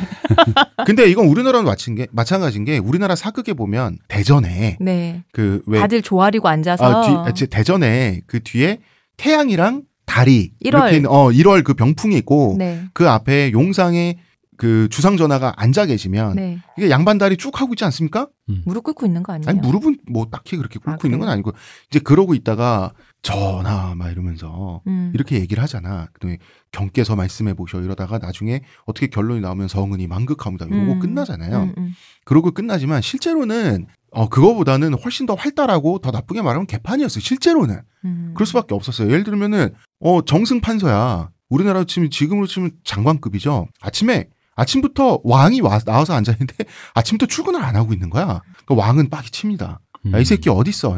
근데 0.86 1.08
이건 1.10 1.26
우리나라랑 1.26 1.66
마친 1.66 1.94
게 1.94 2.06
마찬가지인 2.12 2.64
게 2.64 2.78
우리나라 2.78 3.14
사극에 3.14 3.52
보면 3.52 3.98
대전에 4.08 4.78
네. 4.80 5.22
그왜 5.32 5.80
다들 5.80 6.02
조아리고 6.02 6.48
앉아서 6.48 6.84
아, 6.84 7.06
뒤, 7.06 7.12
아, 7.30 7.34
제- 7.34 7.46
대전에 7.46 8.22
그 8.26 8.42
뒤에 8.42 8.80
태양이랑 9.16 9.82
달이 10.06 10.52
일월. 10.60 10.82
이렇게 10.82 10.96
있는, 10.96 11.10
어 11.10 11.26
1월 11.28 11.62
그 11.64 11.74
병풍이 11.74 12.16
있고 12.18 12.54
네. 12.58 12.84
그 12.94 13.08
앞에 13.08 13.52
용상에 13.52 14.18
그 14.56 14.88
주상 14.90 15.18
전하가 15.18 15.52
앉아 15.56 15.84
계시면 15.86 16.36
네. 16.36 16.58
이게 16.78 16.88
양반 16.88 17.18
다리 17.18 17.36
쭉 17.36 17.60
하고 17.60 17.74
있지 17.74 17.84
않습니까? 17.84 18.28
무릎 18.64 18.84
꿇고 18.84 19.04
있는 19.04 19.22
거 19.22 19.32
아니에요? 19.34 19.50
아니 19.50 19.58
무릎은 19.60 19.98
뭐 20.10 20.28
딱히 20.30 20.56
그렇게 20.56 20.78
꿇고 20.78 20.92
아, 20.92 20.98
있는 21.04 21.18
건? 21.18 21.28
아니고 21.28 21.52
이제 21.90 21.98
그러고 21.98 22.32
있다가 22.34 22.92
전하 23.26 23.96
막 23.96 24.10
이러면서 24.12 24.82
음. 24.86 25.10
이렇게 25.12 25.40
얘기를 25.40 25.60
하잖아. 25.60 26.06
그다음에 26.12 26.38
경께서 26.70 27.16
말씀해 27.16 27.54
보셔 27.54 27.80
이러다가 27.80 28.18
나중에 28.18 28.60
어떻게 28.84 29.08
결론이 29.08 29.40
나오면 29.40 29.66
성은이 29.66 30.06
만극합니다. 30.06 30.66
이러고 30.66 30.92
음. 30.92 31.00
끝나잖아요. 31.00 31.62
음, 31.62 31.74
음. 31.76 31.94
그러고 32.24 32.52
끝나지만 32.52 33.02
실제로는 33.02 33.86
어 34.12 34.28
그거보다는 34.28 34.94
훨씬 34.94 35.26
더 35.26 35.34
활달하고 35.34 35.98
더 35.98 36.12
나쁘게 36.12 36.40
말하면 36.40 36.68
개판이었어요. 36.68 37.20
실제로는 37.20 37.80
음. 38.04 38.30
그럴 38.34 38.46
수밖에 38.46 38.74
없었어요. 38.74 39.08
예를 39.10 39.24
들면은 39.24 39.74
어 39.98 40.22
정승 40.24 40.60
판서야 40.60 41.30
우리나라 41.48 41.82
치면 41.82 42.10
지금으로 42.10 42.46
치면 42.46 42.70
장관급이죠. 42.84 43.66
아침에 43.80 44.28
아침부터 44.54 45.20
왕이 45.24 45.60
와, 45.60 45.78
나와서 45.80 46.14
앉아 46.14 46.32
있는데 46.32 46.54
아침부터 46.94 47.26
출근을 47.26 47.62
안 47.62 47.76
하고 47.76 47.92
있는 47.92 48.08
거야. 48.08 48.40
그러니까 48.64 48.86
왕은 48.86 49.10
빡이 49.10 49.30
칩니다. 49.30 49.80
음. 50.06 50.12
야, 50.14 50.18
이 50.18 50.24
새끼 50.24 50.48
어딨어? 50.50 50.96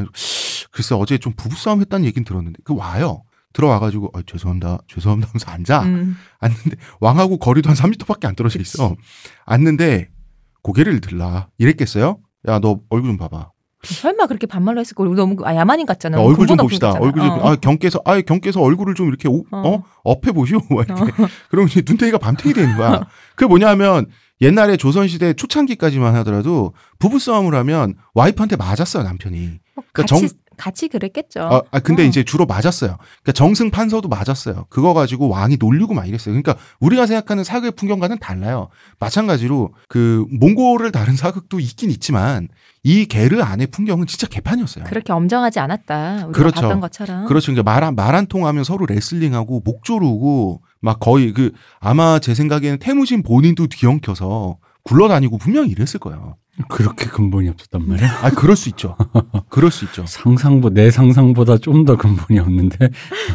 글쎄 0.71 0.95
어제 0.95 1.19
좀 1.19 1.33
부부싸움 1.37 1.81
했다는 1.81 2.07
얘기는 2.07 2.25
들었는데 2.25 2.59
그 2.65 2.75
와요. 2.75 3.23
들어와가지고 3.55 4.11
어, 4.15 4.23
죄송합니다, 4.23 4.79
죄송합니다 4.89 5.31
하면서 5.33 5.51
앉아. 5.51 5.83
음. 5.85 6.17
앉는데 6.39 6.77
왕하고 7.01 7.39
거리도 7.39 7.69
한 7.71 7.77
3m밖에 7.77 8.27
안 8.27 8.35
떨어져 8.37 8.61
있어. 8.61 8.95
앉는데 9.47 10.09
고개를 10.63 11.01
들라. 11.01 11.49
이랬겠어요? 11.59 12.19
야 12.47 12.59
너 12.61 12.81
얼굴 12.91 13.11
좀 13.11 13.17
봐봐. 13.17 13.51
설마 13.83 14.27
그렇게 14.27 14.47
반말로 14.47 14.81
했을 14.81 14.95
거 14.95 15.05
너무 15.05 15.37
아, 15.45 15.55
야만인 15.55 15.87
같잖아. 15.87 16.19
야, 16.19 16.23
얼굴 16.23 16.47
좀 16.47 16.57
봅시다. 16.57 16.93
얼굴 16.93 17.23
좀 17.23 17.31
어. 17.31 17.49
아, 17.53 17.57
경께서 17.57 18.01
아 18.05 18.21
경께서 18.21 18.61
얼굴을 18.61 18.95
좀 18.95 19.09
이렇게 19.09 19.29
오, 19.29 19.45
어. 19.51 19.69
어. 19.69 19.83
업해 20.05 20.33
보시오. 20.33 20.59
막 20.71 20.85
이렇게. 20.89 21.13
그러면 21.49 21.69
이제 21.71 21.83
눈탱이가 21.87 22.19
밤탱이 22.19 22.55
되는 22.55 22.77
거야. 22.77 23.07
그게 23.37 23.49
뭐냐면 23.49 24.07
옛날에 24.41 24.77
조선시대 24.77 25.35
초창기까지만 25.35 26.15
하더라도 26.17 26.73
부부싸움을 26.99 27.55
하면 27.57 27.95
와이프한테 28.15 28.57
맞았어요 28.57 29.03
남편이. 29.03 29.39
뭐 29.75 29.85
그러니까 29.93 30.15
같이 30.15 30.29
정- 30.29 30.39
같이 30.57 30.89
그랬겠죠. 30.89 31.41
아, 31.41 31.63
아, 31.71 31.79
근데 31.79 32.03
어. 32.03 32.07
이제 32.07 32.25
주로 32.25 32.45
맞았어요. 32.45 32.97
그러니까 32.99 33.33
정승 33.33 33.71
판서도 33.71 34.09
맞았어요. 34.09 34.67
그거 34.71 34.93
가지고 34.93 35.29
왕이 35.29 35.57
놀리고 35.61 35.95
막 35.95 36.09
이랬어요. 36.09 36.33
그러니까 36.33 36.57
우리가 36.81 37.07
생각하는 37.07 37.45
사극의 37.45 37.73
풍경과는 37.73 38.19
달라요. 38.19 38.69
마찬가지로 38.99 39.73
그 39.89 40.27
몽골을 40.33 40.91
다른 40.91 41.15
사극도 41.15 41.61
있긴 41.61 41.91
있지만 41.93 42.49
이 42.89 43.05
게르 43.05 43.43
안의 43.43 43.67
풍경은 43.67 44.07
진짜 44.07 44.27
개판이었어요. 44.27 44.85
그렇게 44.85 45.13
엄정하지 45.13 45.61
않았다. 45.61 46.15
우리가 46.15 46.33
그렇죠. 46.33 46.61
봤던 46.63 46.81
것처럼. 46.81 47.27
그렇죠. 47.27 47.53
그러니까 47.53 47.71
말, 47.71 47.85
한- 47.85 47.95
말한 47.95 48.27
통하면 48.29 48.65
서로 48.65 48.87
레슬링하고 48.87 49.61
목 49.63 49.85
조르고 49.85 50.63
막 50.81 50.99
거의 50.99 51.35
그 51.35 51.53
아마 51.81 52.19
제 52.19 52.35
생각에는 52.35 52.79
태무진 52.79 53.23
본인도 53.23 53.67
뒤엉켜서 53.67 54.57
굴러다니고 54.85 55.37
분명히 55.37 55.69
이랬을 55.71 56.01
거예요. 56.01 56.37
그렇게 56.69 57.05
근본이 57.07 57.51
없었단 57.51 57.87
말이야. 57.87 58.21
아, 58.23 58.31
그럴 58.31 58.57
수 58.57 58.71
있죠. 58.71 58.97
그럴 59.51 59.71
수 59.71 59.85
있죠. 59.85 60.07
상상보 60.07 60.71
내 60.71 60.91
상상보다 60.91 61.59
좀 61.59 61.85
더 61.85 61.97
근본이 61.97 62.39
없는데. 62.41 62.89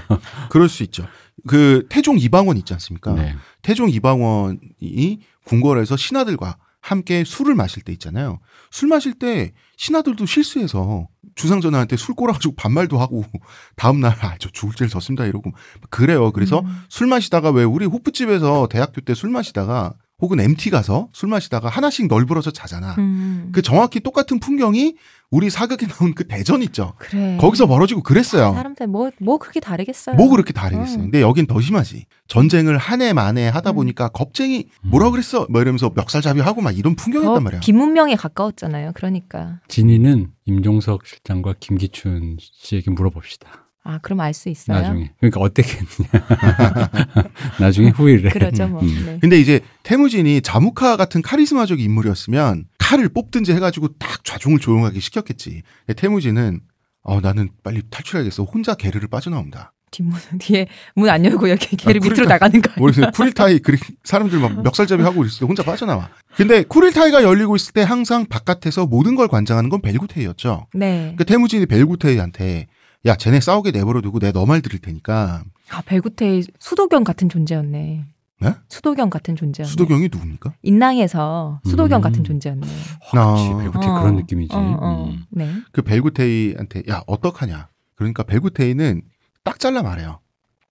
그럴 0.50 0.68
수 0.68 0.82
있죠. 0.84 1.06
그 1.48 1.86
태종 1.90 2.18
이방원 2.18 2.58
있지 2.58 2.74
않습니까? 2.74 3.14
네. 3.14 3.36
태종 3.62 3.88
이방원이 3.90 5.20
궁궐에서 5.46 5.96
신하들과 5.96 6.58
함께 6.84 7.24
술을 7.24 7.56
마실 7.56 7.82
때 7.82 7.94
있잖아요. 7.94 8.40
술 8.70 8.90
마실 8.90 9.14
때 9.14 9.54
신하들도 9.78 10.26
실수해서 10.26 11.08
주상전하한테 11.36 11.96
술 11.96 12.14
꼬라가지고 12.14 12.56
반말도 12.56 13.00
하고 13.00 13.24
다음날 13.78 14.18
아, 14.20 14.36
저 14.38 14.50
죽을 14.50 14.76
죄를 14.76 14.90
졌습니다 14.90 15.26
이러고 15.26 15.52
그래요. 15.90 16.32
그래서 16.34 16.60
음. 16.60 16.84
술 16.90 17.08
마시다가 17.08 17.52
왜 17.52 17.64
우리 17.64 17.86
호프집에서 17.86 18.68
대학교 18.70 19.00
때 19.02 19.14
술 19.16 19.30
마시다가 19.30 19.94
혹은 20.20 20.40
MT 20.40 20.70
가서 20.70 21.08
술 21.14 21.30
마시다가 21.30 21.70
하나씩 21.70 22.08
널브러져 22.08 22.52
자잖아. 22.52 22.96
음. 22.98 23.50
그 23.54 23.62
정확히 23.62 24.00
똑같은 24.02 24.40
풍경이 24.40 24.96
우리 25.34 25.50
사극에 25.50 25.88
나온 25.88 26.14
그 26.14 26.28
대전 26.28 26.62
있죠. 26.62 26.94
그래. 27.00 27.38
거기서 27.42 27.66
벌어지고 27.66 28.04
그랬어요. 28.04 28.54
사람들 28.54 28.86
뭐뭐 28.86 29.40
그렇게 29.40 29.60
다르겠어요. 29.60 30.16
뭐 30.16 30.30
그렇게 30.30 30.54
다르겠어요. 30.54 30.98
음. 31.00 31.02
근데 31.06 31.22
여긴 31.22 31.48
더 31.48 31.60
심하지. 31.60 32.06
전쟁을 32.28 32.78
한 32.78 33.02
해 33.02 33.14
만에 33.14 33.48
하다 33.50 33.72
음. 33.72 33.76
보니까 33.78 34.10
겁쟁이 34.10 34.68
뭐라 34.84 35.10
그랬어? 35.10 35.48
뭐 35.50 35.60
이러면서 35.62 35.92
멱살잡이 35.96 36.40
하고 36.42 36.62
막 36.62 36.78
이런 36.78 36.96
더 36.96 37.04
풍경이었단 37.04 37.44
말이야. 37.44 37.60
비문명에 37.62 38.16
가까웠잖아요. 38.16 38.92
그러니까 38.94 39.60
진이는 39.68 40.28
임종석 40.46 41.08
실장과 41.08 41.56
김기춘 41.60 42.38
씨에게 42.40 42.92
물어봅시다. 42.92 43.50
아 43.86 43.98
그럼 44.02 44.22
알 44.22 44.34
수 44.34 44.48
있어요. 44.50 44.80
나중에. 44.80 45.12
그러니까 45.20 45.42
어떻게 45.42 45.78
했느냐. 45.80 46.10
나중에 47.60 47.90
후일에. 47.90 48.30
그러죠 48.30 48.68
뭐. 48.68 48.82
음. 48.82 49.04
네. 49.06 49.18
근데 49.20 49.40
이제 49.40 49.60
태무진이 49.84 50.42
자무카 50.42 50.96
같은 50.96 51.22
카리스마적인 51.22 51.84
인물이었으면 51.84 52.66
칼을 52.84 53.10
뽑든지 53.10 53.54
해가지고 53.54 53.90
딱 53.98 54.24
좌중을 54.26 54.60
조용하게 54.60 55.00
시켰겠지. 55.00 55.64
태무진은 55.96 56.60
어 57.04 57.22
나는 57.22 57.50
빨리 57.64 57.82
탈출해야겠어. 57.90 58.44
혼자 58.44 58.76
게르를 58.76 59.08
빠져나온다. 59.08 59.74
뒷문 59.92 60.20
뒤에 60.40 60.68
문 60.96 61.08
안 61.10 61.24
열고 61.24 61.46
이렇게 61.48 61.78
걔를 61.78 62.02
아, 62.02 62.04
밑으로 62.04 62.16
그러니까- 62.16 62.34
나가는 62.34 62.62
거. 62.62 62.70
아니야? 62.72 62.80
모르겠어요. 62.80 63.12
쿠릴타이 63.12 63.60
그 63.60 63.78
사람들 64.04 64.40
막 64.40 64.64
멱살잡이 64.64 65.04
하고 65.04 65.24
있을 65.24 65.40
때 65.42 65.46
혼자 65.46 65.62
빠져나와. 65.64 66.10
근데 66.36 66.64
쿠릴타이가 66.64 67.24
열리고 67.24 67.56
있을 67.56 67.74
때 67.74 67.84
항상 67.84 68.26
바깥에서 68.26 68.88
모든 68.88 69.16
걸 69.16 69.28
관장하는 69.28 69.70
건 69.70 69.82
벨구테이였죠. 69.82 70.68
네. 70.74 71.14
그 71.18 71.26
태무진이 71.26 71.68
벨구테이한테 71.68 72.68
야 73.06 73.16
쟤네 73.16 73.40
싸우게 73.40 73.72
내버려 73.72 74.02
두고 74.02 74.20
내 74.20 74.32
너 74.32 74.46
말 74.46 74.62
들을 74.62 74.80
테니까 74.80 75.44
아 75.70 75.82
벨구테이 75.86 76.44
수도경 76.60 77.04
같은 77.04 77.30
존재였네. 77.30 78.06
네? 78.44 78.54
수도경 78.68 79.10
같은 79.10 79.38
존재였네. 79.38 79.70
수도경이 79.70 80.10
누굽니까? 80.12 80.54
인랑에서 80.64 81.62
수도경 81.66 82.00
음. 82.00 82.02
같은 82.02 82.24
존재였네. 82.26 82.68
어, 82.68 83.36
그치. 83.36 83.50
아. 83.54 83.58
배구태 83.58 83.88
어, 83.88 84.00
그런 84.02 84.16
느낌이지. 84.18 84.54
어, 84.54 84.60
어. 84.60 85.06
음. 85.10 85.24
네. 85.30 85.50
그 85.72 85.82
벨구테이한테 85.82 86.84
야 86.90 87.02
어떡하냐. 87.08 87.70
그러니까 87.96 88.24
벨구테이는 88.24 89.02
딱 89.46 89.60
잘라 89.60 89.82
말해요. 89.82 90.08
다 90.10 90.20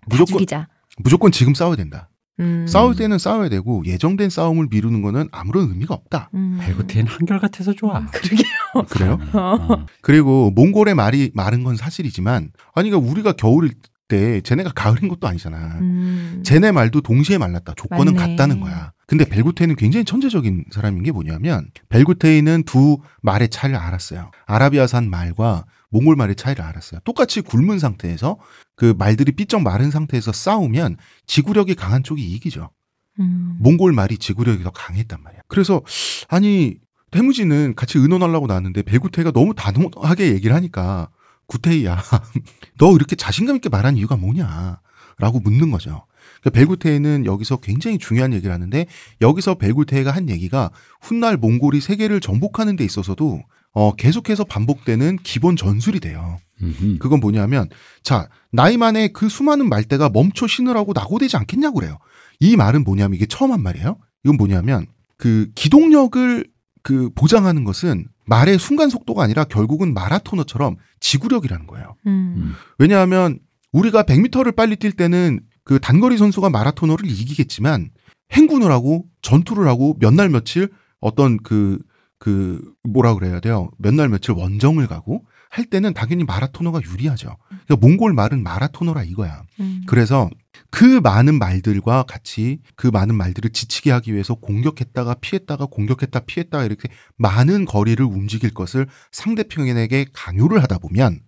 무조건 0.06 0.26
죽이자. 0.38 0.68
무조건 0.98 1.32
지금 1.32 1.54
싸워야 1.54 1.76
된다. 1.76 2.10
음. 2.40 2.66
싸울 2.66 2.94
때는 2.96 3.18
싸워야 3.18 3.48
되고 3.48 3.82
예정된 3.86 4.28
싸움을 4.28 4.68
미루는 4.70 5.00
거는 5.02 5.28
아무런 5.32 5.68
의미가 5.68 5.94
없다. 5.94 6.30
음. 6.34 6.58
배구태는 6.60 7.06
한결같아서 7.06 7.72
좋아. 7.74 8.04
그러게. 8.06 8.42
그래요? 8.90 9.18
어. 9.34 9.86
그리고 10.00 10.50
몽골의 10.50 10.94
말이 10.94 11.30
마른 11.34 11.62
건 11.64 11.76
사실이지만 11.76 12.50
아니 12.74 12.90
그러니까 12.90 13.10
우리가 13.10 13.32
겨울일 13.32 13.74
때 14.12 14.42
쟤네가 14.42 14.72
가을인 14.74 15.08
것도 15.08 15.26
아니잖아. 15.26 15.78
음. 15.80 16.42
쟤네 16.44 16.72
말도 16.72 17.00
동시에 17.00 17.38
말랐다. 17.38 17.72
조건은 17.74 18.12
맞네. 18.14 18.36
같다는 18.36 18.60
거야. 18.60 18.92
근데 19.06 19.24
벨구테이는 19.24 19.76
굉장히 19.76 20.04
천재적인 20.04 20.66
사람인 20.70 21.02
게 21.02 21.12
뭐냐면 21.12 21.70
벨구테이는 21.88 22.64
두 22.64 22.98
말의 23.22 23.48
차이를 23.48 23.78
알았어요. 23.78 24.30
아라비아산 24.44 25.08
말과 25.08 25.64
몽골 25.88 26.16
말의 26.16 26.36
차이를 26.36 26.62
알았어요. 26.62 27.00
똑같이 27.04 27.40
굶은 27.40 27.78
상태에서 27.78 28.36
그 28.76 28.94
말들이 28.98 29.32
삐쩍 29.32 29.62
마른 29.62 29.90
상태에서 29.90 30.30
싸우면 30.32 30.98
지구력이 31.26 31.74
강한 31.74 32.02
쪽이 32.02 32.22
이기죠. 32.22 32.68
음. 33.18 33.56
몽골 33.60 33.92
말이 33.92 34.18
지구력이 34.18 34.62
더 34.62 34.70
강했단 34.70 35.22
말이야. 35.22 35.40
그래서 35.48 35.80
아니 36.28 36.76
태무지는 37.10 37.74
같이 37.76 37.98
의논하려고 37.98 38.46
나왔는데 38.46 38.82
벨구테이가 38.82 39.32
너무 39.32 39.54
단호하게 39.54 40.34
얘기를 40.34 40.54
하니까 40.54 41.08
구테이야 41.52 42.02
너 42.78 42.94
이렇게 42.94 43.14
자신감 43.14 43.56
있게 43.56 43.68
말한 43.68 43.96
이유가 43.96 44.16
뭐냐라고 44.16 45.40
묻는 45.42 45.70
거죠. 45.70 46.06
그러니까 46.40 46.50
벨구테이는 46.50 47.26
여기서 47.26 47.58
굉장히 47.58 47.98
중요한 47.98 48.32
얘기를 48.32 48.52
하는데 48.52 48.86
여기서 49.20 49.56
벨구테이가 49.56 50.10
한 50.10 50.28
얘기가 50.28 50.70
훗날 51.00 51.36
몽골이 51.36 51.80
세계를 51.80 52.20
정복하는 52.20 52.76
데 52.76 52.84
있어서도 52.84 53.42
어, 53.74 53.94
계속해서 53.94 54.44
반복되는 54.44 55.18
기본 55.22 55.56
전술이 55.56 56.00
돼요. 56.00 56.38
음흠. 56.62 56.98
그건 56.98 57.20
뭐냐면 57.20 57.68
자 58.02 58.28
나이 58.50 58.76
만에 58.76 59.08
그 59.08 59.28
수많은 59.28 59.68
말대가 59.68 60.08
멈춰 60.10 60.46
신으라고 60.46 60.92
낙오되지 60.94 61.36
않겠냐고 61.36 61.80
그래요. 61.80 61.98
이 62.40 62.56
말은 62.56 62.84
뭐냐면 62.84 63.14
이게 63.14 63.26
처음 63.26 63.52
한 63.52 63.62
말이에요. 63.62 63.98
이건 64.24 64.36
뭐냐면 64.36 64.86
그 65.16 65.50
기동력을 65.54 66.44
그 66.82 67.10
보장하는 67.14 67.64
것은 67.64 68.06
말의 68.24 68.58
순간 68.58 68.88
속도가 68.88 69.22
아니라 69.22 69.44
결국은 69.44 69.94
마라토너처럼 69.94 70.76
지구력이라는 71.00 71.66
거예요. 71.66 71.96
음. 72.06 72.34
음. 72.36 72.54
왜냐하면 72.78 73.38
우리가 73.72 74.02
100m를 74.04 74.54
빨리 74.54 74.76
뛸 74.76 74.92
때는 74.92 75.40
그 75.64 75.78
단거리 75.80 76.16
선수가 76.18 76.50
마라토너를 76.50 77.08
이기겠지만 77.08 77.90
행군을 78.32 78.70
하고 78.70 79.06
전투를 79.22 79.66
하고 79.68 79.96
몇 80.00 80.14
날 80.14 80.28
며칠 80.28 80.68
어떤 81.00 81.36
그, 81.42 81.78
그, 82.18 82.62
뭐라 82.84 83.14
그래야 83.14 83.40
돼요. 83.40 83.70
몇 83.78 83.94
날 83.94 84.08
며칠 84.08 84.32
원정을 84.32 84.86
가고 84.86 85.24
할 85.50 85.64
때는 85.66 85.92
당연히 85.94 86.24
마라토너가 86.24 86.80
유리하죠. 86.82 87.36
그러니까 87.66 87.76
몽골 87.76 88.14
말은 88.14 88.42
마라토너라 88.42 89.02
이거야. 89.04 89.42
음. 89.60 89.82
그래서 89.86 90.30
그 90.72 90.84
많은 90.84 91.38
말들과 91.38 92.04
같이 92.04 92.60
그 92.76 92.86
많은 92.86 93.14
말들을 93.14 93.50
지치게 93.50 93.90
하기 93.92 94.14
위해서 94.14 94.34
공격했다가 94.34 95.16
피했다가 95.20 95.66
공격했다 95.66 96.20
피했다가 96.20 96.64
이렇게 96.64 96.88
많은 97.18 97.66
거리를 97.66 98.02
움직일 98.02 98.54
것을 98.54 98.88
상대편에게 99.12 100.06
강요를 100.14 100.62
하다 100.62 100.78
보면 100.78 101.20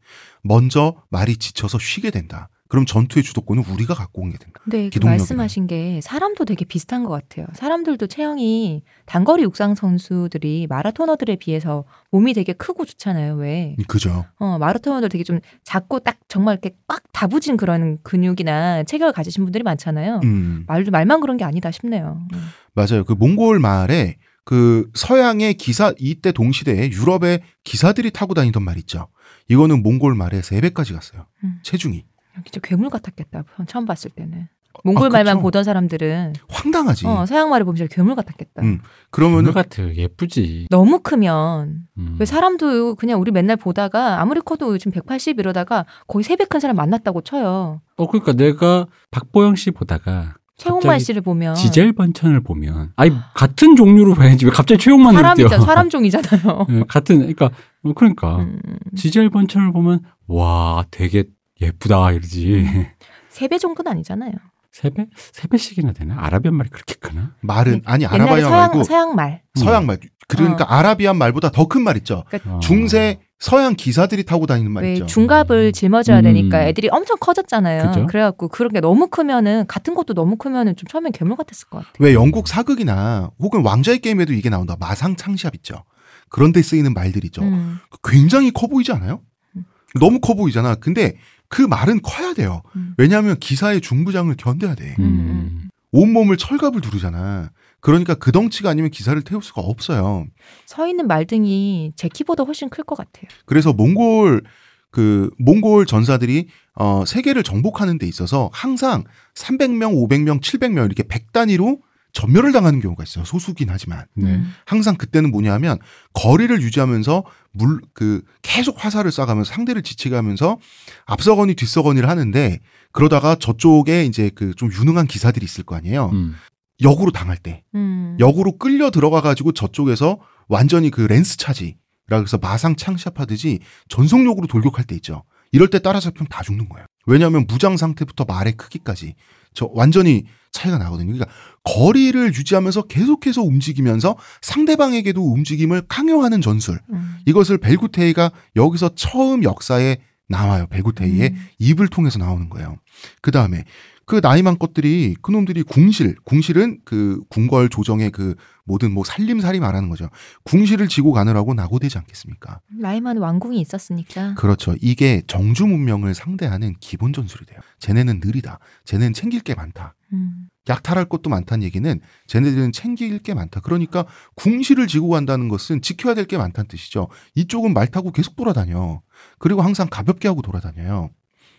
먼저 0.42 0.96
말이 1.10 1.36
지쳐서 1.36 1.78
쉬게 1.78 2.10
된다. 2.10 2.48
그럼 2.74 2.86
전투의 2.86 3.22
주도권은 3.22 3.62
우리가 3.70 3.94
갖고 3.94 4.22
온 4.22 4.30
게 4.32 4.38
된다. 4.38 4.60
근데 4.64 4.90
그. 4.90 4.98
말씀하신 5.06 5.68
게 5.68 6.00
사람도 6.02 6.44
되게 6.44 6.64
비슷한 6.64 7.04
것 7.04 7.10
같아요. 7.10 7.46
사람들도 7.54 8.08
체형이 8.08 8.82
단거리 9.06 9.44
육상 9.44 9.76
선수들이 9.76 10.66
마라토너들에 10.68 11.36
비해서 11.36 11.84
몸이 12.10 12.34
되게 12.34 12.52
크고 12.52 12.84
좋잖아요. 12.84 13.36
왜? 13.36 13.76
그죠? 13.86 14.24
어, 14.38 14.58
마라토너들 14.58 15.08
되게 15.08 15.22
좀 15.22 15.38
작고 15.62 16.00
딱 16.00 16.18
정말 16.26 16.54
이렇게 16.54 16.76
꽉 16.88 17.02
다부진 17.12 17.56
그런 17.56 17.98
근육이나 18.02 18.82
체격을 18.82 19.12
가지신 19.12 19.44
분들이 19.44 19.62
많잖아요. 19.62 20.20
음, 20.24 20.64
말도 20.66 20.90
말만 20.90 21.20
그런 21.20 21.36
게 21.36 21.44
아니다 21.44 21.70
싶네요. 21.70 22.26
음. 22.32 22.40
맞아요. 22.74 23.04
그 23.04 23.12
몽골 23.12 23.60
말에 23.60 24.16
그 24.44 24.90
서양의 24.94 25.54
기사 25.54 25.94
이때 25.98 26.32
동시대에 26.32 26.90
유럽의 26.90 27.40
기사들이 27.62 28.10
타고 28.10 28.34
다니던 28.34 28.62
말 28.64 28.76
있죠. 28.78 29.06
이거는 29.48 29.82
몽골 29.82 30.14
말의 30.16 30.42
세 30.42 30.60
배까지 30.60 30.92
갔어요. 30.92 31.26
음. 31.44 31.60
체중이. 31.62 32.04
진짜 32.44 32.60
괴물 32.62 32.90
같았겠다. 32.90 33.44
처음 33.66 33.84
봤을 33.86 34.10
때는. 34.10 34.48
몽골 34.82 35.06
아, 35.06 35.10
말만 35.10 35.36
그쵸. 35.36 35.42
보던 35.42 35.64
사람들은 35.64 36.34
황당하지. 36.48 37.06
어, 37.06 37.26
서양 37.26 37.48
말을 37.50 37.64
보면 37.64 37.86
괴물 37.88 38.16
같았겠다. 38.16 38.62
음. 38.62 38.80
그러면 39.10 39.44
그러면 39.44 39.54
같아 39.54 39.94
예쁘지. 39.94 40.66
너무 40.70 40.98
크면 41.00 41.86
음. 41.96 42.16
왜 42.18 42.26
사람도 42.26 42.96
그냥 42.96 43.20
우리 43.20 43.30
맨날 43.30 43.56
보다가 43.56 44.20
아무리 44.20 44.40
커도 44.40 44.72
요즘 44.72 44.90
180 44.90 45.38
이러다가 45.38 45.86
거의 46.08 46.24
3배 46.24 46.48
큰 46.48 46.60
사람 46.60 46.76
만났다고 46.76 47.20
쳐요. 47.20 47.80
어 47.96 48.06
그러니까 48.08 48.32
내가 48.32 48.86
박보영 49.12 49.54
씨 49.54 49.70
보다가 49.70 50.34
최홍만 50.56 50.98
씨를 50.98 51.22
보면 51.22 51.54
지젤 51.54 51.92
번천을 51.92 52.40
보면 52.40 52.92
아니 52.96 53.12
같은 53.34 53.76
종류로 53.76 54.14
봐야지 54.14 54.44
왜 54.44 54.50
갑자기 54.50 54.82
최용만으로 54.82 55.20
사람이잖아. 55.22 55.56
뛰어? 55.56 55.66
사람 55.66 55.88
종이잖아요. 55.88 56.66
예, 56.70 56.84
같은 56.88 57.18
그러니까 57.18 57.46
어, 57.84 57.92
그러니까 57.94 58.36
음, 58.38 58.58
지젤 58.96 59.30
번천을 59.30 59.72
보면 59.72 60.00
와 60.26 60.84
되게 60.90 61.24
예쁘다 61.60 62.12
이러지. 62.12 62.66
세배 63.30 63.58
정도는 63.58 63.92
아니잖아요. 63.92 64.32
세 64.72 64.90
배? 64.90 65.06
세 65.32 65.46
배씩이나 65.46 65.92
되나? 65.92 66.16
아라비안 66.18 66.54
말이 66.56 66.68
그렇게 66.68 66.94
크나? 66.96 67.32
말은 67.42 67.82
아니 67.84 68.04
옛날에 68.04 68.22
아라비아 68.42 68.48
서양 68.48 68.58
말고 68.68 68.84
서양 68.84 69.14
말. 69.14 69.42
서양 69.54 69.86
말. 69.86 69.98
그러니까 70.26 70.66
아라비안 70.74 71.16
말보다 71.16 71.50
더 71.50 71.66
큰 71.68 71.82
말 71.84 71.96
있죠. 71.98 72.24
어. 72.46 72.58
중세 72.60 73.20
서양 73.38 73.74
기사들이 73.76 74.24
타고 74.24 74.46
다니는 74.46 74.72
말왜 74.72 74.94
있죠. 74.94 75.06
중갑을 75.06 75.70
짊어져야 75.72 76.18
음. 76.20 76.22
되니까 76.24 76.64
애들이 76.66 76.88
엄청 76.90 77.16
커졌잖아요. 77.20 77.86
그죠? 77.88 78.06
그래갖고 78.06 78.48
그런 78.48 78.72
게 78.72 78.80
너무 78.80 79.06
크면은 79.06 79.64
같은 79.68 79.94
것도 79.94 80.14
너무 80.14 80.36
크면은 80.36 80.74
좀 80.74 80.88
처음엔 80.88 81.12
괴물 81.12 81.36
같았을 81.36 81.68
것 81.68 81.78
같아. 81.78 81.90
왜 82.00 82.14
영국 82.14 82.48
사극이나 82.48 83.30
혹은 83.38 83.62
왕자의 83.62 84.00
게임에도 84.00 84.32
이게 84.32 84.48
나온다. 84.50 84.76
마상 84.80 85.14
창시합 85.14 85.54
있죠. 85.56 85.84
그런 86.30 86.50
데 86.52 86.62
쓰이는 86.62 86.92
말들이죠. 86.94 87.42
음, 87.42 87.78
굉장히 88.02 88.50
커 88.50 88.66
보이지 88.66 88.90
않아요? 88.92 89.20
음. 89.56 89.64
너무 90.00 90.18
커 90.20 90.34
보이잖아. 90.34 90.74
근데 90.74 91.16
그 91.54 91.62
말은 91.62 92.00
커야 92.02 92.34
돼요. 92.34 92.62
음. 92.74 92.94
왜냐하면 92.98 93.38
기사의 93.38 93.80
중부장을 93.80 94.34
견뎌야 94.36 94.74
돼. 94.74 94.96
음. 94.98 95.68
온몸을 95.92 96.36
철갑을 96.36 96.80
두르잖아. 96.80 97.52
그러니까 97.78 98.14
그 98.16 98.32
덩치가 98.32 98.70
아니면 98.70 98.90
기사를 98.90 99.22
태울 99.22 99.40
수가 99.40 99.60
없어요. 99.60 100.26
서 100.66 100.88
있는 100.88 101.06
말등이 101.06 101.92
제 101.94 102.08
키보다 102.08 102.42
훨씬 102.42 102.68
클 102.70 102.82
것 102.82 102.96
같아요. 102.96 103.26
그래서 103.46 103.72
몽골 103.72 104.42
그 104.90 105.30
몽골 105.38 105.86
전사들이 105.86 106.48
어 106.74 107.04
세계를 107.06 107.44
정복하는 107.44 107.98
데 107.98 108.06
있어서 108.08 108.50
항상 108.52 109.04
300명, 109.36 109.94
500명, 109.94 110.40
700명 110.40 110.86
이렇게 110.86 111.04
100 111.04 111.30
단위로 111.32 111.78
전멸을 112.14 112.52
당하는 112.52 112.80
경우가 112.80 113.02
있어요. 113.02 113.24
소수긴 113.24 113.68
하지만 113.70 114.06
네. 114.14 114.30
음. 114.36 114.54
항상 114.64 114.94
그때는 114.96 115.30
뭐냐면 115.30 115.78
거리를 116.14 116.62
유지하면서 116.62 117.24
물 117.52 117.80
그 117.92 118.22
계속 118.42 118.82
화살을 118.84 119.10
쏴가면서 119.10 119.44
상대를 119.44 119.82
지치게 119.82 120.14
하면서 120.14 120.58
앞서거니 121.06 121.54
뒤서거니를 121.54 122.08
하는데 122.08 122.58
그러다가 122.92 123.34
저쪽에 123.34 124.04
이제 124.06 124.30
그 124.30 124.54
좀 124.54 124.72
유능한 124.72 125.06
기사들이 125.06 125.44
있을 125.44 125.64
거 125.64 125.74
아니에요. 125.76 126.10
음. 126.12 126.34
역으로 126.82 127.10
당할 127.12 127.36
때 127.36 127.62
음. 127.74 128.16
역으로 128.20 128.58
끌려 128.58 128.90
들어가 128.90 129.20
가지고 129.20 129.52
저쪽에서 129.52 130.18
완전히 130.48 130.90
그 130.90 131.02
렌스 131.02 131.36
차지라 131.36 131.76
그래서 132.08 132.38
마상 132.38 132.76
창시합하듯이 132.76 133.60
전속력으로 133.88 134.46
돌격할 134.46 134.84
때 134.84 134.94
있죠. 134.96 135.24
이럴 135.52 135.68
때 135.68 135.78
따라잡히면 135.80 136.28
다 136.28 136.42
죽는 136.42 136.68
거예요. 136.68 136.86
왜냐하면 137.06 137.46
무장 137.48 137.76
상태부터 137.76 138.24
말의 138.24 138.54
크기까지 138.54 139.14
저 139.52 139.68
완전히 139.72 140.24
차이가 140.54 140.78
나거든요. 140.78 141.12
그러니까 141.12 141.30
거리를 141.64 142.34
유지하면서 142.34 142.82
계속해서 142.82 143.42
움직이면서 143.42 144.16
상대방에게도 144.40 145.20
움직임을 145.20 145.82
강요하는 145.88 146.40
전술. 146.40 146.80
음. 146.90 147.18
이것을 147.26 147.58
벨구테이가 147.58 148.30
여기서 148.56 148.94
처음 148.94 149.42
역사에 149.42 149.98
나와요. 150.28 150.66
벨구테이의 150.70 151.30
음. 151.30 151.48
입을 151.58 151.88
통해서 151.88 152.18
나오는 152.18 152.48
거예요. 152.48 152.76
그 153.20 153.30
다음에 153.30 153.64
그 154.06 154.20
나이만 154.22 154.58
것들이 154.58 155.16
그놈들이 155.22 155.62
궁실, 155.62 156.16
궁실은 156.24 156.78
그 156.84 157.22
궁궐 157.28 157.68
조정의 157.68 158.10
그 158.10 158.34
모든 158.64 158.92
뭐 158.92 159.04
살림살이 159.04 159.60
말하는 159.60 159.88
거죠. 159.88 160.08
궁실을 160.44 160.88
지고 160.88 161.12
가느라고 161.12 161.54
낙오되지 161.54 161.98
않겠습니까? 161.98 162.60
나이만 162.78 163.18
왕궁이 163.18 163.60
있었으니까. 163.60 164.34
그렇죠. 164.34 164.74
이게 164.80 165.22
정주 165.26 165.66
문명을 165.66 166.14
상대하는 166.14 166.74
기본 166.80 167.12
전술이 167.12 167.44
돼요. 167.46 167.58
쟤네는 167.80 168.20
느리다. 168.24 168.58
쟤네는 168.84 169.12
챙길 169.12 169.40
게 169.40 169.54
많다. 169.54 169.94
음. 170.12 170.48
약탈할 170.66 171.04
것도 171.04 171.28
많다는 171.28 171.62
얘기는 171.62 172.00
쟤네들은 172.26 172.72
챙길 172.72 173.18
게 173.18 173.34
많다. 173.34 173.60
그러니까 173.60 174.06
궁실을 174.34 174.86
지고 174.86 175.10
간다는 175.10 175.48
것은 175.48 175.82
지켜야 175.82 176.14
될 176.14 176.24
게 176.24 176.38
많다는 176.38 176.68
뜻이죠. 176.68 177.08
이쪽은 177.34 177.74
말 177.74 177.86
타고 177.86 178.12
계속 178.12 178.34
돌아다녀. 178.34 179.02
그리고 179.38 179.60
항상 179.60 179.88
가볍게 179.90 180.26
하고 180.26 180.40
돌아다녀요. 180.40 181.10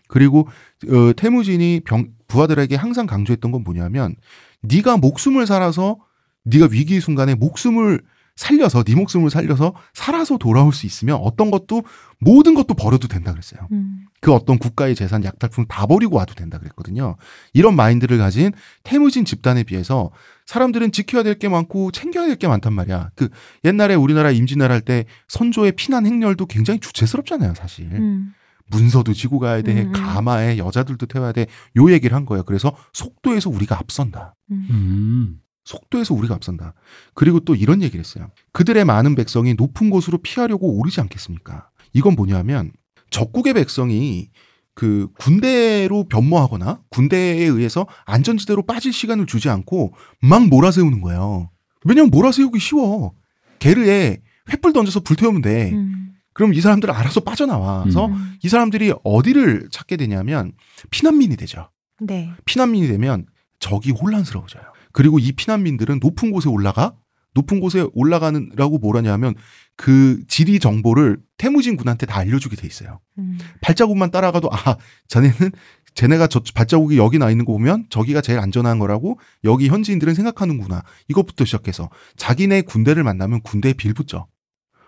그리고 0.07 0.47
어, 0.89 1.13
태무진이 1.15 1.81
병, 1.85 2.07
부하들에게 2.27 2.75
항상 2.75 3.05
강조했던 3.05 3.51
건 3.51 3.63
뭐냐면 3.63 4.15
네가 4.61 4.97
목숨을 4.97 5.45
살아서 5.47 5.97
네가 6.43 6.69
위기 6.71 6.99
순간에 6.99 7.35
목숨을 7.35 8.01
살려서 8.35 8.83
네 8.83 8.95
목숨을 8.95 9.29
살려서 9.29 9.73
살아서 9.93 10.37
돌아올 10.37 10.73
수 10.73 10.85
있으면 10.85 11.15
어떤 11.21 11.51
것도 11.51 11.83
모든 12.19 12.53
것도 12.53 12.73
버려도 12.73 13.07
된다 13.07 13.31
그랬어요. 13.31 13.61
음. 13.71 14.07
그 14.19 14.33
어떤 14.33 14.57
국가의 14.57 14.93
재산 14.93 15.23
약탈품 15.23 15.65
다 15.67 15.85
버리고 15.85 16.17
와도 16.17 16.33
된다 16.33 16.57
그랬거든요. 16.57 17.15
이런 17.53 17.77
마인드를 17.77 18.17
가진 18.17 18.51
태무진 18.83 19.23
집단에 19.23 19.63
비해서 19.63 20.11
사람들은 20.47 20.91
지켜야 20.91 21.23
될 21.23 21.35
게 21.35 21.47
많고 21.47 21.91
챙겨야 21.91 22.27
될 22.27 22.35
게 22.35 22.49
많단 22.49 22.73
말이야. 22.73 23.11
그 23.15 23.29
옛날에 23.63 23.95
우리나라 23.95 24.31
임진왜란 24.31 24.69
할 24.69 24.81
때 24.81 25.05
선조의 25.29 25.71
피난 25.73 26.05
행렬도 26.05 26.47
굉장히 26.47 26.81
주체스럽잖아요, 26.81 27.53
사실. 27.55 27.85
음. 27.93 28.33
문서도 28.71 29.13
지고 29.13 29.39
가야 29.39 29.61
돼, 29.61 29.83
음, 29.83 29.87
음. 29.87 29.91
가마에 29.91 30.57
여자들도 30.57 31.05
태워야 31.05 31.31
돼. 31.31 31.47
요 31.77 31.91
얘기를 31.91 32.15
한 32.15 32.25
거예요. 32.25 32.43
그래서 32.43 32.75
속도에서 32.93 33.49
우리가 33.49 33.77
앞선다. 33.77 34.35
음. 34.51 34.67
음. 34.69 35.39
속도에서 35.65 36.13
우리가 36.13 36.35
앞선다. 36.35 36.73
그리고 37.13 37.39
또 37.39 37.55
이런 37.55 37.81
얘기를 37.81 37.99
했어요. 37.99 38.29
그들의 38.53 38.85
많은 38.85 39.15
백성이 39.15 39.55
높은 39.55 39.89
곳으로 39.89 40.19
피하려고 40.19 40.77
오르지 40.77 41.01
않겠습니까? 41.01 41.69
이건 41.93 42.15
뭐냐면 42.15 42.71
적국의 43.09 43.53
백성이 43.53 44.29
그 44.75 45.07
군대로 45.17 46.03
변모하거나 46.07 46.81
군대에 46.89 47.45
의해서 47.45 47.87
안전지대로 48.05 48.63
빠질 48.63 48.91
시간을 48.93 49.25
주지 49.25 49.49
않고 49.49 49.93
막 50.21 50.47
몰아세우는 50.47 51.01
거예요. 51.01 51.49
왜냐면 51.85 52.11
몰아세우기 52.11 52.59
쉬워. 52.59 53.13
게르에 53.59 54.21
횃불 54.49 54.73
던져서 54.73 54.99
불태우면 54.99 55.41
돼. 55.41 55.71
음. 55.71 56.14
그럼 56.35 56.53
이 56.53 56.59
사람들은 56.59 56.93
알아서 56.93 57.21
빠져나와서 57.21 58.07
음. 58.07 58.33
이 58.43 58.49
사람들이 58.49 58.93
어디를 59.03 59.69
찾게 59.71 59.95
되냐면 59.95 60.51
피난민이 60.91 61.37
되죠. 61.37 61.71
네. 62.01 62.29
피난민이 62.43 62.87
되면 62.89 63.25
적이 63.59 63.91
혼란스러워져요. 63.91 64.63
그리고 64.91 65.17
이 65.17 65.31
피난민들은 65.31 65.99
높은 66.01 66.31
곳에 66.31 66.49
올라가 66.49 66.93
높은 67.35 67.61
곳에 67.61 67.85
올라가는라고 67.93 68.79
뭐라냐면 68.79 69.33
그 69.77 70.23
지리 70.27 70.59
정보를 70.59 71.19
태무진 71.37 71.77
군한테 71.77 72.05
다 72.05 72.19
알려주게 72.19 72.57
돼 72.57 72.67
있어요. 72.67 72.99
음. 73.17 73.37
발자국만 73.61 74.11
따라가도 74.11 74.49
아 74.51 74.77
자네는 75.07 75.51
쟤네가 75.95 76.27
저 76.27 76.41
발자국이 76.53 76.97
여기 76.97 77.17
나 77.17 77.31
있는 77.31 77.45
거 77.45 77.53
보면 77.53 77.85
저기가 77.89 78.19
제일 78.19 78.39
안전한 78.39 78.79
거라고 78.79 79.19
여기 79.45 79.69
현지인들은 79.69 80.15
생각하는구나. 80.15 80.83
이것부터 81.07 81.45
시작해서 81.45 81.89
자기네 82.17 82.63
군대를 82.63 83.03
만나면 83.03 83.41
군대에 83.41 83.71
빌붙죠. 83.71 84.27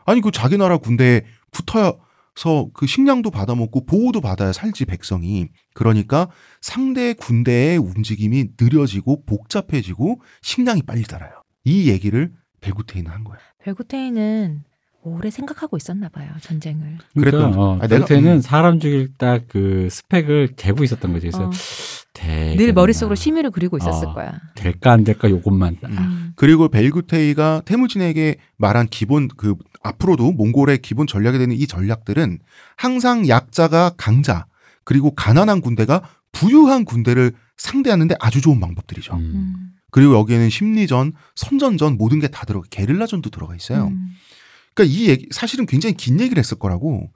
아니 0.05 0.21
그 0.21 0.31
자기 0.31 0.57
나라 0.57 0.77
군대에 0.77 1.25
붙어서 1.51 2.69
그 2.73 2.87
식량도 2.87 3.31
받아먹고 3.31 3.85
보호도 3.85 4.21
받아야 4.21 4.53
살지 4.53 4.85
백성이. 4.85 5.49
그러니까 5.73 6.29
상대 6.61 7.13
군대의 7.13 7.77
움직임이 7.77 8.49
느려지고 8.59 9.25
복잡해지고 9.25 10.21
식량이 10.41 10.83
빨리 10.83 11.03
달아요. 11.03 11.41
이 11.63 11.89
얘기를 11.89 12.33
벨구테이는 12.61 13.11
한 13.11 13.23
거예요. 13.23 13.39
벨구테이는 13.59 14.63
오래 15.07 15.29
생각하고 15.29 15.77
있었나 15.77 16.09
봐요 16.09 16.29
전쟁을. 16.41 16.97
그러니까 17.15 17.59
어, 17.59 17.79
아, 17.81 17.87
벨트는 17.87 18.31
음. 18.37 18.41
사람 18.41 18.79
죽일 18.79 19.09
딱 19.17 19.43
그 19.47 19.87
스펙을 19.89 20.55
재고 20.57 20.83
있었던 20.83 21.13
거지. 21.13 21.27
그래서 21.29 21.45
어. 21.47 21.51
늘 22.57 22.73
머릿속으로 22.73 23.15
심의를 23.15 23.51
그리고 23.51 23.77
있었을 23.77 24.07
어. 24.07 24.13
거야. 24.13 24.39
될까 24.55 24.91
안 24.91 25.03
될까 25.03 25.29
요것만 25.29 25.77
딱. 25.81 25.91
음. 25.91 26.33
그리고 26.35 26.67
벨구테이가 26.67 27.61
태무진에게 27.65 28.37
말한 28.57 28.87
기본 28.89 29.27
그 29.27 29.55
앞으로도 29.83 30.31
몽골의 30.33 30.79
기본 30.79 31.05
전략이 31.07 31.37
되는 31.37 31.55
이 31.55 31.67
전략들은 31.67 32.39
항상 32.75 33.27
약자가 33.27 33.91
강자 33.97 34.47
그리고 34.83 35.11
가난한 35.11 35.61
군대가 35.61 36.01
부유한 36.31 36.85
군대를 36.85 37.33
상대하는데 37.57 38.15
아주 38.19 38.41
좋은 38.41 38.59
방법들이죠. 38.59 39.13
음. 39.15 39.19
음. 39.19 39.55
그리고 39.91 40.15
여기에는 40.17 40.49
심리전, 40.49 41.13
선전전 41.35 41.97
모든 41.97 42.19
게 42.19 42.27
다 42.27 42.45
들어가 42.45 42.67
게릴라전도 42.69 43.29
들어가 43.29 43.55
있어요. 43.55 43.87
음. 43.87 44.09
그러니까 44.77 44.83
이 44.95 45.09
얘기 45.09 45.27
사실은 45.31 45.65
굉장히 45.65 45.95
긴 45.95 46.19
얘기를 46.19 46.39
했을 46.39 46.59
거라고 46.59 47.09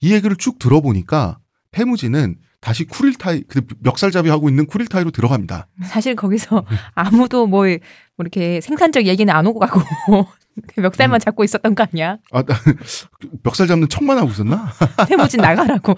이 0.00 0.12
얘기를 0.12 0.36
쭉 0.36 0.58
들어보니까 0.58 1.38
태무진은 1.72 2.36
다시 2.60 2.84
쿠릴타이 2.84 3.44
그 3.48 3.62
멱살잡이 3.80 4.28
하고 4.28 4.48
있는 4.50 4.66
쿠릴타이로 4.66 5.10
들어갑니다. 5.12 5.68
사실 5.84 6.14
거기서 6.14 6.64
아무도 6.94 7.46
뭐, 7.46 7.64
뭐 7.64 7.68
이렇게 8.18 8.60
생산적 8.60 9.06
얘기는 9.06 9.32
안 9.32 9.46
오고 9.46 9.60
가고 9.60 9.80
그 10.74 10.80
멱살만 10.80 11.20
잡고 11.20 11.44
있었던 11.44 11.74
거 11.74 11.86
아니야? 11.90 12.18
아, 12.32 12.42
나 12.42 12.54
멱살 13.42 13.66
잡는 13.66 13.88
척만 13.88 14.18
하고 14.18 14.30
있었나? 14.30 14.70
태무진 15.06 15.40
나가라고. 15.40 15.94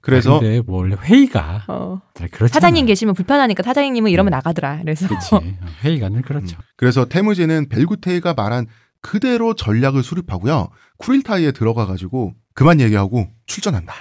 그래서 0.00 0.40
근데 0.40 0.60
뭐 0.60 0.78
원래 0.78 0.96
회의가 1.00 1.64
어. 1.68 2.00
사장님 2.48 2.86
계시면 2.86 3.14
불편하니까 3.14 3.62
사장님은 3.62 4.10
이러면 4.10 4.32
나가더라. 4.32 4.80
그래서 4.82 5.06
그렇지. 5.06 5.56
회의가 5.82 6.08
늘 6.08 6.22
그렇죠. 6.22 6.58
그래서 6.76 7.04
태무진은 7.04 7.68
벨구테이가 7.68 8.34
말한 8.34 8.66
그대로 9.02 9.54
전략을 9.54 10.02
수립하고요. 10.02 10.68
쿠릴타이에 10.98 11.52
들어가 11.52 11.86
가지고 11.86 12.34
그만 12.54 12.80
얘기하고 12.80 13.28
출전한다. 13.46 13.92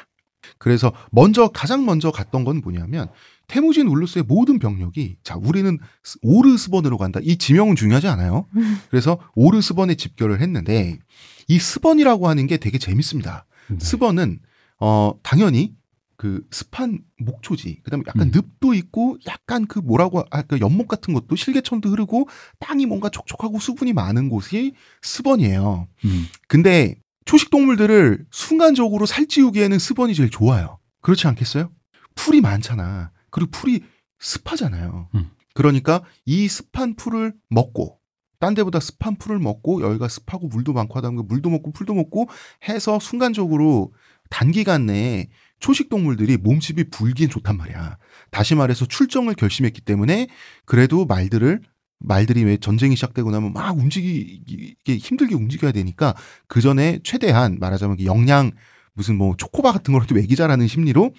그래서 0.58 0.92
먼저 1.12 1.50
가장 1.50 1.86
먼저 1.86 2.12
갔던 2.12 2.44
건 2.44 2.62
뭐냐면 2.64 3.08
태무진 3.48 3.88
울루스의 3.88 4.24
모든 4.28 4.60
병력이 4.60 5.18
자 5.24 5.36
우리는 5.36 5.78
스- 6.04 6.18
오르스번으로 6.22 6.98
간다. 6.98 7.20
이 7.24 7.38
지명은 7.38 7.76
중요하지 7.76 8.08
않아요. 8.08 8.48
그래서 8.90 9.20
오르스번에 9.36 9.96
집결을 9.96 10.40
했는데 10.42 11.00
이 11.48 11.60
스번이라고 11.60 12.28
하는 12.30 12.48
게 12.48 12.58
되게 12.58 12.78
재밌습니다. 12.78 13.46
네. 13.70 13.78
스번은 13.80 14.40
어 14.80 15.14
당연히 15.24 15.74
그 16.22 16.46
습한 16.52 17.00
목초지 17.18 17.82
그다음에 17.82 18.04
약간 18.06 18.28
음. 18.28 18.32
늪도 18.32 18.76
있고 18.76 19.18
약간 19.26 19.66
그 19.66 19.80
뭐라고 19.80 20.24
할까 20.30 20.60
연못 20.60 20.88
같은 20.88 21.16
것도 21.16 21.36
실개천도 21.36 21.90
흐르고 21.90 22.30
땅이 22.60 22.86
뭔가 22.86 23.10
촉촉하고 23.10 23.58
수분이 23.58 23.94
많은 23.94 24.30
곳이 24.30 24.76
스번이에요. 25.02 25.88
음. 26.06 26.28
근데 26.48 26.94
초식 27.26 27.50
동물들을 27.50 28.28
순간적으로 28.30 29.08
살찌우기에는 29.08 29.80
스번이 29.80 30.14
제일 30.14 30.30
좋아요. 30.30 30.78
그렇지 31.02 31.26
않겠어요? 31.26 31.72
풀이 32.14 32.40
많잖아. 32.40 33.10
그리고 33.32 33.50
풀이 33.50 33.82
습하잖아요. 34.20 35.10
음. 35.16 35.32
그러니까 35.56 36.04
이 36.28 36.48
습한 36.48 36.98
풀을 36.98 37.34
먹고 37.50 37.98
딴 38.38 38.54
데보다 38.54 38.80
습한 38.80 39.16
풀을 39.16 39.40
먹고 39.40 39.82
여기가 39.82 40.08
습하고 40.08 40.50
물도 40.50 40.74
많고 40.74 41.00
하다 41.00 41.10
보니까 41.10 41.26
물도 41.28 41.50
먹고 41.50 41.72
풀도 41.72 41.96
먹고 41.96 42.30
해서 42.70 43.00
순간적으로 43.00 43.92
단기간 44.30 44.86
내에 44.86 45.30
초식 45.62 45.90
동물들이 45.90 46.38
몸집이 46.38 46.90
불긴 46.90 47.30
좋단 47.30 47.56
말이야. 47.56 47.98
다시 48.32 48.56
말해서 48.56 48.86
출정을 48.86 49.36
결심했기 49.36 49.82
때문에 49.82 50.28
그래도 50.66 51.06
말들을 51.06 51.62
말들이 52.00 52.44
왜 52.44 52.58
전쟁이 52.58 52.96
시작되고 52.96 53.32
나면 53.32 53.54
막 53.54 53.78
움직이기 53.78 54.98
힘들게 54.98 55.36
움직여야 55.36 55.72
되니까 55.72 56.16
그 56.48 56.60
전에 56.60 57.00
최대한 57.04 57.58
말하자면 57.60 57.98
그 57.98 58.06
영양 58.06 58.52
무슨 58.94 59.16
뭐 59.16 59.36
초코바 59.38 59.72
같은 59.72 59.94
거라도 59.94 60.16
먹이자라는 60.16 60.68
심리로 60.68 61.14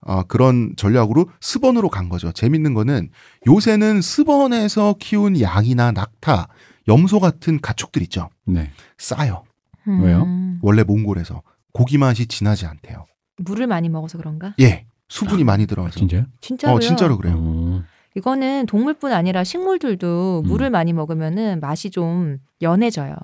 어, 0.00 0.22
그런 0.24 0.74
전략으로 0.76 1.30
스번으로 1.40 1.88
간 1.88 2.08
거죠. 2.08 2.30
재밌는 2.32 2.74
거는 2.74 3.08
요새는 3.46 4.02
스번에서 4.02 4.96
키운 4.98 5.40
양이나 5.40 5.92
낙타, 5.92 6.48
염소 6.88 7.20
같은 7.20 7.60
가축들 7.60 8.02
있죠. 8.02 8.28
네. 8.44 8.70
싸요. 8.98 9.44
왜요? 9.86 10.24
음, 10.24 10.58
원래 10.62 10.82
몽골에서 10.82 11.42
고기 11.72 11.96
맛이 11.96 12.26
진하지 12.26 12.66
않대요. 12.66 13.06
물을 13.36 13.66
많이 13.66 13.88
먹어서 13.88 14.18
그런가? 14.18 14.54
예, 14.60 14.86
수분이 15.08 15.44
많이 15.44 15.66
들어가서. 15.66 15.98
진짜요? 15.98 16.26
진짜로요. 16.40 16.76
어, 16.76 16.80
진짜로 16.80 17.16
그래요. 17.16 17.34
어. 17.38 17.82
이거는 18.16 18.66
동물뿐 18.66 19.12
아니라 19.12 19.42
식물들도 19.44 20.42
음. 20.44 20.48
물을 20.48 20.70
많이 20.70 20.92
먹으면은 20.92 21.60
맛이 21.60 21.90
좀 21.90 22.38
연해져요. 22.62 23.14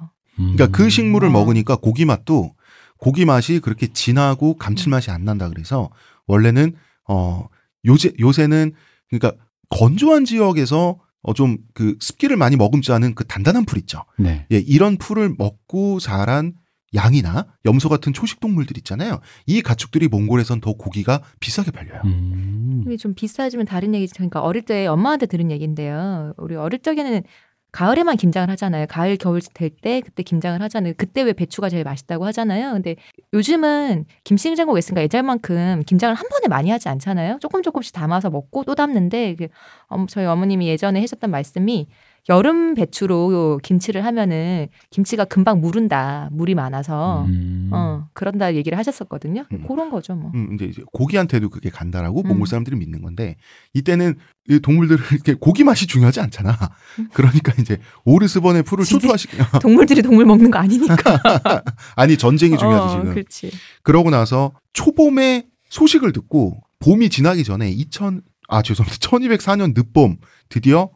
음. 0.40 0.54
그러니까 0.56 0.66
그 0.76 0.90
식물을 0.90 1.28
어. 1.28 1.30
먹으니까 1.30 1.76
고기 1.76 2.04
맛도 2.04 2.54
고기 2.98 3.24
맛이 3.24 3.60
그렇게 3.60 3.86
진하고 3.86 4.56
감칠맛이 4.56 5.10
안 5.10 5.24
난다 5.24 5.48
그래서 5.48 5.90
원래는 6.26 6.74
어 7.08 7.46
요새 7.86 8.12
요새는 8.20 8.72
그러니까 9.08 9.42
건조한 9.70 10.24
지역에서 10.24 10.98
어 11.22 11.32
좀 11.34 11.58
그 11.74 11.96
습기를 12.00 12.36
많이 12.36 12.56
머금지 12.56 12.92
않은 12.92 13.14
그 13.14 13.24
단단한 13.26 13.64
풀 13.66 13.78
있죠. 13.78 14.04
네. 14.18 14.46
예, 14.52 14.58
이런 14.58 14.96
풀을 14.96 15.34
먹고 15.38 16.00
자란 16.00 16.54
양이나 16.94 17.46
염소 17.64 17.88
같은 17.88 18.12
초식 18.12 18.40
동물들 18.40 18.76
있잖아요. 18.78 19.20
이 19.46 19.62
가축들이 19.62 20.08
몽골에선 20.08 20.60
더 20.60 20.72
고기가 20.72 21.22
비싸게 21.38 21.70
팔려요. 21.70 22.00
음. 22.04 22.84
이게 22.86 22.96
좀 22.96 23.14
비싸지면 23.14 23.66
다른 23.66 23.94
얘기지. 23.94 24.14
그러니까 24.14 24.40
어릴 24.40 24.62
때 24.62 24.86
엄마한테 24.86 25.26
들은 25.26 25.50
얘기인데요. 25.50 26.34
우리 26.36 26.56
어릴 26.56 26.80
적에는 26.80 27.22
가을에만 27.72 28.16
김장을 28.16 28.50
하잖아요. 28.50 28.86
가을 28.88 29.16
겨울 29.16 29.40
될 29.54 29.70
때 29.70 30.00
그때 30.00 30.24
김장을 30.24 30.60
하잖아요. 30.62 30.94
그때 30.96 31.22
왜 31.22 31.32
배추가 31.32 31.68
제일 31.68 31.84
맛있다고 31.84 32.26
하잖아요. 32.26 32.72
근데 32.72 32.96
요즘은 33.32 34.06
김치냉장고가 34.24 34.76
있으니까 34.80 35.02
예전만큼 35.02 35.84
김장을 35.86 36.16
한 36.16 36.28
번에 36.28 36.48
많이 36.48 36.70
하지 36.70 36.88
않잖아요. 36.88 37.38
조금 37.40 37.62
조금씩 37.62 37.94
담아서 37.94 38.28
먹고 38.30 38.64
또 38.64 38.74
담는데 38.74 39.36
그 39.36 39.46
저희 40.08 40.26
어머님이 40.26 40.66
예전에 40.66 41.00
하셨던 41.00 41.30
말씀이 41.30 41.86
여름 42.28 42.74
배추로 42.74 43.60
김치를 43.62 44.04
하면은 44.04 44.68
김치가 44.90 45.24
금방 45.24 45.60
무른다. 45.60 46.28
물이 46.32 46.54
많아서. 46.54 47.24
음. 47.24 47.70
어, 47.72 48.08
그런다 48.12 48.54
얘기를 48.54 48.76
하셨었거든요. 48.78 49.44
음. 49.52 49.64
그런 49.66 49.90
거죠, 49.90 50.14
뭐. 50.14 50.30
음, 50.34 50.54
이제 50.54 50.72
고기한테도 50.92 51.48
그게 51.50 51.70
간다라고 51.70 52.22
음. 52.22 52.28
몽골 52.28 52.46
사람들이 52.46 52.76
믿는 52.76 53.02
건데 53.02 53.36
이때는 53.74 54.16
이 54.48 54.60
동물들을 54.60 55.04
이렇게 55.12 55.34
고기 55.34 55.64
맛이 55.64 55.86
중요하지 55.86 56.20
않잖아. 56.20 56.56
그러니까 57.12 57.52
이제 57.60 57.78
오르스번의 58.04 58.64
풀을 58.64 58.84
초토화시키 58.84 59.36
동물들이 59.62 60.02
동물 60.02 60.26
먹는 60.26 60.50
거 60.50 60.58
아니니까. 60.58 61.20
아니 61.96 62.16
전쟁이 62.16 62.56
중요하지 62.58 62.94
어, 62.96 62.98
지금. 62.98 63.14
그렇지. 63.14 63.50
그러고 63.82 64.10
나서 64.10 64.52
초봄에 64.72 65.46
소식을 65.70 66.12
듣고 66.12 66.60
봄이 66.80 67.10
지나기 67.10 67.44
전에 67.44 67.70
2000, 67.70 68.22
아, 68.48 68.62
죄송합니다. 68.62 68.98
1204년 68.98 69.74
늦봄 69.74 70.16
드디어 70.48 70.90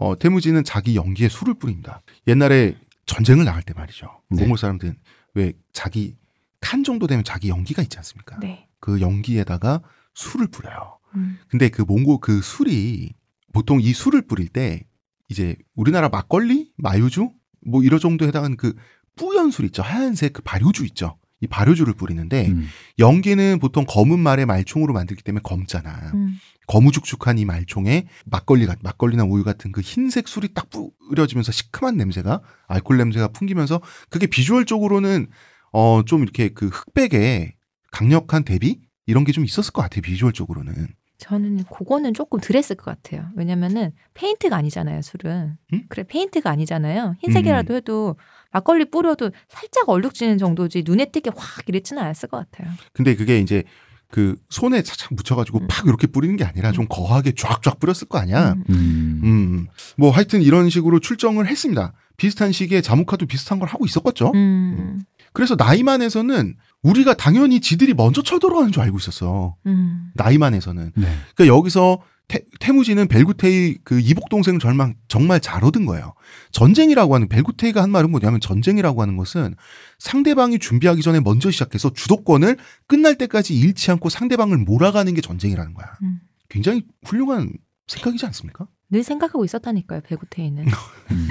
어, 0.00 0.18
태무지는 0.18 0.64
자기 0.64 0.96
연기에 0.96 1.28
술을 1.28 1.54
뿌립니다. 1.54 2.00
옛날에 2.26 2.74
전쟁을 3.04 3.44
나갈 3.44 3.62
때 3.62 3.74
말이죠. 3.74 4.06
네. 4.30 4.40
몽골 4.40 4.56
사람들은 4.56 4.96
왜 5.34 5.52
자기 5.74 6.16
칸 6.58 6.84
정도 6.84 7.06
되면 7.06 7.22
자기 7.22 7.50
연기가 7.50 7.82
있지 7.82 7.98
않습니까? 7.98 8.38
네. 8.40 8.66
그 8.80 9.02
연기에다가 9.02 9.82
술을 10.14 10.46
뿌려요. 10.46 10.98
음. 11.16 11.38
근데 11.48 11.68
그 11.68 11.82
몽골 11.82 12.16
그 12.22 12.40
술이 12.40 13.12
보통 13.52 13.78
이 13.78 13.92
술을 13.92 14.22
뿌릴 14.22 14.48
때 14.48 14.86
이제 15.28 15.54
우리나라 15.74 16.08
막걸리, 16.08 16.72
마요주 16.76 17.30
뭐 17.66 17.82
이런 17.82 18.00
정도에 18.00 18.28
해당하는 18.28 18.56
그 18.56 18.74
뿌연 19.16 19.50
술 19.50 19.66
있죠. 19.66 19.82
하얀색 19.82 20.32
그 20.32 20.42
발효주 20.42 20.86
있죠. 20.86 21.18
이 21.42 21.46
발효주를 21.46 21.92
뿌리는데 21.92 22.48
음. 22.48 22.68
연기는 22.98 23.58
보통 23.58 23.84
검은 23.86 24.18
말의 24.18 24.46
말총으로 24.46 24.94
만들기 24.94 25.22
때문에 25.22 25.42
검잖아. 25.42 26.12
음. 26.14 26.38
거무죽죽한 26.70 27.38
이 27.38 27.44
말총에 27.44 28.06
막걸리가 28.26 28.76
막걸리나 28.80 29.24
우유 29.24 29.42
같은 29.42 29.72
그 29.72 29.80
흰색 29.80 30.28
술이 30.28 30.54
딱 30.54 30.68
뿌려지면서 30.70 31.50
시큼한 31.50 31.96
냄새가 31.96 32.42
알코올 32.68 32.96
냄새가 32.98 33.28
풍기면서 33.28 33.80
그게 34.08 34.26
비주얼적으로는 34.28 35.26
어 35.72 36.02
좀 36.06 36.22
이렇게 36.22 36.48
그 36.50 36.68
흑백의 36.68 37.54
강력한 37.90 38.44
대비 38.44 38.80
이런 39.06 39.24
게 39.24 39.32
좀 39.32 39.44
있었을 39.44 39.72
것 39.72 39.82
같아요. 39.82 40.02
비주얼적으로는. 40.02 40.88
저는 41.18 41.64
그거는 41.64 42.14
조금 42.14 42.38
덜했을 42.40 42.76
것 42.76 42.84
같아요. 42.84 43.28
왜냐면은 43.36 43.92
페인트가 44.14 44.56
아니잖아요, 44.56 45.02
술은. 45.02 45.56
음? 45.72 45.82
그래, 45.88 46.04
페인트가 46.08 46.50
아니잖아요. 46.50 47.16
흰색이라도 47.20 47.74
해도 47.74 48.16
막걸리 48.52 48.90
뿌려도 48.90 49.30
살짝 49.48 49.88
얼룩지는 49.88 50.38
정도지 50.38 50.82
눈에 50.86 51.06
띄게 51.06 51.30
확 51.36 51.68
이랬지는 51.68 52.00
않았을 52.02 52.28
것 52.30 52.38
같아요. 52.50 52.72
근데 52.92 53.16
그게 53.16 53.38
이제 53.40 53.64
그 54.10 54.36
손에 54.48 54.82
착착 54.82 55.14
묻혀가지고 55.14 55.60
음. 55.60 55.66
팍 55.68 55.86
이렇게 55.86 56.06
뿌리는 56.06 56.36
게 56.36 56.44
아니라 56.44 56.72
좀 56.72 56.86
거하게 56.88 57.32
쫙쫙 57.32 57.78
뿌렸을 57.78 58.08
거 58.08 58.18
아니야. 58.18 58.54
음. 58.54 58.64
음. 58.70 59.20
음. 59.22 59.66
뭐 59.96 60.10
하여튼 60.10 60.42
이런 60.42 60.68
식으로 60.68 60.98
출정을 60.98 61.46
했습니다. 61.46 61.92
비슷한 62.16 62.52
시기에 62.52 62.82
자무카도 62.82 63.26
비슷한 63.26 63.58
걸 63.58 63.68
하고 63.68 63.86
있었겠죠. 63.86 64.32
음. 64.34 65.00
그래서 65.32 65.54
나이만에서는 65.56 66.54
우리가 66.82 67.14
당연히 67.14 67.60
지들이 67.60 67.94
먼저 67.94 68.22
쳐들어가는 68.22 68.72
줄 68.72 68.82
알고 68.82 68.98
있었어. 68.98 69.56
음. 69.66 70.10
나이만에서는. 70.14 70.92
네. 70.96 71.16
그러니까 71.34 71.56
여기서 71.56 72.02
태, 72.30 72.38
태무지는 72.60 73.08
벨구테이 73.08 73.78
그 73.82 73.98
이복 73.98 74.28
동생 74.28 74.60
절망 74.60 74.94
정말 75.08 75.40
잘 75.40 75.64
얻은 75.64 75.84
거예요. 75.84 76.14
전쟁이라고 76.52 77.16
하는 77.16 77.28
벨구테이가 77.28 77.82
한 77.82 77.90
말은 77.90 78.08
뭐냐면 78.12 78.38
전쟁이라고 78.38 79.02
하는 79.02 79.16
것은 79.16 79.56
상대방이 79.98 80.60
준비하기 80.60 81.02
전에 81.02 81.18
먼저 81.18 81.50
시작해서 81.50 81.92
주도권을 81.92 82.56
끝날 82.86 83.18
때까지 83.18 83.58
잃지 83.58 83.90
않고 83.90 84.10
상대방을 84.10 84.58
몰아가는 84.58 85.12
게 85.12 85.20
전쟁이라는 85.20 85.74
거야. 85.74 85.86
음. 86.04 86.20
굉장히 86.48 86.84
훌륭한 87.04 87.52
생각이지 87.88 88.24
않습니까? 88.26 88.68
늘 88.90 89.02
생각하고 89.02 89.44
있었다니까요, 89.44 90.02
배구테이는. 90.02 90.66
음. 91.10 91.28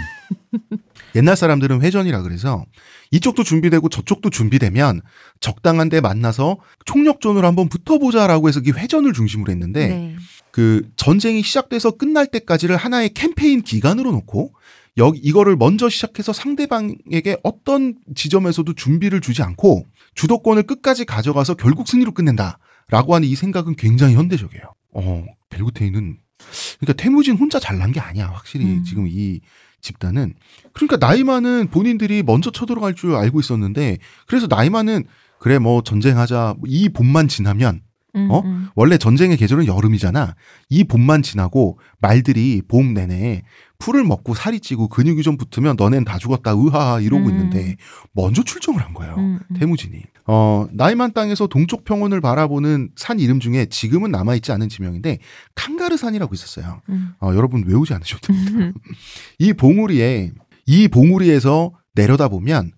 옛날 1.15 1.35
사람들은 1.35 1.81
회전이라 1.81 2.21
그래서 2.21 2.65
이쪽도 3.12 3.43
준비되고 3.43 3.89
저쪽도 3.89 4.29
준비되면 4.29 5.02
적당한 5.39 5.89
데 5.89 6.02
만나서 6.02 6.60
총력전으로 6.85 7.47
한번 7.47 7.69
붙어보자라고 7.69 8.47
해서 8.47 8.60
이 8.63 8.71
회전을 8.71 9.13
중심으로 9.13 9.52
했는데 9.52 9.87
네. 9.87 10.15
그 10.52 10.89
전쟁이 10.95 11.41
시작돼서 11.41 11.91
끝날 11.91 12.27
때까지를 12.27 12.75
하나의 12.77 13.10
캠페인 13.13 13.62
기간으로 13.62 14.12
놓고 14.12 14.54
여기 14.97 15.19
이거를 15.19 15.56
먼저 15.56 15.89
시작해서 15.89 16.33
상대방에게 16.33 17.37
어떤 17.43 17.95
지점에서도 18.15 18.73
준비를 18.73 19.21
주지 19.21 19.41
않고 19.41 19.85
주도권을 20.15 20.63
끝까지 20.63 21.06
가져가서 21.06 21.56
결국 21.56 21.87
승리로 21.87 22.13
끝낸다라고 22.13 23.15
하는 23.15 23.27
이 23.27 23.35
생각은 23.35 23.75
굉장히 23.75 24.15
현대적이에요. 24.15 24.63
어, 24.93 25.25
벨구테이는 25.50 26.17
그러니까 26.79 27.02
태무진 27.02 27.37
혼자 27.37 27.60
잘난 27.60 27.91
게 27.91 28.00
아니야. 28.00 28.27
확실히 28.27 28.65
음. 28.65 28.83
지금 28.83 29.08
이 29.08 29.41
집단은 29.81 30.33
그러니까 30.73 30.97
나이 30.97 31.23
많은 31.23 31.69
본인들이 31.69 32.23
먼저 32.23 32.52
쳐들어갈 32.52 32.95
줄 32.95 33.15
알고 33.15 33.39
있었는데 33.39 33.97
그래서 34.27 34.47
나이 34.47 34.69
많은 34.69 35.06
그래 35.39 35.58
뭐 35.58 35.81
전쟁하자 35.81 36.56
이 36.67 36.89
봄만 36.89 37.29
지나면 37.29 37.81
음, 38.25 38.31
어? 38.31 38.41
음. 38.45 38.67
원래 38.75 38.97
전쟁의 38.97 39.37
계절은 39.37 39.67
여름이잖아. 39.67 40.35
이 40.69 40.83
봄만 40.83 41.21
지나고 41.21 41.79
말들이 41.99 42.61
봄 42.67 42.93
내내 42.93 43.43
풀을 43.79 44.03
먹고 44.03 44.33
살이 44.35 44.59
찌고 44.59 44.89
근육이 44.89 45.23
좀 45.23 45.37
붙으면 45.37 45.75
너넨 45.77 46.03
다 46.03 46.17
죽었다 46.17 46.53
으하하 46.53 46.99
이러고 46.99 47.25
음. 47.25 47.29
있는데 47.29 47.75
먼저 48.13 48.43
출정을 48.43 48.81
한 48.81 48.93
거예요. 48.93 49.15
음, 49.15 49.39
음. 49.49 49.55
태무진이. 49.57 50.03
어, 50.27 50.67
나이만 50.73 51.13
땅에서 51.13 51.47
동쪽 51.47 51.85
평원을 51.85 52.21
바라보는 52.21 52.91
산 52.95 53.19
이름 53.19 53.39
중에 53.39 53.65
지금은 53.65 54.11
남아 54.11 54.35
있지 54.35 54.51
않은 54.51 54.69
지명인데 54.69 55.19
칸가르 55.55 55.97
산이라고 55.97 56.33
있었어요. 56.35 56.81
음. 56.89 57.13
어, 57.19 57.31
여러분 57.33 57.63
외우지 57.65 57.93
않으셔도 57.93 58.27
됩니다. 58.27 58.51
음. 58.57 58.73
이 59.39 59.53
봉우리에 59.53 60.31
이 60.65 60.87
봉우리에서 60.87 61.71
내려다보면 61.95 62.71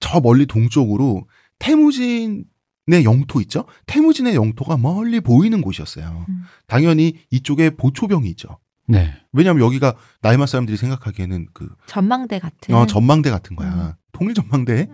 저 0.00 0.20
멀리 0.20 0.46
동쪽으로 0.46 1.26
태무진 1.58 2.44
의 2.88 3.04
영토 3.04 3.40
있죠? 3.40 3.64
태무진의 3.86 4.36
영토가 4.36 4.76
멀리 4.76 5.20
보이는 5.20 5.60
곳이었어요. 5.60 6.24
음. 6.28 6.42
당연히 6.68 7.14
이쪽에 7.30 7.70
보초병이 7.70 8.28
있죠. 8.30 8.58
네. 8.86 9.12
왜냐하면 9.32 9.64
여기가 9.64 9.94
나이만 10.22 10.46
사람들이 10.46 10.76
생각하기에는 10.76 11.48
그 11.52 11.68
전망대 11.86 12.38
같은. 12.38 12.74
어, 12.74 12.86
전망대 12.86 13.30
같은 13.30 13.56
거야. 13.56 13.96
통일 14.12 14.34
전망대, 14.34 14.88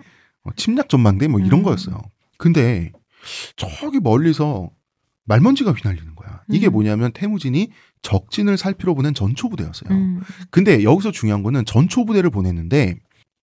어, 0.45 0.51
침략 0.57 0.89
전망대 0.89 1.29
뭐 1.29 1.39
이런 1.41 1.61
음. 1.61 1.63
거였어요. 1.65 2.01
근데 2.39 2.93
저기 3.57 4.01
멀리서 4.01 4.71
말먼지가 5.27 5.73
휘날리는 5.73 6.15
거야. 6.15 6.41
이게 6.51 6.69
음. 6.69 6.73
뭐냐면 6.73 7.13
태무진이 7.13 7.69
적진을 8.01 8.57
살피러 8.57 8.95
보낸 8.95 9.13
전초 9.13 9.51
부대였어요. 9.51 9.91
음. 9.91 10.21
근데 10.51 10.83
여기서 10.83 11.11
중요한 11.13 11.43
거는 11.43 11.67
전초 11.67 12.07
부대를 12.07 12.31
보냈는데 12.31 12.97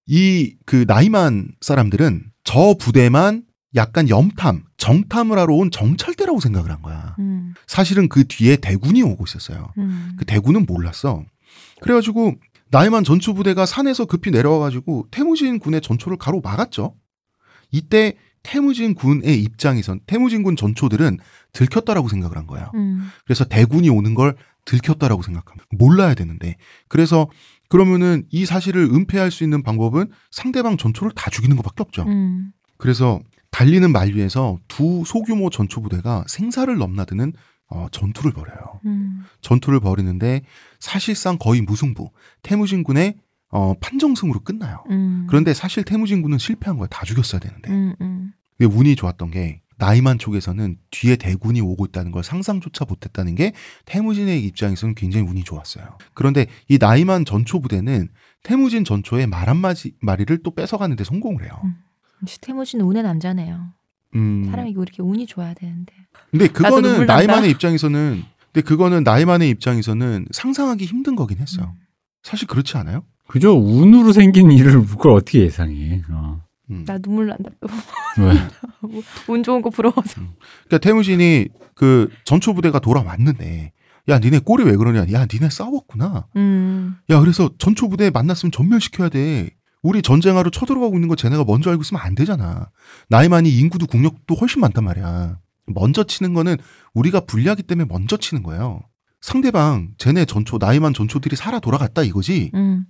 이 0.07 0.55
그 0.65 0.85
나이만 0.87 1.49
사람들은 1.61 2.31
저 2.43 2.75
부대만 2.79 3.43
약간 3.75 4.09
염탐, 4.09 4.63
정탐을 4.77 5.37
하러 5.37 5.53
온 5.53 5.69
정찰대라고 5.71 6.39
생각을 6.39 6.71
한 6.71 6.81
거야. 6.81 7.15
음. 7.19 7.53
사실은 7.67 8.09
그 8.09 8.25
뒤에 8.27 8.55
대군이 8.57 9.03
오고 9.03 9.25
있었어요. 9.27 9.71
음. 9.77 10.13
그 10.17 10.25
대군은 10.25 10.65
몰랐어. 10.65 11.23
그래가지고 11.81 12.35
나이만 12.71 13.03
전초부대가 13.03 13.65
산에서 13.65 14.05
급히 14.05 14.31
내려와가지고 14.31 15.07
태무진 15.11 15.59
군의 15.59 15.81
전초를 15.81 16.17
가로 16.17 16.41
막았죠. 16.41 16.95
이때 17.71 18.15
태무진 18.41 18.95
군의 18.95 19.41
입장에선 19.43 19.99
태무진 20.07 20.43
군 20.43 20.55
전초들은 20.55 21.19
들켰다라고 21.51 22.07
생각을 22.07 22.37
한 22.37 22.47
거야. 22.47 22.71
음. 22.75 23.09
그래서 23.25 23.45
대군이 23.45 23.89
오는 23.89 24.15
걸 24.15 24.35
들켰다라고 24.65 25.21
생각합니다. 25.21 25.65
몰라야 25.71 26.13
되는데. 26.13 26.55
그래서 26.87 27.27
그러면은 27.69 28.23
이 28.29 28.45
사실을 28.45 28.83
은폐할 28.83 29.29
수 29.31 29.43
있는 29.43 29.61
방법은 29.61 30.11
상대방 30.31 30.77
전초를 30.77 31.11
다 31.15 31.29
죽이는 31.29 31.55
것밖에 31.55 31.83
없죠. 31.83 32.03
음. 32.03 32.51
그래서 32.77 33.19
달리는 33.51 33.91
말 33.91 34.09
위에서 34.09 34.59
두 34.67 35.03
소규모 35.05 35.49
전초 35.49 35.81
부대가 35.81 36.23
생사를 36.27 36.75
넘나드는 36.75 37.33
어, 37.69 37.87
전투를 37.91 38.31
벌여요. 38.31 38.79
음. 38.85 39.23
전투를 39.41 39.79
벌이는데 39.79 40.41
사실상 40.79 41.37
거의 41.37 41.61
무승부. 41.61 42.09
태무진 42.41 42.83
군의 42.83 43.15
어, 43.51 43.73
판정승으로 43.79 44.41
끝나요. 44.41 44.83
음. 44.89 45.25
그런데 45.27 45.53
사실 45.53 45.83
태무진 45.83 46.21
군은 46.21 46.37
실패한 46.37 46.77
거야. 46.77 46.87
다 46.87 47.05
죽였어야 47.05 47.39
되는데. 47.39 47.71
음. 47.71 47.95
음. 48.01 48.33
근데 48.57 48.75
운이 48.75 48.95
좋았던 48.95 49.31
게 49.31 49.61
나이만 49.77 50.19
쪽에서는 50.19 50.77
뒤에 50.91 51.15
대군이 51.15 51.61
오고 51.61 51.85
있다는 51.85 52.11
걸 52.11 52.23
상상조차 52.23 52.85
못했다는 52.85 53.35
게 53.35 53.53
태무진의 53.85 54.43
입장에서는 54.43 54.93
굉장히 54.93 55.25
운이 55.27 55.43
좋았어요. 55.43 55.97
그런데 56.13 56.47
이 56.67 56.77
나이만 56.79 57.23
전초 57.23 57.61
부대는 57.61 58.09
태무진 58.43 58.83
전초의 58.83 59.27
말 59.27 59.47
한마디 59.47 59.95
마리를 60.01 60.43
또 60.43 60.53
뺏어가는데 60.53 61.03
성공을 61.05 61.43
해요. 61.43 61.61
음. 61.63 61.75
태무진 62.41 62.81
운의 62.81 63.03
남자네요. 63.03 63.73
음. 64.15 64.47
사람이 64.49 64.73
왜 64.75 64.81
이렇게 64.81 65.01
운이 65.01 65.25
좋아야 65.27 65.53
되는데. 65.53 65.93
근데 66.31 66.47
그거는. 66.47 67.05
나이만의 67.05 67.49
입장에서는 67.51 68.23
근데 68.51 68.61
그거는 68.67 69.03
나이만의 69.03 69.49
입장에서는 69.51 70.27
상상하기 70.31 70.85
힘든 70.85 71.15
거긴 71.15 71.37
했어요. 71.37 71.73
음. 71.75 71.81
사실 72.23 72.47
그렇지 72.47 72.77
않아요? 72.77 73.03
그죠. 73.27 73.53
운으로 73.55 74.11
생긴 74.11 74.51
일을 74.51 74.85
그걸 74.85 75.11
어떻게 75.11 75.41
예상해. 75.41 76.01
어. 76.09 76.41
음. 76.71 76.83
나 76.85 76.97
눈물 76.97 77.27
난다 77.27 77.49
또. 77.59 77.67
왜? 78.23 78.33
운 79.27 79.43
좋은 79.43 79.61
거 79.61 79.69
부러워서. 79.69 80.21
그러니까 80.65 80.77
태무진이 80.79 81.47
그 81.75 82.09
전초 82.25 82.53
부대가 82.53 82.79
돌아왔는데 82.79 83.71
야 84.09 84.19
니네 84.19 84.39
꼴이 84.39 84.63
왜 84.63 84.75
그러냐? 84.75 85.05
야 85.13 85.27
니네 85.31 85.49
싸웠구나. 85.49 86.25
음. 86.35 86.95
야 87.09 87.19
그래서 87.19 87.49
전초 87.59 87.89
부대 87.89 88.09
만났으면 88.09 88.51
전멸시켜야 88.51 89.09
돼. 89.09 89.51
우리 89.81 90.01
전쟁하러 90.01 90.49
쳐들어가고 90.49 90.95
있는 90.95 91.07
거 91.07 91.15
쟤네가 91.15 91.43
먼저 91.45 91.69
알고 91.69 91.81
있으면 91.81 92.01
안 92.01 92.15
되잖아. 92.15 92.69
나이만이 93.09 93.49
인구도 93.49 93.85
국력도 93.87 94.35
훨씬 94.35 94.61
많단 94.61 94.83
말이야. 94.83 95.39
먼저 95.67 96.03
치는 96.03 96.33
거는 96.33 96.57
우리가 96.93 97.21
불리하기 97.21 97.63
때문에 97.63 97.87
먼저 97.89 98.17
치는 98.17 98.43
거예요. 98.43 98.81
상대방 99.21 99.91
쟤네 99.97 100.25
전초 100.25 100.57
나이만 100.57 100.93
전초들이 100.93 101.35
살아 101.35 101.59
돌아갔다 101.59 102.03
이거지. 102.03 102.51
음. 102.55 102.85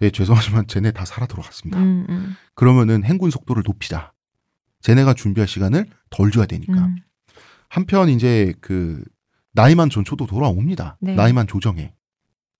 네 0.00 0.10
죄송하지만 0.10 0.66
쟤네 0.68 0.92
다 0.92 1.04
살아 1.04 1.26
돌아갔습니다. 1.26 1.78
음. 1.80 2.06
음. 2.08 2.36
그러면은 2.54 3.04
행군 3.04 3.30
속도를 3.30 3.62
높이자. 3.66 4.12
쟤네가 4.82 5.14
준비할 5.14 5.48
시간을 5.48 5.86
덜 6.10 6.30
줘야 6.30 6.46
되니까. 6.46 6.74
음. 6.74 6.96
한편 7.68 8.08
이제 8.08 8.54
그 8.60 9.02
나이만 9.52 9.90
전초도 9.90 10.26
돌아옵니다. 10.26 10.98
네. 11.00 11.14
나이만 11.14 11.48
조정에 11.48 11.92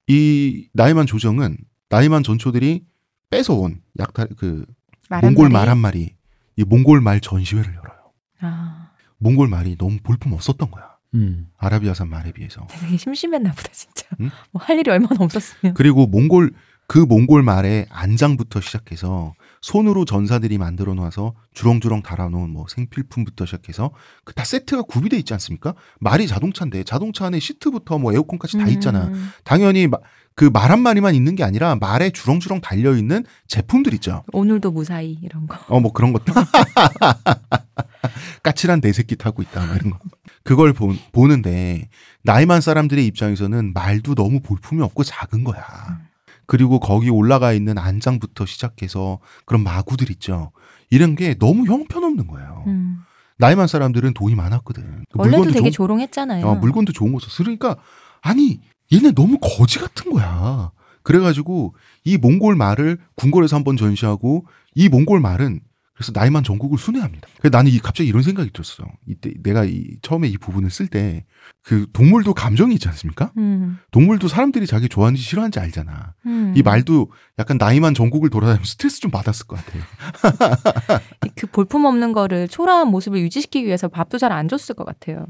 이 0.08 0.68
나이만 0.72 1.06
조정은 1.06 1.56
나이만 1.90 2.22
전초들이 2.22 2.84
뺏어온 3.30 3.80
약탈 3.98 4.28
그말한 4.36 5.34
몽골. 5.34 5.50
말 5.50 5.68
한 5.68 5.78
마리 5.78 6.14
이 6.56 6.64
몽골 6.64 7.00
말 7.00 7.20
전시회를 7.20 7.74
열어요. 7.74 7.98
아. 8.40 8.90
몽골 9.18 9.48
말이 9.48 9.76
너무 9.76 9.98
볼품 10.02 10.32
없었던 10.32 10.70
거야. 10.70 10.96
음. 11.14 11.48
아라비아산 11.56 12.08
말에 12.08 12.32
비해서. 12.32 12.66
되게 12.68 12.96
심심했나 12.96 13.50
보다 13.52 13.70
진짜. 13.72 14.06
응? 14.20 14.30
뭐할 14.52 14.78
일이 14.78 14.90
얼마나 14.90 15.16
없었으면. 15.24 15.74
그리고 15.74 16.06
몽골 16.06 16.52
그 16.86 16.98
몽골 16.98 17.42
말의 17.42 17.86
안장부터 17.90 18.60
시작해서 18.60 19.34
손으로 19.60 20.04
전사들이 20.04 20.58
만들어 20.58 20.94
놔서 20.94 21.34
주렁주렁 21.54 22.02
달아놓은 22.02 22.50
뭐 22.50 22.66
생필품부터 22.68 23.46
시작해서 23.46 23.90
그 24.24 24.34
다 24.34 24.44
세트가 24.44 24.82
구비돼 24.82 25.16
있지 25.18 25.32
않습니까? 25.34 25.74
말이 26.00 26.26
자동차인데 26.26 26.84
자동차 26.84 27.26
안에 27.26 27.40
시트부터 27.40 27.98
뭐 27.98 28.12
에어컨까지 28.12 28.58
다 28.58 28.66
있잖아. 28.68 29.06
음. 29.06 29.30
당연히 29.44 29.88
그 30.36 30.50
말 30.50 30.70
한 30.70 30.80
마리만 30.80 31.16
있는 31.16 31.34
게 31.34 31.42
아니라 31.42 31.74
말에 31.74 32.10
주렁주렁 32.10 32.60
달려 32.60 32.96
있는 32.96 33.24
제품들 33.48 33.92
있죠. 33.94 34.22
오늘도 34.32 34.70
무사히 34.70 35.18
이런 35.22 35.48
거. 35.48 35.58
어 35.68 35.80
뭐 35.80 35.92
그런 35.92 36.12
것들. 36.12 36.32
까칠한 38.42 38.80
내 38.80 38.92
새끼 38.92 39.16
타고 39.16 39.42
있다 39.42 39.66
뭐 39.66 39.74
이런 39.74 39.90
거. 39.90 39.98
그걸 40.44 40.72
보, 40.72 40.94
보는데 41.12 41.88
나이만 42.22 42.60
사람들의 42.60 43.04
입장에서는 43.06 43.72
말도 43.74 44.14
너무 44.14 44.40
볼품이 44.40 44.82
없고 44.82 45.04
작은 45.04 45.44
거야. 45.44 45.62
그리고 46.48 46.80
거기 46.80 47.10
올라가 47.10 47.52
있는 47.52 47.76
안장부터 47.78 48.46
시작해서 48.46 49.20
그런 49.44 49.62
마구들 49.62 50.10
있죠. 50.12 50.50
이런 50.90 51.14
게 51.14 51.34
너무 51.38 51.66
형편없는 51.66 52.26
거예요. 52.26 52.64
음. 52.66 53.00
나이만 53.36 53.68
사람들은 53.68 54.14
돈이 54.14 54.34
많았거든. 54.34 55.04
원래도 55.14 55.44
되게 55.52 55.68
좋은- 55.68 55.72
조롱했잖아요. 55.72 56.44
어, 56.46 56.54
물건도 56.56 56.92
좋은 56.92 57.12
거 57.12 57.20
썼어. 57.20 57.44
그러니까 57.44 57.76
아니 58.22 58.60
얘네 58.92 59.12
너무 59.12 59.38
거지 59.38 59.78
같은 59.78 60.10
거야. 60.10 60.72
그래가지고 61.02 61.74
이 62.04 62.16
몽골 62.16 62.56
말을 62.56 62.98
궁궐에서 63.14 63.54
한번 63.56 63.76
전시하고 63.76 64.46
이 64.74 64.88
몽골 64.88 65.20
말은 65.20 65.60
그래서 65.98 66.12
나이만 66.14 66.44
전국을 66.44 66.78
순회합니다. 66.78 67.26
그래서 67.40 67.56
나는 67.56 67.72
이 67.72 67.78
갑자기 67.80 68.08
이런 68.08 68.22
생각이 68.22 68.52
들었어. 68.52 68.84
이때 69.06 69.34
내가 69.42 69.64
이 69.64 69.96
처음에 70.00 70.28
이 70.28 70.38
부분을 70.38 70.70
쓸 70.70 70.86
때 70.86 71.24
그 71.68 71.86
동물도 71.92 72.32
감정이 72.32 72.72
있지 72.74 72.88
않습니까? 72.88 73.30
음. 73.36 73.78
동물도 73.90 74.26
사람들이 74.28 74.66
자기 74.66 74.88
좋아하는지 74.88 75.22
싫어하는지 75.22 75.60
알잖아. 75.60 76.14
음. 76.24 76.54
이 76.56 76.62
말도 76.62 77.10
약간 77.38 77.58
나이만 77.58 77.92
전국을 77.92 78.30
돌아다니면서 78.30 78.70
스트레스 78.70 79.00
좀 79.00 79.10
받았을 79.10 79.46
것 79.46 79.58
같아. 79.62 81.02
그 81.36 81.46
볼품 81.46 81.84
없는 81.84 82.14
거를 82.14 82.48
초라한 82.48 82.88
모습을 82.88 83.20
유지시키기 83.20 83.66
위해서 83.66 83.86
밥도 83.88 84.16
잘 84.16 84.32
안 84.32 84.48
줬을 84.48 84.74
것 84.76 84.84
같아요. 84.84 85.26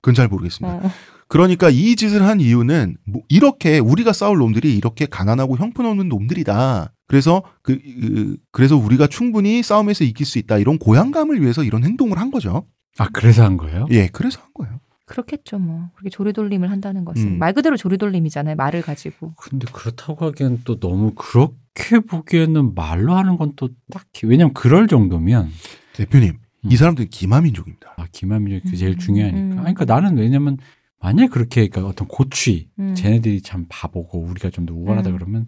그건 0.00 0.14
잘 0.14 0.28
모르겠습니다. 0.28 0.86
어. 0.86 0.90
그러니까 1.28 1.68
이 1.68 1.96
짓을 1.96 2.22
한 2.22 2.40
이유는 2.40 2.96
뭐 3.06 3.20
이렇게 3.28 3.78
우리가 3.78 4.14
싸울 4.14 4.38
놈들이 4.38 4.74
이렇게 4.76 5.04
가난하고 5.04 5.58
형편없는 5.58 6.08
놈들이다. 6.08 6.93
그래서 7.06 7.42
그, 7.62 7.78
그 7.78 8.36
그래서 8.50 8.76
우리가 8.76 9.06
충분히 9.06 9.62
싸움에서 9.62 10.04
이길 10.04 10.24
수 10.26 10.38
있다. 10.38 10.58
이런 10.58 10.78
고향감을 10.78 11.40
위해서 11.42 11.62
이런 11.64 11.84
행동을 11.84 12.18
한 12.18 12.30
거죠. 12.30 12.66
아 12.98 13.08
그래서 13.12 13.44
한 13.44 13.56
거예요? 13.56 13.86
예, 13.90 14.08
그래서 14.08 14.40
한 14.40 14.48
거예요. 14.54 14.80
그렇겠죠, 15.06 15.58
뭐. 15.58 15.90
그렇게 15.94 16.08
조리돌림을 16.08 16.70
한다는 16.70 17.04
것은 17.04 17.24
음. 17.34 17.38
말 17.38 17.52
그대로 17.52 17.76
조리돌림이잖아요. 17.76 18.56
말을 18.56 18.80
가지고. 18.80 19.34
근데 19.36 19.66
그렇다고 19.70 20.24
하기엔 20.26 20.62
또 20.64 20.80
너무 20.80 21.12
그렇게 21.14 21.98
보기에는 22.00 22.74
말로 22.74 23.14
하는 23.14 23.36
건 23.36 23.52
또 23.56 23.68
딱히 23.92 24.26
왜냐면 24.26 24.54
그럴 24.54 24.86
정도면 24.88 25.50
대표님, 25.92 26.30
음. 26.64 26.70
이 26.72 26.76
사람들은 26.76 27.10
기마민족입니다. 27.10 27.94
아 27.98 28.06
기만민족이 28.12 28.64
그게 28.64 28.76
제일 28.78 28.92
음, 28.94 28.98
중요하니까. 28.98 29.38
음. 29.38 29.50
아니, 29.66 29.74
그러니까 29.74 29.84
나는 29.84 30.16
왜냐면 30.16 30.56
만약 31.00 31.30
그렇게 31.30 31.68
그러니까 31.68 31.90
어떤 31.90 32.08
고취 32.08 32.70
음. 32.78 32.94
쟤네들이 32.94 33.42
참 33.42 33.66
바보고 33.68 34.20
우리가 34.20 34.48
좀 34.48 34.64
더 34.64 34.72
우월하다 34.72 35.10
음. 35.10 35.16
그러면 35.18 35.46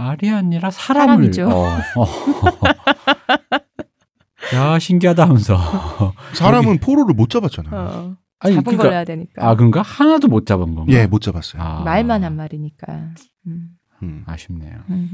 말이 0.00 0.30
아니라 0.30 0.70
사람을 0.70 1.32
사람이죠. 1.34 1.48
어, 1.48 1.66
어. 1.96 2.06
야 4.54 4.78
신기하다 4.78 5.24
하면서. 5.24 6.14
사람은 6.34 6.78
포로를 6.78 7.14
못 7.14 7.28
잡았잖아요. 7.28 7.74
어, 7.74 8.16
아니, 8.38 8.54
잡은 8.54 8.64
그러니까- 8.64 8.82
걸로 8.82 8.94
해야 8.94 9.04
되니까. 9.04 9.46
아, 9.46 9.54
그런가? 9.54 9.82
하나도 9.82 10.28
못 10.28 10.46
잡은 10.46 10.74
건가? 10.74 10.90
예, 10.92 11.06
못 11.06 11.20
잡았어요. 11.20 11.62
아, 11.62 11.82
말만 11.84 12.24
한 12.24 12.36
말이니까. 12.36 13.10
음, 13.46 13.68
음. 14.02 14.22
아쉽네요. 14.26 14.78
음. 14.88 15.10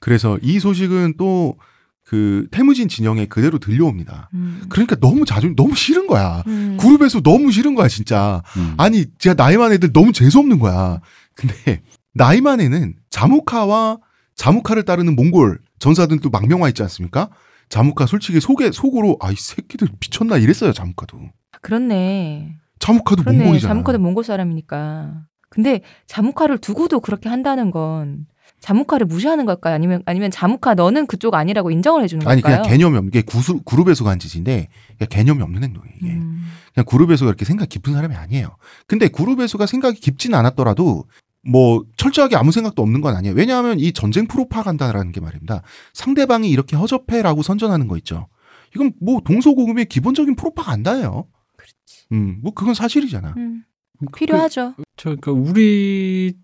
그래서 0.00 0.38
이 0.42 0.60
소식은 0.60 1.14
또 1.16 1.56
그 2.04 2.46
태무진 2.50 2.88
진영에 2.88 3.26
그대로 3.26 3.58
들려옵니다. 3.58 4.30
음. 4.32 4.62
그러니까 4.70 4.96
너무 4.96 5.26
자주 5.26 5.52
너무 5.54 5.74
싫은 5.74 6.06
거야. 6.06 6.42
음. 6.46 6.78
그룹에서 6.80 7.20
너무 7.20 7.52
싫은 7.52 7.74
거야, 7.74 7.86
진짜. 7.86 8.42
음. 8.56 8.72
아니, 8.78 9.04
진짜 9.18 9.34
나이만 9.34 9.72
애들 9.72 9.92
너무 9.92 10.10
재수 10.12 10.38
없는 10.38 10.58
거야. 10.58 11.02
근데 11.34 11.82
나이만 12.14 12.62
애는 12.62 12.94
자무카와 13.10 13.98
자무카를 14.34 14.84
따르는 14.84 15.16
몽골 15.16 15.58
전사들도 15.78 16.30
망명화 16.30 16.68
있지 16.68 16.82
않습니까? 16.82 17.30
자무카 17.68 18.06
솔직히 18.06 18.40
속에 18.40 18.70
속으로 18.72 19.16
아 19.20 19.30
이 19.30 19.34
새끼들 19.36 19.88
미쳤나 20.00 20.38
이랬어요, 20.38 20.72
자무카도. 20.72 21.18
그렇네. 21.60 22.56
자무카도 22.78 23.22
그렇네. 23.24 23.38
몽골이잖아. 23.44 23.72
자무카도 23.74 23.98
몽골 23.98 24.24
사람이니까. 24.24 25.22
근데 25.50 25.80
자무카를 26.06 26.58
두고도 26.58 27.00
그렇게 27.00 27.28
한다는 27.28 27.70
건 27.70 28.26
자무카를 28.60 29.06
무시하는 29.06 29.46
걸까요? 29.46 29.74
아니면 29.74 30.02
아니면 30.06 30.30
자무카 30.30 30.74
너는 30.74 31.06
그쪽 31.06 31.34
아니라고 31.34 31.70
인정을 31.70 32.02
해주는 32.02 32.26
아니 32.26 32.42
걸까요? 32.42 32.62
그냥 32.62 32.70
개념이 32.70 32.96
없는 32.98 33.10
게 33.12 33.22
구수, 33.22 33.60
그룹에서가 33.62 34.10
한 34.10 34.18
짓인데 34.18 34.68
그냥 34.98 35.08
개념이 35.10 35.42
없는 35.42 35.62
행동이에요 35.62 35.94
이게 36.02 36.10
음. 36.14 36.44
그냥 36.74 36.84
그룹에서가 36.86 37.28
이렇게 37.30 37.44
생각 37.44 37.68
깊은 37.68 37.92
사람이 37.94 38.14
아니에요 38.16 38.56
근데 38.88 39.08
그룹에서가 39.08 39.66
생각이 39.66 40.00
깊진 40.00 40.34
않았더라도 40.34 41.04
뭐 41.48 41.84
철저하게 41.96 42.36
아무 42.36 42.52
생각도 42.52 42.82
없는 42.82 43.00
건 43.00 43.16
아니에요 43.16 43.34
왜냐하면 43.34 43.78
이 43.80 43.92
전쟁 43.92 44.26
프로파간다라는 44.26 45.12
게 45.12 45.20
말입니다 45.20 45.62
상대방이 45.94 46.50
이렇게 46.50 46.76
허접해라고 46.76 47.42
선전하는 47.42 47.88
거 47.88 47.96
있죠 47.98 48.28
이건 48.74 48.92
뭐 49.00 49.20
동서고금의 49.24 49.86
기본적인 49.86 50.36
프로파간다예요 50.36 51.26
그렇지. 51.56 52.06
음 52.12 52.40
뭐 52.42 52.52
그건 52.54 52.74
사실이잖아 52.74 53.34
음. 53.36 53.64
그- 54.12 54.18
필요하죠. 54.18 54.74
저, 54.96 55.16
그러니까 55.16 55.32
우리에게 55.32 56.34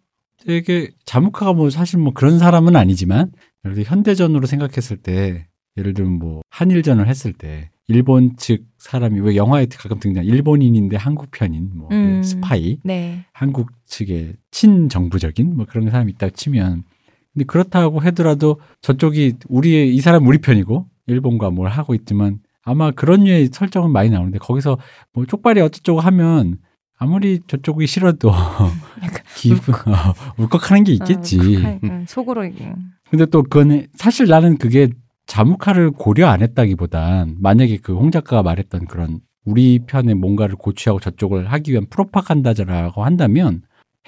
자무카가 1.04 1.52
뭐 1.52 1.70
사실 1.70 1.98
뭐 1.98 2.12
그런 2.12 2.38
사람은 2.38 2.76
아니지만 2.76 3.32
예를 3.64 3.74
들어 3.76 3.84
현대전으로 3.88 4.46
생각했을 4.46 4.96
때 4.96 5.46
예를 5.76 5.94
들면 5.94 6.18
뭐 6.18 6.42
한일전을 6.50 7.06
했을 7.08 7.32
때 7.32 7.70
일본 7.88 8.36
측 8.36 8.64
사람이 8.78 9.20
왜 9.20 9.36
영화에 9.36 9.66
가끔 9.66 9.98
등장 10.00 10.24
일본인인데 10.24 10.96
한국 10.96 11.30
편인 11.30 11.70
뭐 11.74 11.88
음. 11.92 12.22
스파이 12.22 12.78
네. 12.82 13.24
한국 13.32 13.70
측의 13.86 14.34
친정부적인 14.50 15.56
뭐 15.56 15.66
그런 15.68 15.90
사람이 15.90 16.12
있다 16.12 16.30
치면 16.30 16.84
근데 17.32 17.44
그렇다고 17.44 17.98
하더라도 18.00 18.60
저쪽이 18.80 19.34
우리 19.48 19.94
이 19.94 20.00
사람 20.00 20.26
우리 20.26 20.38
편이고 20.38 20.86
일본과 21.06 21.50
뭘 21.50 21.68
하고 21.68 21.94
있지만 21.94 22.38
아마 22.62 22.90
그런 22.90 23.24
류의 23.24 23.50
설정은 23.52 23.90
많이 23.92 24.08
나오는데 24.08 24.38
거기서 24.38 24.78
뭐 25.12 25.26
쪽발이 25.26 25.60
어쩌고 25.60 26.00
하면 26.00 26.58
아무리 26.96 27.40
저쪽이 27.46 27.86
싫어도 27.86 28.32
기분 29.36 29.74
어, 29.74 30.14
울컥하는 30.38 30.84
게 30.84 30.92
있겠지. 30.92 31.38
어, 31.38 31.78
그- 31.80 31.86
음, 31.86 32.04
속으로 32.08 32.44
이게. 32.44 32.72
근데 33.10 33.26
또 33.26 33.42
그건 33.42 33.86
사실 33.94 34.26
나는 34.26 34.56
그게 34.56 34.88
자무카를 35.34 35.90
고려 35.90 36.28
안 36.28 36.42
했다기보단 36.42 37.38
만약에 37.40 37.78
그 37.78 37.92
홍 37.94 38.12
작가가 38.12 38.44
말했던 38.44 38.86
그런 38.86 39.18
우리 39.44 39.80
편에 39.80 40.14
뭔가를 40.14 40.54
고취하고 40.54 41.00
저쪽을 41.00 41.50
하기 41.52 41.72
위한 41.72 41.86
프로파간다라고 41.90 43.04
한다면 43.04 43.62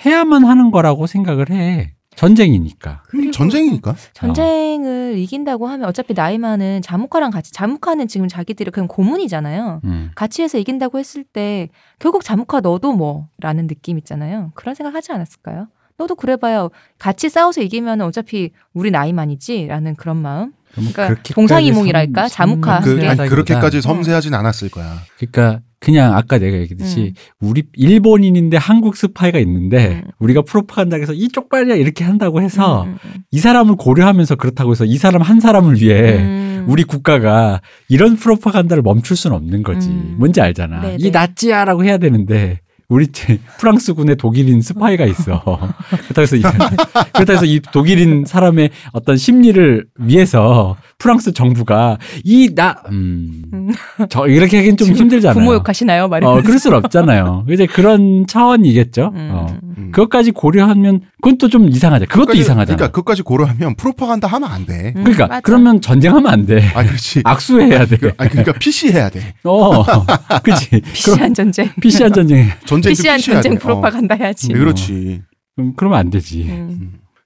해야만 0.05 0.45
하는 0.45 0.71
거라고 0.71 1.07
생각을 1.09 1.51
해. 1.51 1.95
전쟁이니까. 2.15 3.03
전쟁이니까 3.33 3.95
전쟁을 4.15 5.19
이긴다고 5.19 5.67
하면 5.67 5.89
어차피 5.89 6.15
나이만은 6.15 6.81
자무카랑 6.83 7.31
같이 7.33 7.53
자무카는 7.53 8.07
지금 8.09 8.29
자기들이 8.29 8.71
그냥 8.71 8.87
고문이잖아요. 8.87 9.81
음. 9.85 10.11
같이 10.15 10.43
해서 10.43 10.59
이긴다고 10.59 10.99
했을 10.99 11.25
때 11.25 11.69
결국 11.99 12.23
자무카 12.23 12.61
너도 12.61 12.93
뭐라는 12.93 13.67
느낌 13.67 13.99
있잖아요. 13.99 14.53
그런 14.55 14.75
생각 14.77 14.95
하지 14.95 15.11
않았을까요? 15.13 15.67
너도 15.99 16.15
그래봐야 16.15 16.69
같이 16.99 17.29
싸워서 17.29 17.63
이기면 17.63 18.01
어차피 18.01 18.53
우리 18.73 18.91
나이만이지라는 18.91 19.97
그런 19.97 20.17
마음. 20.19 20.53
그러니까 20.77 21.07
그렇게까지 21.09 21.35
동상이몽이랄까? 21.35 22.29
섬- 22.29 22.49
자무카 22.63 22.81
그. 22.81 23.07
아니, 23.09 23.29
그렇게까지 23.29 23.79
어. 23.79 23.81
섬세하진 23.81 24.35
않았을 24.35 24.69
거야 24.71 24.99
그러니까 25.19 25.61
그냥 25.79 26.15
아까 26.17 26.39
내가 26.39 26.57
얘기했듯이 26.59 27.13
우리 27.41 27.65
일본인인데 27.75 28.57
한국 28.57 28.97
스파이가 28.97 29.39
있는데 29.41 30.03
음. 30.07 30.11
우리가 30.19 30.43
프로파간다해서 30.43 31.13
이 31.13 31.29
쪽 31.29 31.49
발이야 31.51 31.75
이렇게 31.77 32.03
한다고 32.05 32.41
해서 32.41 32.85
음, 32.85 32.97
음, 33.05 33.11
이 33.31 33.39
사람을 33.39 33.77
고려하면서 33.77 34.37
그렇다고 34.37 34.71
해서 34.73 34.85
이 34.85 34.97
사람 34.97 35.21
한 35.23 35.39
사람을 35.41 35.81
위해 35.81 36.17
음. 36.19 36.65
우리 36.69 36.83
국가가 36.85 37.61
이런 37.89 38.17
프로파간다를 38.17 38.83
멈출 38.83 39.17
수는 39.17 39.37
없는 39.37 39.63
거지. 39.63 39.89
음. 39.89 40.17
뭔지 40.19 40.41
알잖아. 40.41 40.81
네네. 40.81 40.97
이 40.99 41.11
나치야라고 41.11 41.85
해야 41.85 41.99
되는데 41.99 42.61
우리 42.89 43.09
팀 43.09 43.39
프랑스군에 43.59 44.15
독일인 44.15 44.61
스파이가 44.61 45.07
있어. 45.07 45.43
그렇다고 45.91 46.23
해서 46.23 46.37
이, 46.37 46.43
그렇다고 47.15 47.33
해서 47.33 47.45
이 47.45 47.61
독일인 47.73 48.25
사람의 48.25 48.71
어떤 48.93 49.17
심리를 49.17 49.87
위해서 49.99 50.77
프랑스 50.99 51.33
정부가 51.33 51.99
이 52.25 52.55
나 52.55 52.77
음. 52.91 53.43
음. 53.53 53.71
저 54.09 54.27
이렇게 54.27 54.57
하기는 54.57 54.77
좀 54.79 54.89
힘들잖아요. 54.95 55.35
부모 55.39 55.55
욕하시나요? 55.55 56.09
말이. 56.09 56.25
어, 56.25 56.41
그럴 56.43 56.59
수는 56.59 56.79
없잖아요. 56.79 57.45
이제 57.51 57.67
그런 57.67 58.27
차원이겠죠. 58.27 59.13
음. 59.15 59.29
어. 59.33 59.47
음. 59.79 59.91
그것까지 59.93 60.31
고려하면 60.33 61.01
그건 61.21 61.37
또 61.39 61.49
좀 61.49 61.69
이상하죠. 61.69 62.07
그것도 62.07 62.33
이상하잖아. 62.35 62.77
그러니까 62.77 62.87
그것까지 62.89 63.23
고려하면 63.23 63.77
프로파간다 63.77 64.27
하면 64.27 64.51
안돼 64.51 64.95
음, 64.97 65.05
그러니까 65.05 65.27
맞아. 65.27 65.41
그러면 65.43 65.81
전쟁하면 65.81 66.27
안 66.33 66.47
돼. 66.47 66.63
아 66.75 66.83
그렇지 66.85 67.21
악수해야 67.25 67.87
돼. 67.87 67.97
그, 67.99 68.13
아니 68.17 68.31
그러니까 68.31 68.53
PC 68.59 68.93
해야 68.93 69.09
돼 69.11 69.35
어, 69.45 69.85
그치. 70.43 70.81
PC한 70.81 71.35
전쟁. 71.35 71.71
PC한 71.81 72.13
전쟁. 72.13 72.49
전쟁도 72.65 72.89
PC한 72.97 73.17
PC 73.19 73.31
해야 73.33 73.41
전쟁 73.43 73.53
돼. 73.53 73.57
어. 73.57 73.61
프로파간다 73.61 74.15
해야지. 74.17 74.49
네, 74.49 74.55
그렇지 74.59 75.23
그럼 75.55 75.73
그러면 75.77 75.99
안 75.99 76.11
되지. 76.11 76.51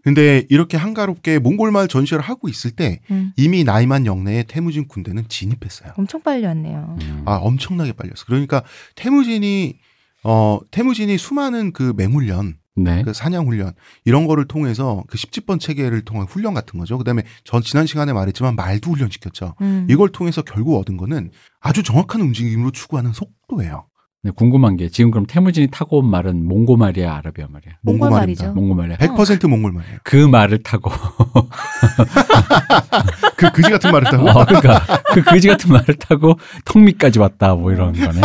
음. 0.00 0.14
근데 0.14 0.46
이렇게 0.48 0.76
한가롭게 0.76 1.38
몽골말 1.38 1.88
전시를 1.88 2.22
하고 2.22 2.48
있을 2.48 2.70
때 2.72 3.00
음. 3.10 3.32
이미 3.36 3.64
나이만 3.64 4.06
영내에 4.06 4.44
태무진 4.44 4.88
군대는 4.88 5.24
진입했어요. 5.28 5.92
엄청 5.96 6.22
빨리 6.22 6.46
왔네요. 6.46 6.96
음. 7.00 7.22
아 7.26 7.36
엄청나게 7.36 7.92
빨렸어. 7.92 8.24
그러니까 8.26 8.62
태무진이 8.94 9.78
어 10.24 10.58
태무진이 10.70 11.16
수많은 11.16 11.72
그 11.72 11.94
맹훈련, 11.96 12.58
네. 12.76 13.02
그 13.02 13.12
사냥 13.12 13.46
훈련 13.46 13.72
이런 14.04 14.26
거를 14.26 14.46
통해서 14.46 15.04
그 15.08 15.16
10지번 15.16 15.60
체계를 15.60 16.04
통한 16.04 16.26
훈련 16.26 16.54
같은 16.54 16.78
거죠. 16.78 16.98
그다음에 16.98 17.22
전 17.44 17.62
지난 17.62 17.86
시간에 17.86 18.12
말했지만 18.12 18.56
말도 18.56 18.90
훈련 18.92 19.10
시켰죠. 19.10 19.54
음. 19.60 19.86
이걸 19.90 20.10
통해서 20.10 20.42
결국 20.42 20.78
얻은 20.78 20.96
거는 20.96 21.30
아주 21.60 21.82
정확한 21.82 22.20
움직임으로 22.20 22.70
추구하는 22.70 23.12
속도예요. 23.12 23.86
네, 24.22 24.30
궁금한 24.36 24.76
게 24.76 24.90
지금 24.90 25.10
그럼 25.10 25.24
태무진이 25.26 25.68
타고 25.70 26.00
온 26.00 26.06
말은 26.10 26.46
몽고 26.46 26.76
말이야, 26.76 27.10
아라비아 27.16 27.46
말이야? 27.48 27.72
몽골 27.80 28.10
몽골말입니다. 28.10 28.44
말이죠. 28.44 28.60
몽고 28.60 28.74
말이야. 28.74 28.96
100% 28.98 29.48
몽골 29.48 29.72
말이에요. 29.72 29.96
그 30.04 30.16
말을 30.16 30.62
타고 30.62 30.90
그 33.36 33.50
그지 33.52 33.70
같은 33.70 33.90
말을 33.90 34.10
타고 34.10 34.28
어, 34.28 34.44
그러니까 34.44 34.82
그 35.14 35.22
거지 35.22 35.48
같은 35.48 35.72
말을 35.72 35.94
타고 35.94 36.38
턱밑까지 36.66 37.18
왔다 37.18 37.54
뭐 37.54 37.72
이런 37.72 37.94
거네. 37.94 38.20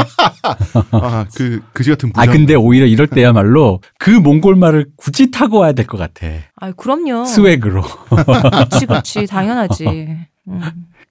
아, 0.91 1.25
그 1.33 1.61
그지 1.71 1.91
같은 1.91 2.09
아 2.15 2.21
부장. 2.23 2.33
근데 2.33 2.55
오히려 2.55 2.85
이럴 2.85 3.07
때야말로 3.07 3.79
그 3.97 4.09
몽골 4.09 4.57
말을 4.57 4.87
굳이 4.97 5.31
타고 5.31 5.59
와야 5.59 5.71
될 5.71 5.85
것 5.87 5.97
같아. 5.97 6.27
아, 6.57 6.71
그럼요. 6.73 7.23
스웩으로. 7.25 7.83
그렇지, 8.09 8.85
그렇지, 8.87 9.27
당연하지. 9.27 9.85
음, 10.47 10.61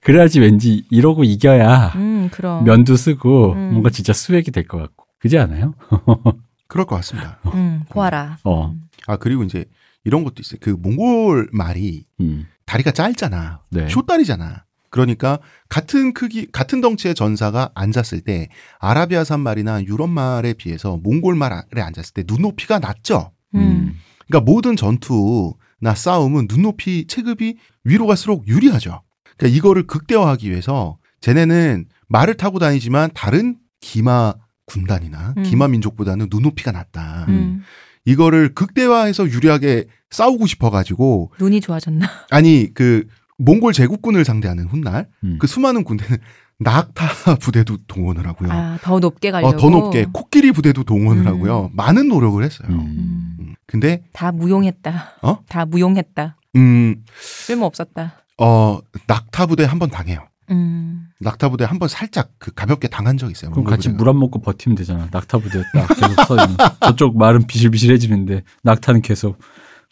그래야지 0.05 0.39
왠지 0.39 0.85
이러고 0.91 1.23
이겨야 1.23 1.93
음 1.95 2.29
그럼. 2.31 2.63
면도 2.63 2.95
쓰고 2.95 3.53
음. 3.53 3.69
뭔가 3.71 3.89
진짜 3.89 4.13
스웩이 4.13 4.43
될 4.51 4.67
것 4.67 4.77
같고. 4.77 5.05
그지 5.19 5.37
않아요? 5.39 5.73
그럴 6.67 6.85
것 6.85 6.95
같습니다. 6.97 7.39
음, 7.53 7.81
보아라. 7.89 8.37
어. 8.43 8.75
아 9.07 9.17
그리고 9.17 9.43
이제 9.43 9.65
이런 10.03 10.23
것도 10.23 10.35
있어요. 10.39 10.59
그 10.61 10.69
몽골 10.69 11.49
말이 11.51 12.05
음. 12.19 12.45
다리가 12.65 12.91
짧잖아. 12.91 13.61
네. 13.71 13.87
쇼다리잖아. 13.89 14.63
그러니까 14.91 15.39
같은 15.69 16.13
크기, 16.13 16.45
같은 16.51 16.79
덩치의 16.81 17.15
전사가 17.15 17.71
앉았을 17.73 18.21
때 18.21 18.47
아라비아산 18.79 19.39
말이나 19.41 19.83
유럽 19.83 20.09
말에 20.09 20.53
비해서 20.53 20.97
몽골 21.03 21.35
말에 21.35 21.81
앉았을 21.81 22.13
때 22.13 22.23
눈높이가 22.27 22.77
낮죠. 22.79 23.31
음. 23.55 23.95
그러니까 24.27 24.51
모든 24.51 24.75
전투나 24.75 25.95
싸움은 25.95 26.47
눈높이 26.49 27.07
체급이 27.07 27.57
위로 27.83 28.05
갈수록 28.07 28.47
유리하죠. 28.47 29.01
그러니까 29.37 29.57
이거를 29.57 29.87
극대화하기 29.87 30.49
위해서 30.49 30.97
쟤네는 31.21 31.85
말을 32.07 32.35
타고 32.35 32.59
다니지만 32.59 33.09
다른 33.13 33.57
기마 33.81 34.33
군단이나 34.65 35.33
음. 35.37 35.43
기마 35.43 35.67
민족보다는 35.67 36.27
눈높이가 36.29 36.71
낮다. 36.71 37.25
음. 37.29 37.61
이거를 38.05 38.53
극대화해서 38.53 39.27
유리하게 39.29 39.85
싸우고 40.09 40.45
싶어가지고 40.45 41.31
눈이 41.39 41.61
좋아졌나? 41.61 42.07
아니 42.29 42.69
그 42.73 43.07
몽골 43.37 43.73
제국군을 43.73 44.23
상대하는 44.23 44.65
훗날 44.65 45.07
음. 45.23 45.37
그 45.39 45.47
수많은 45.47 45.83
군대는 45.83 46.17
낙타 46.59 47.35
부대도 47.41 47.79
동원을 47.87 48.25
하고요. 48.27 48.49
아, 48.51 48.77
더 48.81 48.99
높게 48.99 49.31
가려고. 49.31 49.53
어, 49.53 49.59
더 49.59 49.69
높게 49.69 50.05
코끼리 50.11 50.51
부대도 50.51 50.83
동원을 50.83 51.23
음. 51.23 51.27
하고요. 51.27 51.71
많은 51.73 52.07
노력을 52.07 52.41
했어요. 52.41 52.69
음. 52.69 52.79
음, 52.79 53.37
음. 53.39 53.55
근데 53.67 54.03
다 54.13 54.31
무용했다. 54.31 55.17
어? 55.21 55.39
다 55.49 55.65
무용했다. 55.65 56.37
음, 56.55 57.03
쓸모 57.19 57.65
없었다. 57.65 58.24
어, 58.37 58.79
낙타 59.07 59.45
부대 59.47 59.63
한 59.65 59.79
번 59.79 59.89
당해요. 59.89 60.19
음. 60.51 61.07
낙타 61.19 61.49
부대 61.49 61.63
한 61.65 61.79
번 61.79 61.87
살짝 61.89 62.29
그 62.37 62.51
가볍게 62.53 62.87
당한 62.87 63.17
적이 63.17 63.31
있어요. 63.31 63.51
그럼 63.51 63.63
같이 63.65 63.89
물 63.89 64.07
안 64.09 64.19
먹고 64.19 64.41
버티면 64.41 64.75
되잖아. 64.75 65.07
낙타 65.11 65.37
부대 65.39 65.63
딱 65.73 65.87
계속 65.87 66.25
서 66.27 66.35
있는. 66.43 66.57
저쪽 66.81 67.17
말은 67.17 67.47
비실비실해지는데 67.47 68.43
낙타는 68.63 69.01
계속 69.01 69.39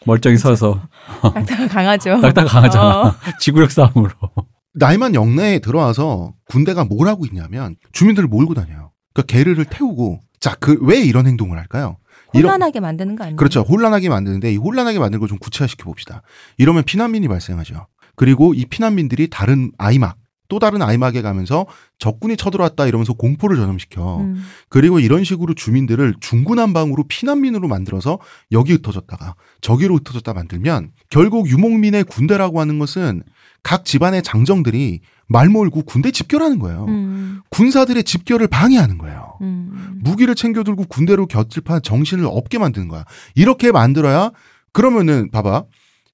멀쩡히 0.06 0.36
서서 0.36 0.80
낙타가 1.22 1.68
강하죠. 1.68 2.16
낙타 2.20 2.44
강하잖아. 2.44 3.00
어. 3.08 3.14
지구력 3.40 3.70
싸움으로. 3.70 4.10
나이만 4.74 5.14
영내에 5.14 5.60
들어와서 5.60 6.34
군대가 6.46 6.84
뭘 6.84 7.08
하고 7.08 7.24
있냐면 7.26 7.76
주민들을 7.92 8.28
몰고 8.28 8.54
다녀요. 8.54 8.92
그러니까 9.14 9.32
게르를 9.32 9.64
태우고 9.66 10.20
자 10.40 10.54
그 10.56 10.76
왜 10.82 11.00
이런 11.00 11.26
행동을 11.26 11.58
할까요? 11.58 11.96
이런- 12.34 12.46
혼란하게 12.50 12.80
만드는 12.80 13.14
거 13.16 13.24
아니에요? 13.24 13.36
그렇죠. 13.36 13.60
혼란하게 13.62 14.08
만드는데 14.08 14.52
이 14.52 14.56
혼란하게 14.56 14.98
만드는 14.98 15.20
걸 15.20 15.28
좀 15.28 15.38
구체화시켜 15.38 15.84
봅시다. 15.84 16.22
이러면 16.58 16.82
피난민이 16.82 17.28
발생하죠. 17.28 17.86
그리고 18.16 18.54
이 18.54 18.64
피난민들이 18.64 19.28
다른 19.28 19.72
아이막 19.78 20.16
또 20.48 20.58
다른 20.58 20.82
아이막에 20.82 21.22
가면서 21.22 21.66
적군이 21.98 22.36
쳐들어왔다 22.36 22.86
이러면서 22.86 23.14
공포를 23.14 23.56
전염시켜. 23.56 24.18
음. 24.18 24.42
그리고 24.68 25.00
이런 25.00 25.24
식으로 25.24 25.54
주민들을 25.54 26.14
중구난방으로 26.20 27.04
피난민으로 27.08 27.66
만들어서 27.66 28.18
여기 28.52 28.72
흩어졌다가 28.74 29.34
저기로 29.62 29.96
흩어졌다 29.96 30.32
만들면 30.32 30.92
결국 31.08 31.48
유목민의 31.48 32.04
군대라고 32.04 32.60
하는 32.60 32.78
것은 32.78 33.22
각 33.62 33.84
집안의 33.86 34.22
장정들이 34.22 35.00
말 35.26 35.48
몰고 35.48 35.82
군대 35.82 36.10
집결하는 36.10 36.58
거예요. 36.58 36.84
음. 36.88 37.40
군사들의 37.48 38.04
집결을 38.04 38.46
방해하는 38.48 38.98
거예요. 38.98 39.38
음. 39.40 40.00
무기를 40.02 40.34
챙겨 40.34 40.62
들고 40.62 40.84
군대로 40.84 41.26
곁집한 41.26 41.80
정신을 41.82 42.26
없게 42.26 42.58
만드는 42.58 42.88
거야. 42.88 43.04
이렇게 43.34 43.72
만들어야 43.72 44.30
그러면은 44.72 45.30
봐봐. 45.30 45.64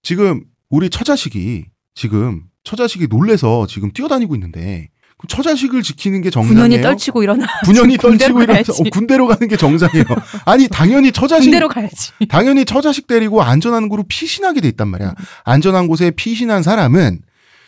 지금 0.03 0.45
우리 0.69 0.89
처자식이 0.89 1.67
지금 1.95 2.45
처자식이 2.65 3.07
놀래서 3.09 3.67
지금 3.67 3.93
뛰어다니고 3.93 4.35
있는데 4.37 4.89
그럼 5.19 5.29
처자식을 5.29 5.83
지키는 5.83 6.23
게 6.23 6.31
정상이에요. 6.31 6.83
떨치고 6.83 7.23
일어나. 7.23 7.47
분연히 7.65 7.97
군대로 7.97 8.35
떨치고 8.35 8.53
가야지. 8.53 8.73
어, 8.73 8.85
군대로 8.91 9.27
가는 9.27 9.49
게 9.49 9.57
정상이에요. 9.57 10.05
아니 10.47 10.67
당연히 10.69 11.13
처자식 11.13 11.45
군대로 11.51 11.69
가야지. 11.69 12.13
당연히 12.29 12.65
처자식 12.65 13.07
데리고 13.07 13.43
안전한 13.43 13.89
곳으로 13.89 14.05
피신하게 14.09 14.63
돼 14.63 14.69
있단 14.69 14.89
말이야. 14.89 15.15
안전한 15.45 15.89
곳에 15.89 16.11
피신한 16.11 16.63
사람은 16.63 17.21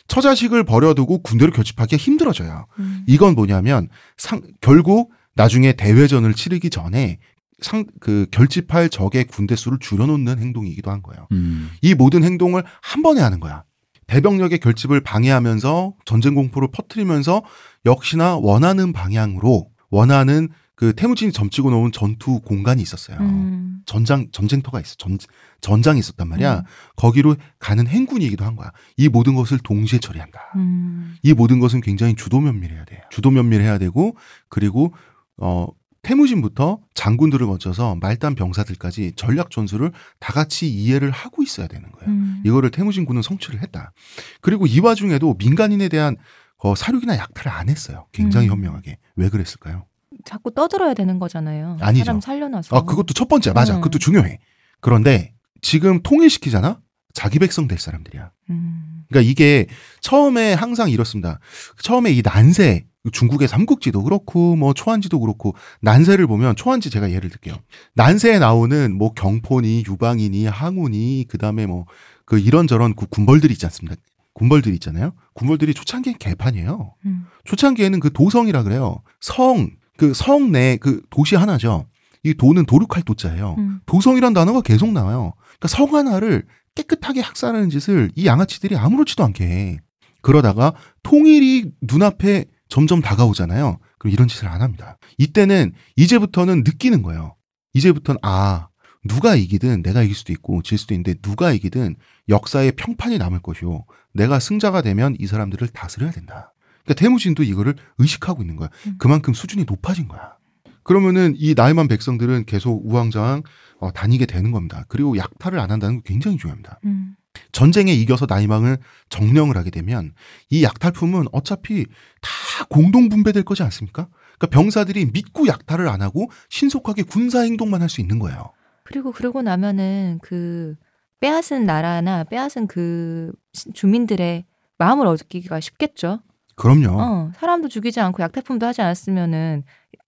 처자식을 0.08 0.64
버려두고 0.64 1.22
군대로 1.22 1.52
결집하기가 1.52 2.00
힘들어져요. 2.00 2.66
음. 2.78 3.04
이건 3.06 3.34
뭐냐면 3.34 3.88
상, 4.16 4.40
결국 4.60 5.12
나중에 5.34 5.72
대회전을 5.74 6.34
치르기 6.34 6.70
전에 6.70 7.18
상, 7.60 7.84
그 8.00 8.26
결집할 8.30 8.88
적의 8.88 9.24
군대 9.24 9.56
수를 9.56 9.78
줄여놓는 9.80 10.38
행동이기도 10.38 10.90
한 10.90 11.02
거예요. 11.02 11.28
음. 11.32 11.70
이 11.80 11.94
모든 11.94 12.24
행동을 12.24 12.64
한 12.80 13.02
번에 13.02 13.20
하는 13.20 13.40
거야. 13.40 13.64
대병력의 14.12 14.58
결집을 14.58 15.00
방해하면서 15.00 15.94
전쟁 16.04 16.34
공포를 16.34 16.68
퍼뜨리면서 16.70 17.42
역시나 17.86 18.36
원하는 18.36 18.92
방향으로 18.92 19.70
원하는 19.90 20.50
그 20.74 20.92
태무진이 20.94 21.32
점찍어 21.32 21.70
놓은 21.70 21.92
전투 21.92 22.40
공간이 22.40 22.82
있었어요. 22.82 23.16
음. 23.20 23.80
전장 23.86 24.26
전쟁터가 24.30 24.80
있어. 24.80 24.96
전 24.96 25.16
전장이 25.62 25.98
있었단 25.98 26.28
말이야. 26.28 26.58
음. 26.58 26.62
거기로 26.96 27.36
가는 27.58 27.86
행군이기도 27.86 28.44
한 28.44 28.54
거야. 28.54 28.70
이 28.98 29.08
모든 29.08 29.34
것을 29.34 29.58
동시에 29.58 29.98
처리한다. 29.98 30.40
음. 30.56 31.16
이 31.22 31.32
모든 31.32 31.58
것은 31.58 31.80
굉장히 31.80 32.14
주도 32.14 32.38
면밀해야 32.38 32.84
돼요. 32.84 33.00
주도 33.10 33.30
면밀해야 33.30 33.78
되고 33.78 34.14
그리고 34.50 34.92
어 35.38 35.68
태무진부터 36.03 36.80
장군들을 36.94 37.46
거쳐서 37.46 37.96
말단 37.96 38.34
병사들까지 38.34 39.12
전략 39.16 39.50
전술을 39.50 39.92
다 40.18 40.32
같이 40.32 40.68
이해를 40.68 41.11
하고 41.11 41.42
있어야 41.42 41.68
되는 41.68 41.90
거예요. 41.92 42.11
음. 42.11 42.42
이거를 42.44 42.70
태무진 42.70 43.05
군은 43.05 43.22
성취를 43.22 43.62
했다. 43.62 43.92
그리고 44.40 44.66
이 44.66 44.80
와중에도 44.80 45.34
민간인에 45.38 45.88
대한 45.88 46.16
어, 46.59 46.74
사륙이나 46.74 47.16
약탈을 47.16 47.57
안 47.57 47.68
했어요. 47.68 48.07
굉장히 48.12 48.48
음. 48.48 48.53
현명하게. 48.53 48.98
왜 49.16 49.28
그랬을까요? 49.28 49.86
자꾸 50.24 50.53
떠들어야 50.53 50.94
되는 50.94 51.18
거잖아요. 51.18 51.78
아니죠. 51.80 52.05
사람 52.05 52.20
살려놔서. 52.20 52.76
아, 52.76 52.82
그것도 52.82 53.14
첫 53.14 53.28
번째 53.28 53.53
맞아. 53.53 53.74
음. 53.74 53.80
그것도 53.80 53.98
중요해. 53.98 54.38
그런데 54.80 55.34
지금 55.61 56.03
통일시키잖아. 56.03 56.80
자기 57.14 57.38
백성 57.38 57.68
될 57.68 57.78
사람들이야. 57.78 58.30
음. 58.50 59.05
그러니까 59.09 59.30
이게 59.30 59.66
처음에 60.00 60.55
항상 60.55 60.90
이렇습니다. 60.90 61.38
처음에 61.82 62.11
이 62.11 62.22
난세 62.22 62.86
중국의 63.11 63.48
삼국지도 63.48 64.03
그렇고 64.05 64.55
뭐 64.55 64.74
초안지도 64.74 65.18
그렇고 65.18 65.55
난세를 65.80 66.26
보면 66.26 66.55
초안지 66.55 66.90
제가 66.90 67.11
예를 67.11 67.30
들게요. 67.30 67.57
난세에 67.94 68.38
나오는 68.38 68.96
뭐 68.96 69.12
경포니 69.12 69.84
유방이니 69.88 70.46
항우니 70.46 71.26
그다음에 71.28 71.66
뭐 71.66 71.86
그 72.32 72.38
이런저런 72.38 72.94
그 72.94 73.07
군벌들이 73.07 73.53
있지 73.53 73.66
않습니까? 73.66 73.96
군벌들이 74.32 74.74
있잖아요. 74.76 75.12
군벌들이 75.34 75.74
초창기엔 75.74 76.16
개판이에요. 76.18 76.94
음. 77.05 77.26
초창기에는 77.44 78.00
그 78.00 78.11
도성이라 78.11 78.62
그래요. 78.62 79.03
성, 79.20 79.70
그 79.98 80.14
성내 80.14 80.78
그 80.80 81.03
도시 81.11 81.36
하나죠. 81.36 81.86
이 82.24 82.32
도는 82.32 82.64
도륙할 82.64 83.03
도자예요. 83.03 83.57
음. 83.59 83.80
도성이란 83.84 84.32
단어가 84.32 84.62
계속 84.62 84.92
나와요. 84.92 85.34
그러니까 85.59 85.68
성 85.68 85.94
하나를 85.94 86.46
깨끗하게 86.74 87.20
학살하는 87.20 87.68
짓을 87.68 88.11
이 88.14 88.26
양아치들이 88.26 88.76
아무렇지도 88.76 89.22
않게 89.24 89.44
해. 89.44 89.78
그러다가 90.22 90.72
통일이 91.03 91.70
눈앞에 91.82 92.46
점점 92.72 93.02
다가오잖아요. 93.02 93.78
그럼 93.98 94.12
이런 94.14 94.28
짓을 94.28 94.48
안 94.48 94.62
합니다. 94.62 94.96
이때는 95.18 95.74
이제부터는 95.96 96.62
느끼는 96.64 97.02
거예요. 97.02 97.36
이제부터는 97.74 98.18
아 98.22 98.68
누가 99.04 99.36
이기든 99.36 99.82
내가 99.82 100.02
이길 100.02 100.16
수도 100.16 100.32
있고 100.32 100.62
질 100.62 100.78
수도 100.78 100.94
있는데 100.94 101.12
누가 101.20 101.52
이기든 101.52 101.96
역사의 102.30 102.72
평판이 102.72 103.18
남을 103.18 103.40
것이요. 103.40 103.84
내가 104.14 104.38
승자가 104.38 104.80
되면 104.80 105.14
이 105.18 105.26
사람들을 105.26 105.68
다스려야 105.68 106.12
된다. 106.12 106.54
그러니까 106.82 106.98
태무진도 106.98 107.42
이거를 107.42 107.74
의식하고 107.98 108.42
있는 108.42 108.56
거야. 108.56 108.70
음. 108.86 108.94
그만큼 108.96 109.34
수준이 109.34 109.64
높아진 109.64 110.08
거야. 110.08 110.36
그러면은 110.82 111.34
이 111.36 111.52
나이만 111.54 111.88
백성들은 111.88 112.46
계속 112.46 112.86
우왕좌왕 112.86 113.42
어, 113.80 113.92
다니게 113.92 114.24
되는 114.24 114.50
겁니다. 114.50 114.86
그리고 114.88 115.18
약탈을 115.18 115.58
안 115.58 115.70
한다는 115.70 115.96
게 115.98 116.04
굉장히 116.06 116.38
중요합니다. 116.38 116.80
음. 116.86 117.16
전쟁에 117.53 117.92
이겨서 117.92 118.26
나이망을 118.28 118.78
정령을 119.11 119.57
하게 119.57 119.70
되면 119.70 120.12
이 120.50 120.64
약탈품은 120.64 121.26
어차피 121.32 121.84
다 122.20 122.64
공동 122.68 123.09
분배될 123.09 123.42
거지 123.44 123.62
않습니까? 123.62 124.09
그러니까 124.38 124.46
병사들이 124.48 125.11
믿고 125.12 125.46
약탈을 125.46 125.86
안 125.88 126.00
하고 126.03 126.30
신속하게 126.48 127.03
군사 127.05 127.40
행동만 127.42 127.82
할 127.82 127.88
수 127.88 128.00
있는 128.00 128.18
거예요. 128.18 128.53
그리고 128.84 129.12
그러고 129.12 129.42
나면은 129.42 130.18
그 130.22 130.74
빼앗은 131.20 131.66
나라나 131.66 132.24
빼앗은 132.24 132.66
그 132.66 133.32
시- 133.53 133.70
주민들의 133.72 134.44
마음을 134.78 135.07
얻기가 135.07 135.61
쉽겠죠. 135.61 136.20
그럼요. 136.57 137.00
어, 137.00 137.32
사람도 137.36 137.68
죽이지 137.68 138.00
않고 138.00 138.22
약탈품도 138.22 138.66
하지 138.66 138.82
않았으면은 138.82 139.62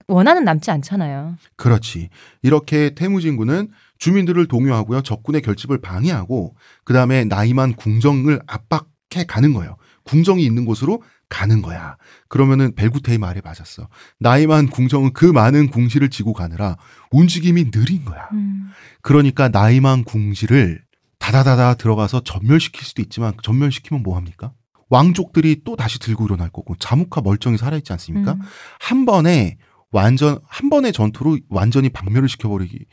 원한은 0.08 0.44
남지 0.44 0.70
않잖아요. 0.70 1.36
그렇지. 1.56 2.08
이렇게 2.42 2.94
태무진군은 2.94 3.70
주민들을 3.98 4.46
동요하고요. 4.46 5.02
적군의 5.02 5.42
결집을 5.42 5.80
방해하고 5.80 6.54
그다음에 6.84 7.24
나이만 7.24 7.74
궁정을 7.74 8.40
압박해 8.46 9.24
가는 9.26 9.52
거예요. 9.52 9.76
궁정이 10.04 10.44
있는 10.44 10.64
곳으로 10.64 11.02
가는 11.28 11.62
거야. 11.62 11.96
그러면은 12.28 12.74
벨구테의 12.74 13.18
말에 13.18 13.40
맞았어. 13.42 13.88
나이만 14.20 14.68
궁정은 14.68 15.12
그 15.12 15.24
많은 15.24 15.68
궁시를 15.68 16.10
지고 16.10 16.32
가느라 16.32 16.76
움직임이 17.10 17.70
느린 17.70 18.04
거야. 18.04 18.28
음. 18.32 18.70
그러니까 19.02 19.48
나이만 19.48 20.04
궁시를 20.04 20.82
다다다다 21.18 21.74
들어가서 21.74 22.20
전멸시킬 22.20 22.84
수도 22.84 23.00
있지만 23.02 23.32
전멸시키면 23.42 24.02
뭐 24.02 24.16
합니까? 24.16 24.52
왕족들이 24.90 25.62
또 25.64 25.74
다시 25.74 25.98
들고 25.98 26.26
일어날 26.26 26.50
거고 26.50 26.76
자무카 26.76 27.22
멀쩡히 27.22 27.56
살아있지 27.56 27.92
않습니까? 27.94 28.34
음. 28.34 28.40
한 28.78 29.06
번에 29.06 29.56
완전 29.90 30.38
한 30.46 30.70
번의 30.70 30.92
전투로 30.92 31.38
완전히 31.48 31.88
박멸을 31.88 32.28
시켜버리기 32.28 32.84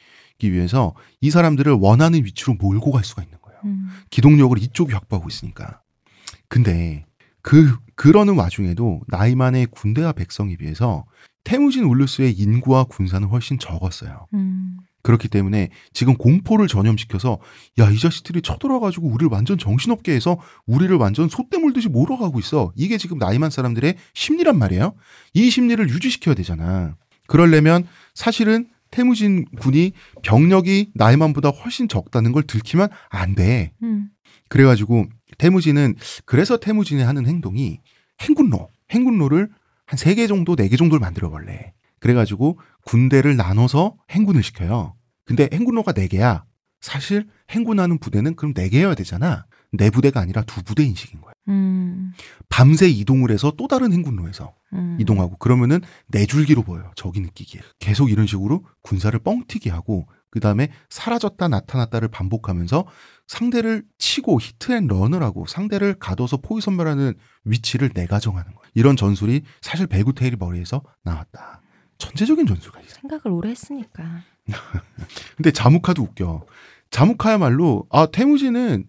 위해서 0.50 0.94
이 1.20 1.30
사람들을 1.30 1.72
원하는 1.74 2.24
위치로 2.24 2.56
몰고 2.56 2.92
갈 2.92 3.04
수가 3.04 3.24
있는 3.24 3.38
거예요. 3.42 3.60
음. 3.66 3.90
기동력을 4.10 4.58
이쪽이 4.58 4.94
확보하고 4.94 5.28
있으니까. 5.30 5.82
근데 6.48 7.06
그 7.42 7.78
그러는 7.96 8.36
와중에도 8.36 9.02
나이만의 9.08 9.68
군대와 9.72 10.14
백성에 10.14 10.56
비해서 10.58 11.06
태무진 11.44 11.84
울루스의 11.86 12.34
인구와 12.34 12.84
군사는 12.86 13.28
훨씬 13.28 13.58
적었어요. 13.58 14.28
음. 14.34 14.78
그렇기 15.04 15.28
때문에 15.30 15.70
지금 15.94 16.16
공포를 16.16 16.68
전염시켜서 16.68 17.40
야 17.80 17.90
이 17.90 17.98
자식들이 17.98 18.44
쳐들어가지고 18.44 19.08
우리를 19.08 19.30
완전 19.32 19.58
정신없게 19.58 20.14
해서 20.14 20.38
우리를 20.68 20.96
완전 20.98 21.28
소떼 21.28 21.58
물듯이 21.58 21.90
몰아가고 21.90 22.40
있어. 22.40 22.72
이게 22.76 22.98
지금 23.00 23.18
나이만 23.18 23.50
사람들의 23.50 23.96
심리란 24.14 24.60
말이에요. 24.60 24.94
이 25.34 25.50
심리를 25.50 25.90
유지시켜야 25.90 26.36
되잖아. 26.36 26.96
그러려면 27.28 27.88
사실은 28.14 28.68
태무진 28.92 29.46
군이 29.60 29.94
병력이 30.22 30.92
나이만보다 30.94 31.50
훨씬 31.50 31.88
적다는 31.88 32.32
걸 32.34 32.44
들키면 32.44 32.90
안 33.10 33.36
돼. 33.36 33.72
음. 33.84 34.10
그래가지고 34.50 35.06
태무진은 35.38 35.96
그래서 36.26 36.58
태무진이 36.58 37.02
하는 37.02 37.26
행동이 37.26 37.80
행군로, 38.22 38.70
행군로를 38.92 39.50
한 39.86 39.98
세 39.98 40.14
개 40.16 40.28
정도, 40.28 40.56
네 40.56 40.68
개 40.70 40.76
정도를 40.78 41.00
만들어 41.00 41.30
볼래. 41.30 41.74
그래가지고 42.00 42.60
군대를 42.86 43.36
나눠서 43.38 43.96
행군을 44.10 44.44
시켜요. 44.44 44.96
근데 45.26 45.50
행군로가 45.54 45.94
네 45.94 46.08
개야. 46.08 46.44
사실 46.82 47.28
행군하는 47.50 48.00
부대는 48.00 48.36
그럼 48.36 48.54
네 48.54 48.70
개여야 48.70 48.96
되잖아. 48.96 49.46
내 49.72 49.90
부대가 49.90 50.20
아니라 50.20 50.42
두 50.44 50.64
부대 50.64 50.84
인식인 50.84 51.22
거예요. 51.22 51.34
음. 51.50 52.12
밤새 52.50 52.90
이동을 52.90 53.32
해서 53.32 53.54
또 53.58 53.68
다른 53.68 53.94
행군로에서 53.94 54.54
음. 54.74 54.98
이동하고 55.00 55.38
그러면은 55.38 55.82
네 56.08 56.26
줄기로 56.26 56.64
보여요. 56.64 56.92
적이 56.96 57.22
느끼기에. 57.22 57.62
계속 57.80 58.10
이런 58.12 58.28
식으로 58.28 58.64
군사를 58.82 59.18
뻥튀기 59.20 59.70
하고 59.70 60.08
그 60.30 60.40
다음에 60.40 60.70
사라졌다 60.90 61.46
나타났다를 61.48 62.08
반복하면서 62.08 62.86
상대를 63.28 63.84
치고 63.98 64.40
히트앤런을 64.40 65.22
하고 65.24 65.46
상대를 65.46 65.96
가둬서 66.00 66.38
포위 66.38 66.62
선멸하는 66.62 67.16
위치를 67.44 67.90
내가 67.90 68.20
정하는 68.20 68.54
거예요. 68.54 68.72
이런 68.74 68.96
전술이 68.96 69.42
사실 69.62 69.88
배구테일이 69.88 70.38
머리에서 70.40 70.82
나왔다. 71.04 71.62
전체적인 71.98 72.48
전술가. 72.48 72.80
생각을 72.88 73.28
오래 73.38 73.50
했으니까. 73.50 74.22
근데 75.38 75.52
자무카도 75.52 76.02
웃겨. 76.02 76.46
자무카야말로 76.90 77.86
아 77.90 78.06
태무진은 78.06 78.86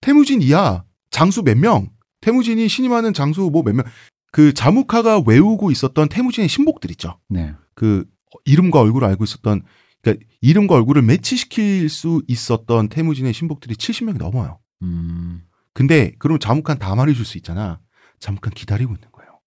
태무진이야 0.00 0.84
장수 1.10 1.42
몇 1.42 1.56
명. 1.58 1.90
태무진이 2.20 2.68
신임하는 2.68 3.12
장수 3.12 3.48
뭐 3.52 3.62
몇 3.62 3.74
명. 3.74 3.84
그 4.30 4.52
자무카가 4.52 5.22
외우고 5.26 5.70
있었던 5.70 6.08
태무진의 6.08 6.48
신복들 6.48 6.90
있죠. 6.92 7.18
네. 7.28 7.54
그 7.74 8.04
이름과 8.44 8.80
얼굴을 8.80 9.06
알고 9.08 9.24
있었던 9.24 9.62
그러니까 10.02 10.26
이름과 10.40 10.74
얼굴을 10.74 11.02
매치시킬 11.02 11.88
수 11.88 12.22
있었던 12.28 12.88
태무진의 12.88 13.32
신복들이 13.32 13.74
70명이 13.74 14.18
넘어요. 14.18 14.58
음. 14.82 15.42
근데 15.72 16.12
그럼 16.18 16.38
자묵한 16.38 16.78
다 16.78 16.94
말해줄 16.94 17.24
수 17.24 17.38
있잖아. 17.38 17.80
자묵한 18.20 18.52
기다리고 18.52 18.94
있는 18.94 19.08
거예요. 19.12 19.38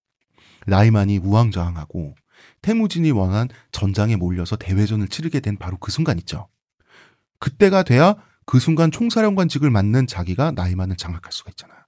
라이만이 0.66 1.18
우왕좌왕하고 1.18 2.14
태무진이 2.62 3.10
원한 3.10 3.48
전장에 3.70 4.16
몰려서 4.16 4.56
대회전을 4.56 5.08
치르게 5.08 5.40
된 5.40 5.56
바로 5.56 5.76
그 5.78 5.90
순간 5.90 6.18
있죠. 6.18 6.48
그때가 7.38 7.82
돼야 7.82 8.16
그 8.46 8.58
순간 8.58 8.90
총사령관직을 8.90 9.70
맡는 9.70 10.06
자기가 10.06 10.52
나이만을 10.52 10.96
장악할 10.96 11.32
수가 11.32 11.50
있잖아. 11.50 11.81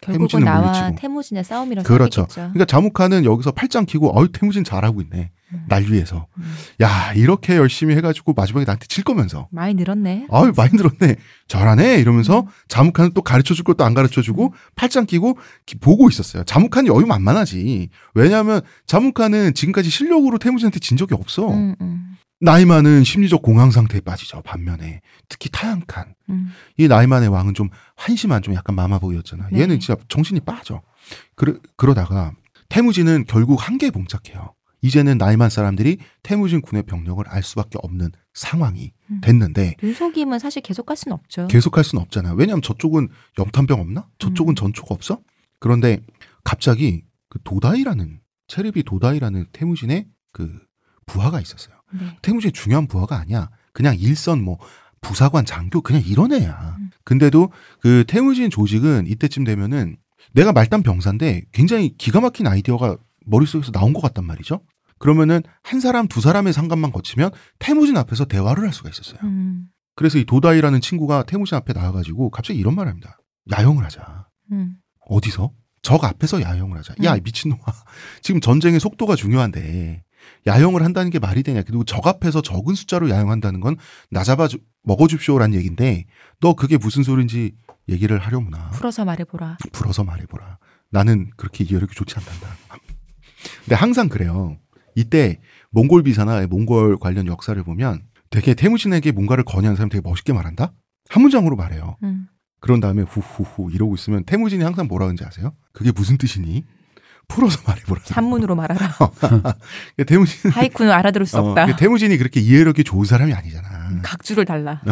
결국은 0.00 0.44
나와. 0.44 0.92
태무진의 0.96 1.44
싸움이라서 1.44 1.86
그렇죠. 1.86 2.22
하겠죠. 2.22 2.40
그러니까 2.52 2.64
자묵한은 2.64 3.24
여기서 3.24 3.52
팔짱 3.52 3.84
끼고 3.86 4.18
어유 4.18 4.32
태무진 4.32 4.64
잘하고 4.64 5.02
있네. 5.02 5.30
음. 5.52 5.64
날 5.68 5.82
위해서. 5.84 6.26
음. 6.38 6.44
야 6.80 7.12
이렇게 7.14 7.56
열심히 7.56 7.94
해가지고 7.96 8.32
마지막에 8.34 8.64
나한테 8.64 8.86
칠 8.86 9.04
거면서. 9.04 9.48
많이 9.50 9.74
늘었네. 9.74 10.28
아유 10.30 10.52
많이 10.56 10.70
들었네. 10.76 11.16
잘하네 11.48 11.96
음. 11.96 12.00
이러면서 12.00 12.46
자묵한은 12.68 13.12
또 13.14 13.20
가르쳐 13.22 13.52
줄 13.54 13.64
것도 13.64 13.84
안 13.84 13.92
가르쳐 13.94 14.22
주고 14.22 14.54
팔짱 14.76 15.06
끼고 15.06 15.36
기- 15.66 15.76
보고 15.78 16.08
있었어요. 16.08 16.44
자묵한이 16.44 16.88
여유 16.88 17.04
만만하지. 17.06 17.88
왜냐하면 18.14 18.60
자묵한은 18.86 19.54
지금까지 19.54 19.90
실력으로 19.90 20.38
태무진한테 20.38 20.78
진 20.80 20.96
적이 20.96 21.14
없어. 21.14 21.48
음, 22.40 22.42
음, 22.42 22.44
나이만은 22.44 23.04
심리적 23.04 23.42
공황 23.42 23.70
상태에 23.70 24.00
빠지죠. 24.00 24.42
반면에 24.42 25.00
특히 25.28 25.50
타양칸 25.50 26.14
음. 26.30 26.48
이 26.76 26.88
나이만의 26.88 27.28
왕은 27.28 27.54
좀 27.54 27.68
한심한 27.96 28.42
좀 28.42 28.54
약간 28.54 28.74
마마보이였잖아. 28.76 29.48
네. 29.52 29.60
얘는 29.60 29.80
진짜 29.80 30.00
정신이 30.08 30.40
빠져. 30.40 30.82
그러, 31.34 31.54
그러다가 31.76 32.32
태무진은 32.68 33.24
결국 33.26 33.56
한계에 33.66 33.90
봉착해요. 33.90 34.54
이제는 34.82 35.18
나이만 35.18 35.50
사람들이 35.50 35.98
태무진 36.22 36.62
군의 36.62 36.82
병력을 36.84 37.22
알 37.28 37.42
수밖에 37.42 37.78
없는 37.82 38.12
상황이 38.32 38.92
음. 39.10 39.20
됐는데 39.20 39.76
윤속임은 39.82 40.38
사실 40.38 40.62
계속 40.62 40.86
갈 40.86 40.96
수는 40.96 41.14
없죠. 41.14 41.48
계속할 41.48 41.84
수는 41.84 42.02
없잖아. 42.02 42.32
왜냐하면 42.32 42.62
저쪽은 42.62 43.08
염탄병 43.38 43.80
없나? 43.80 44.08
저쪽은 44.18 44.52
음. 44.52 44.54
전초가 44.54 44.94
없어? 44.94 45.20
그런데 45.58 46.00
갑자기 46.44 47.02
그 47.28 47.38
도다이라는 47.44 48.20
체르비 48.46 48.82
도다이라는 48.84 49.46
태무진의 49.52 50.06
그 50.32 50.60
부하가 51.04 51.40
있었어요. 51.40 51.79
네. 51.92 52.16
태무진이 52.22 52.52
중요한 52.52 52.86
부하가 52.86 53.18
아니야. 53.18 53.50
그냥 53.72 53.96
일선 53.98 54.42
뭐 54.42 54.58
부사관 55.00 55.44
장교 55.44 55.80
그냥 55.80 56.02
이런 56.04 56.32
애야. 56.32 56.76
음. 56.78 56.90
근데도 57.04 57.50
그 57.80 58.04
태무진 58.06 58.50
조직은 58.50 59.06
이때쯤 59.06 59.44
되면은 59.44 59.96
내가 60.32 60.52
말단 60.52 60.82
병사인데 60.82 61.46
굉장히 61.52 61.94
기가 61.96 62.20
막힌 62.20 62.46
아이디어가 62.46 62.96
머릿속에서 63.26 63.72
나온 63.72 63.92
것 63.92 64.00
같단 64.00 64.24
말이죠. 64.24 64.60
그러면은 64.98 65.42
한 65.62 65.80
사람 65.80 66.08
두 66.08 66.20
사람의 66.20 66.52
상관만 66.52 66.92
거치면 66.92 67.30
태무진 67.58 67.96
앞에서 67.96 68.26
대화를 68.26 68.64
할 68.64 68.72
수가 68.72 68.90
있었어요. 68.90 69.18
음, 69.22 69.68
그래서 69.96 70.18
이 70.18 70.24
도다이라는 70.24 70.80
친구가 70.80 71.24
태무진 71.24 71.56
앞에 71.56 71.72
나와가지고 71.72 72.30
갑자기 72.30 72.58
이런 72.58 72.74
말을 72.74 72.90
합니다. 72.90 73.18
야영을 73.50 73.82
하자. 73.84 74.28
음. 74.52 74.76
어디서? 75.08 75.52
적 75.82 76.04
앞에서 76.04 76.42
야영을 76.42 76.76
하자. 76.78 76.94
야, 77.04 77.14
음. 77.14 77.18
이 77.18 77.20
미친놈아. 77.22 77.60
지금 78.20 78.40
전쟁의 78.40 78.80
속도가 78.80 79.16
중요한데, 79.16 80.02
야영을 80.46 80.82
한다는 80.84 81.10
게 81.10 81.18
말이 81.18 81.42
되냐. 81.42 81.62
그리고 81.62 81.84
적 81.84 82.06
앞에서 82.06 82.42
적은 82.42 82.74
숫자로 82.74 83.10
야영한다는 83.10 83.60
건 83.60 83.76
나 84.10 84.22
잡아 84.24 84.48
주- 84.48 84.58
먹어줍쇼란 84.84 85.54
얘기인데, 85.54 86.06
너 86.40 86.54
그게 86.54 86.76
무슨 86.78 87.02
소린지 87.02 87.52
얘기를 87.88 88.18
하려무나. 88.18 88.70
풀어서 88.70 89.04
말해보라. 89.04 89.58
불어서 89.72 90.04
말해보라. 90.04 90.58
나는 90.90 91.30
그렇게 91.36 91.64
이해력이 91.64 91.94
좋지 91.94 92.14
않단다. 92.18 92.48
근데 93.64 93.74
항상 93.74 94.08
그래요. 94.08 94.56
이때 94.94 95.40
몽골 95.70 96.02
비사나 96.02 96.46
몽골 96.46 96.98
관련 96.98 97.26
역사를 97.26 97.62
보면 97.62 98.02
되게 98.30 98.54
태무진에게 98.54 99.12
뭔가를 99.12 99.44
건의하는 99.44 99.76
사람 99.76 99.88
되게 99.88 100.00
멋있게 100.02 100.32
말한다? 100.32 100.72
한 101.08 101.22
문장으로 101.22 101.56
말해요. 101.56 101.96
음. 102.02 102.26
그런 102.60 102.80
다음에 102.80 103.02
후후후 103.02 103.70
이러고 103.72 103.94
있으면 103.94 104.24
태무진이 104.24 104.62
항상 104.62 104.86
뭐라 104.88 105.06
하는지 105.06 105.24
아세요? 105.24 105.54
그게 105.72 105.90
무슨 105.92 106.18
뜻이니? 106.18 106.64
풀어서 107.30 107.58
말해보라. 107.66 108.00
산문으로 108.04 108.54
말하라. 108.56 108.92
태무진, 110.06 110.50
하이쿠는 110.50 110.90
알아들을 110.92 111.26
수 111.26 111.38
어, 111.38 111.48
없다. 111.50 111.66
그 111.66 111.76
태무진이 111.76 112.16
그렇게 112.18 112.40
이해력이 112.40 112.84
좋은 112.84 113.04
사람이 113.04 113.32
아니잖아. 113.32 114.00
각주를 114.02 114.44
달라. 114.44 114.82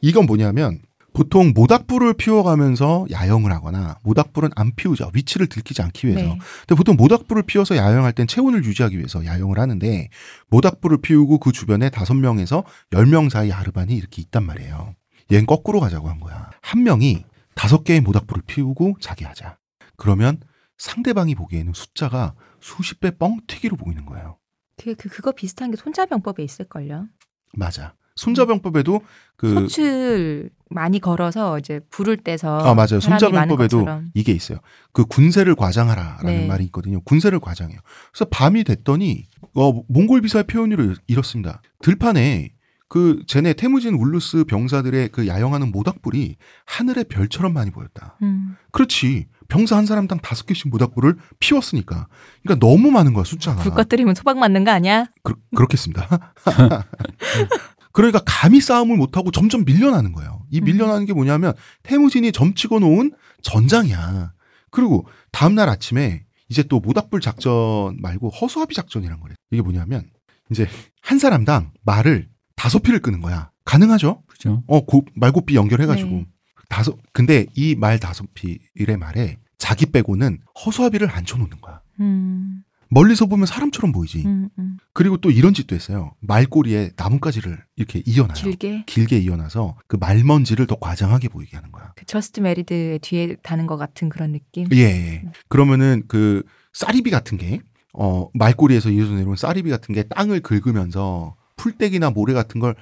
이건 0.00 0.26
뭐냐면 0.26 0.78
보통 1.12 1.52
모닥불을 1.54 2.14
피워가면서 2.14 3.06
야영을 3.10 3.50
하거나 3.52 3.96
모닥불은 4.04 4.50
안 4.54 4.72
피우죠. 4.76 5.10
위치를 5.12 5.48
들키지 5.48 5.82
않기 5.82 6.06
위해서. 6.06 6.22
네. 6.22 6.38
근데 6.60 6.74
보통 6.76 6.94
모닥불을 6.96 7.42
피워서 7.42 7.76
야영할 7.76 8.12
땐 8.12 8.26
체온을 8.28 8.64
유지하기 8.64 8.96
위해서 8.96 9.24
야영을 9.24 9.58
하는데 9.58 10.08
모닥불을 10.50 10.98
피우고 11.02 11.38
그 11.38 11.50
주변에 11.50 11.90
다섯 11.90 12.14
명에서 12.14 12.62
열 12.92 13.06
명 13.06 13.28
사이 13.28 13.50
아르반이 13.50 13.94
이렇게 13.96 14.22
있단 14.22 14.44
말이에요. 14.44 14.94
얘는 15.32 15.46
거꾸로 15.46 15.80
가자고 15.80 16.08
한 16.08 16.20
거야. 16.20 16.50
한 16.62 16.84
명이 16.84 17.24
다섯 17.56 17.82
개의 17.82 18.00
모닥불을 18.02 18.44
피우고 18.46 18.96
자기 19.00 19.24
하자. 19.24 19.56
그러면 19.96 20.38
상대방이 20.80 21.34
보기에는 21.34 21.74
숫자가 21.74 22.34
수십 22.58 23.00
배 23.00 23.10
뻥튀기로 23.10 23.76
보이는 23.76 24.06
거예요. 24.06 24.38
그, 24.78 24.94
그 24.94 25.10
그거 25.10 25.32
비슷한 25.32 25.70
게 25.70 25.76
손자병법에 25.76 26.42
있을걸요. 26.42 27.06
맞아. 27.54 27.94
손자병법에도 28.16 29.02
그 29.36 29.68
솥을 29.68 30.50
많이 30.70 30.98
걸어서 30.98 31.58
이제 31.58 31.80
불을 31.90 32.18
떼서 32.18 32.58
아 32.60 32.74
맞아요. 32.74 33.00
손자병법에도. 33.00 33.86
이게 34.14 34.32
있어요. 34.32 34.58
그 34.92 35.04
군세를 35.04 35.54
과장하라라는 35.54 36.24
네. 36.24 36.46
말이 36.46 36.64
있거든요. 36.64 37.00
군세를 37.02 37.40
과장해요. 37.40 37.78
그래서 38.12 38.24
밤이 38.30 38.64
됐더니 38.64 39.26
어, 39.54 39.82
몽골 39.88 40.22
비사의 40.22 40.44
표현으로 40.44 40.94
이렇습니다. 41.06 41.60
들판에 41.82 42.54
그 42.88 43.22
쟤네 43.26 43.52
태무진 43.52 43.94
울루스 43.94 44.44
병사들의 44.44 45.10
그 45.10 45.28
야영하는 45.28 45.70
모닥불이 45.70 46.36
하늘의 46.66 47.04
별처럼 47.04 47.52
많이 47.52 47.70
보였다. 47.70 48.16
음. 48.22 48.56
그렇지. 48.72 49.28
병사 49.50 49.76
한 49.76 49.84
사람당 49.84 50.20
다섯 50.20 50.46
개씩 50.46 50.68
모닥불을 50.70 51.16
피웠으니까. 51.40 52.08
그러니까 52.42 52.66
너무 52.66 52.90
많은 52.90 53.12
거야 53.12 53.24
숫자가. 53.24 53.62
불 53.62 53.72
꺼뜨리면 53.74 54.14
소박 54.14 54.38
맞는 54.38 54.64
거 54.64 54.70
아니야? 54.70 55.06
그, 55.22 55.34
그렇겠습니다. 55.54 56.32
그러니까 57.92 58.20
감히 58.24 58.60
싸움을 58.60 58.96
못하고 58.96 59.30
점점 59.30 59.64
밀려나는 59.64 60.12
거예요. 60.12 60.44
이 60.50 60.60
음. 60.60 60.64
밀려나는 60.64 61.06
게 61.06 61.12
뭐냐면 61.12 61.52
태무진이 61.82 62.32
점치고 62.32 62.78
놓은 62.80 63.12
전장이야. 63.42 64.32
그리고 64.70 65.06
다음날 65.32 65.68
아침에 65.68 66.24
이제 66.48 66.62
또 66.62 66.80
모닥불 66.80 67.20
작전 67.20 67.96
말고 68.00 68.30
허수아비 68.30 68.74
작전이란 68.74 69.20
거래. 69.20 69.34
이게 69.50 69.60
뭐냐면 69.62 70.08
이제 70.50 70.68
한 71.02 71.18
사람당 71.18 71.72
말을 71.82 72.28
다섯 72.56 72.80
피를 72.80 73.00
끄는 73.00 73.20
거야. 73.20 73.50
가능하죠? 73.64 74.22
그죠? 74.26 74.62
어, 74.66 74.84
고, 74.84 75.04
말고삐 75.14 75.54
연결해가지고. 75.54 76.10
네. 76.10 76.26
다섯, 76.68 76.96
근데 77.12 77.46
이 77.56 77.74
말 77.76 77.98
다섯 77.98 78.26
피의 78.34 78.96
말에 78.98 79.36
자기 79.60 79.86
빼고는 79.86 80.38
허수아비를 80.64 81.08
앉혀놓는 81.10 81.60
거야. 81.60 81.80
음, 82.00 82.64
멀리서 82.88 83.26
보면 83.26 83.46
사람처럼 83.46 83.92
보이지. 83.92 84.24
음, 84.26 84.48
음. 84.58 84.78
그리고 84.92 85.18
또 85.18 85.30
이런 85.30 85.54
짓도 85.54 85.76
했어요. 85.76 86.14
말꼬리에 86.20 86.90
나뭇가지를 86.96 87.62
이렇게 87.76 88.02
이어놔요. 88.04 88.34
길게 88.34 88.84
길게 88.86 89.18
이어놔서 89.18 89.76
그 89.86 89.96
말먼지를 89.96 90.66
더 90.66 90.76
과장하게 90.80 91.28
보이게 91.28 91.56
하는 91.56 91.70
거야. 91.70 91.92
그 91.94 92.04
just 92.06 92.40
married의 92.40 92.98
뒤에 92.98 93.36
다는 93.42 93.68
것 93.68 93.76
같은 93.76 94.08
그런 94.08 94.32
느낌. 94.32 94.66
예, 94.72 94.78
예. 94.78 95.22
그러면은 95.48 96.02
그 96.08 96.42
싸리비 96.72 97.10
같은 97.10 97.38
게, 97.38 97.60
어, 97.92 98.28
말꼬리에서 98.34 98.90
이어져 98.90 99.12
내려온 99.14 99.36
싸리비 99.36 99.70
같은 99.70 99.94
게 99.94 100.02
땅을 100.04 100.40
긁으면서 100.40 101.36
풀떼기나 101.56 102.10
모래 102.10 102.32
같은 102.32 102.60
걸 102.60 102.74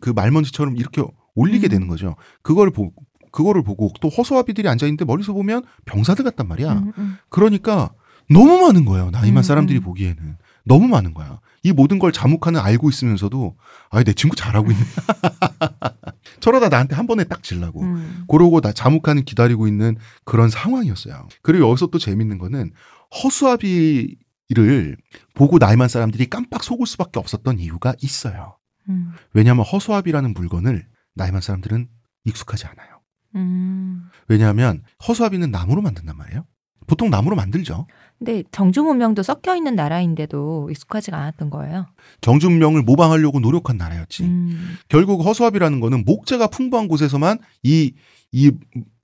그 0.00 0.10
말먼지처럼 0.10 0.76
이렇게 0.76 1.02
올리게 1.34 1.68
음. 1.68 1.70
되는 1.70 1.88
거죠. 1.88 2.16
그거를 2.42 2.72
보고, 2.72 2.92
그거를 3.30 3.62
보고 3.62 3.92
또 4.00 4.08
허수아비들이 4.08 4.68
앉아 4.68 4.86
있는데 4.86 5.04
멀리서 5.04 5.32
보면 5.32 5.64
병사들 5.84 6.24
같단 6.24 6.48
말이야. 6.48 6.72
음, 6.72 6.92
음. 6.98 7.16
그러니까 7.28 7.90
너무 8.28 8.60
많은 8.60 8.84
거예요. 8.84 9.10
나이만 9.10 9.38
음, 9.38 9.42
사람들이 9.42 9.80
음. 9.80 9.84
보기에는. 9.84 10.36
너무 10.64 10.86
많은 10.86 11.14
거야. 11.14 11.40
이 11.62 11.72
모든 11.72 11.98
걸 11.98 12.12
자무카는 12.12 12.60
알고 12.60 12.88
있으면서도, 12.90 13.56
아, 13.90 14.02
내 14.02 14.12
친구 14.12 14.36
잘하고 14.36 14.70
있네. 14.70 14.82
저러다 16.40 16.68
나한테 16.68 16.94
한 16.94 17.06
번에 17.06 17.24
딱 17.24 17.42
질라고. 17.42 17.82
음. 17.82 18.24
그러고 18.28 18.60
나 18.60 18.72
자묵하는 18.72 19.24
기다리고 19.24 19.66
있는 19.66 19.96
그런 20.24 20.48
상황이었어요. 20.48 21.28
그리고 21.42 21.68
여기서 21.68 21.88
또 21.88 21.98
재밌는 21.98 22.38
거는 22.38 22.72
허수아비를 23.22 24.96
보고 25.34 25.58
나이 25.58 25.76
많은 25.76 25.88
사람들이 25.88 26.26
깜빡 26.30 26.62
속을 26.62 26.86
수밖에 26.86 27.18
없었던 27.18 27.58
이유가 27.58 27.94
있어요. 28.00 28.56
음. 28.88 29.12
왜냐하면 29.32 29.64
허수아비라는 29.64 30.34
물건을 30.34 30.86
나이 31.14 31.30
많은 31.30 31.40
사람들은 31.40 31.88
익숙하지 32.24 32.66
않아요. 32.66 32.89
음. 33.34 34.04
왜냐하면 34.28 34.82
허수아비는 35.06 35.50
나무로 35.50 35.82
만든단 35.82 36.16
말이에요. 36.16 36.44
보통 36.86 37.08
나무로 37.08 37.36
만들죠. 37.36 37.86
근데 38.18 38.42
정주 38.50 38.82
문명도 38.82 39.22
섞여 39.22 39.54
있는 39.54 39.76
나라인데도 39.76 40.68
익숙하지가 40.70 41.16
않았던 41.16 41.50
거예요. 41.50 41.86
정준명을 42.20 42.82
모방하려고 42.82 43.38
노력한 43.38 43.76
나라였지. 43.76 44.24
음. 44.24 44.76
결국 44.88 45.24
허수아비라는 45.24 45.80
거는 45.80 46.04
목재가 46.04 46.48
풍부한 46.48 46.88
곳에서만 46.88 47.38
이, 47.62 47.94
이, 48.32 48.50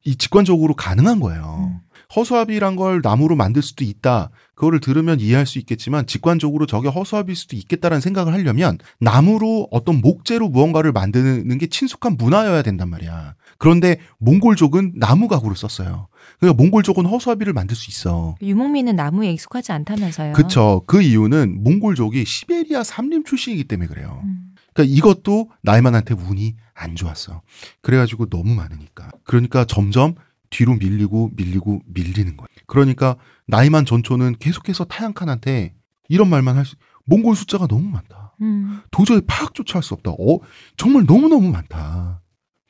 이 0.05 0.17
직관적으로 0.17 0.75
가능한 0.75 1.21
거예요. 1.21 1.71
음. 1.71 1.86
허수아비란 2.15 2.77
걸 2.77 3.01
나무로 3.03 3.37
만들 3.37 3.63
수도 3.63 3.85
있다. 3.85 4.31
그거를 4.55 4.81
들으면 4.81 5.21
이해할 5.21 5.47
수 5.47 5.59
있겠지만 5.59 6.07
직관적으로 6.07 6.67
저게 6.67 6.89
허수아비일 6.89 7.37
수도 7.37 7.57
있겠다라는 7.57 8.01
생각을 8.01 8.33
하려면 8.33 8.79
나무로 9.01 9.69
어떤 9.71 10.01
목재로 10.01 10.49
무언가를 10.49 10.93
만드는 10.93 11.59
게 11.59 11.67
친숙한 11.67 12.17
문화여야 12.17 12.63
된단 12.63 12.89
말이야. 12.89 13.35
그런데 13.59 13.99
몽골족은 14.19 14.95
나무 14.97 15.29
가구를 15.29 15.57
썼어요. 15.57 16.09
그러니까 16.39 16.63
몽골족은 16.63 17.07
허수아비를 17.07 17.53
만들 17.53 17.77
수 17.77 17.91
있어. 17.91 18.37
유목민은 18.41 18.97
나무에 18.97 19.31
익숙하지 19.33 19.73
않다면서요. 19.73 20.33
그쵸. 20.33 20.83
그 20.87 21.03
이유는 21.03 21.63
몽골족이 21.63 22.25
시베리아 22.25 22.83
삼림 22.83 23.25
출신이기 23.25 23.65
때문에 23.65 23.89
그래요. 23.89 24.21
음. 24.25 24.55
그러니까 24.73 24.95
이것도 24.95 25.51
나이만한테 25.63 26.15
운이 26.15 26.57
안 26.75 26.95
좋았어. 26.95 27.41
그래가지고 27.81 28.29
너무 28.29 28.55
많으니까. 28.55 29.11
그러니까 29.25 29.65
점점 29.65 30.15
뒤로 30.51 30.75
밀리고 30.75 31.31
밀리고 31.37 31.83
밀리는 31.87 32.37
거예요. 32.37 32.49
그러니까 32.67 33.17
나이만 33.47 33.85
전초는 33.85 34.37
계속해서 34.39 34.85
타양칸한테 34.85 35.75
이런 36.09 36.29
말만 36.29 36.57
할 36.57 36.65
수, 36.65 36.77
몽골 37.07 37.37
숫자가 37.37 37.67
너무 37.67 37.89
많다. 37.89 38.35
음. 38.41 38.81
도저히 38.91 39.21
파악조차 39.27 39.79
할 39.79 39.83
수 39.83 39.95
없다. 39.95 40.13
어, 40.13 40.39
정말 40.77 41.05
너무너무 41.07 41.51
많다. 41.51 42.23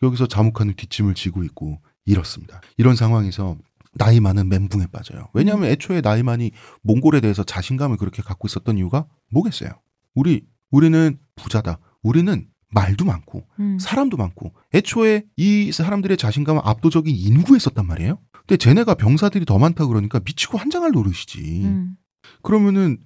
여기서 0.02 0.26
자묵하는 0.26 0.74
뒷짐을 0.74 1.14
지고 1.14 1.42
있고 1.44 1.80
이렇습니다. 2.04 2.60
이런 2.76 2.96
상황에서 2.96 3.56
나이만은 3.94 4.48
멘붕에 4.50 4.88
빠져요. 4.92 5.28
왜냐하면 5.32 5.70
애초에 5.70 6.02
나이만이 6.02 6.50
몽골에 6.82 7.20
대해서 7.20 7.42
자신감을 7.44 7.96
그렇게 7.96 8.22
갖고 8.22 8.46
있었던 8.46 8.76
이유가 8.76 9.06
뭐겠어요? 9.30 9.70
우리, 10.14 10.44
우리는 10.70 11.18
부자다. 11.34 11.78
우리는 12.02 12.46
말도 12.70 13.04
많고 13.04 13.46
음. 13.60 13.78
사람도 13.78 14.16
많고 14.16 14.52
애초에 14.74 15.24
이 15.36 15.72
사람들의 15.72 16.16
자신감은 16.16 16.62
압도적인 16.64 17.14
인구에 17.14 17.56
있었단 17.56 17.86
말이에요. 17.86 18.18
근데 18.32 18.56
쟤네가 18.56 18.94
병사들이 18.94 19.44
더 19.44 19.58
많다 19.58 19.86
그러니까 19.86 20.20
미치고 20.24 20.58
환장할 20.58 20.92
노릇이지. 20.92 21.62
음. 21.64 21.96
그러면은 22.42 22.98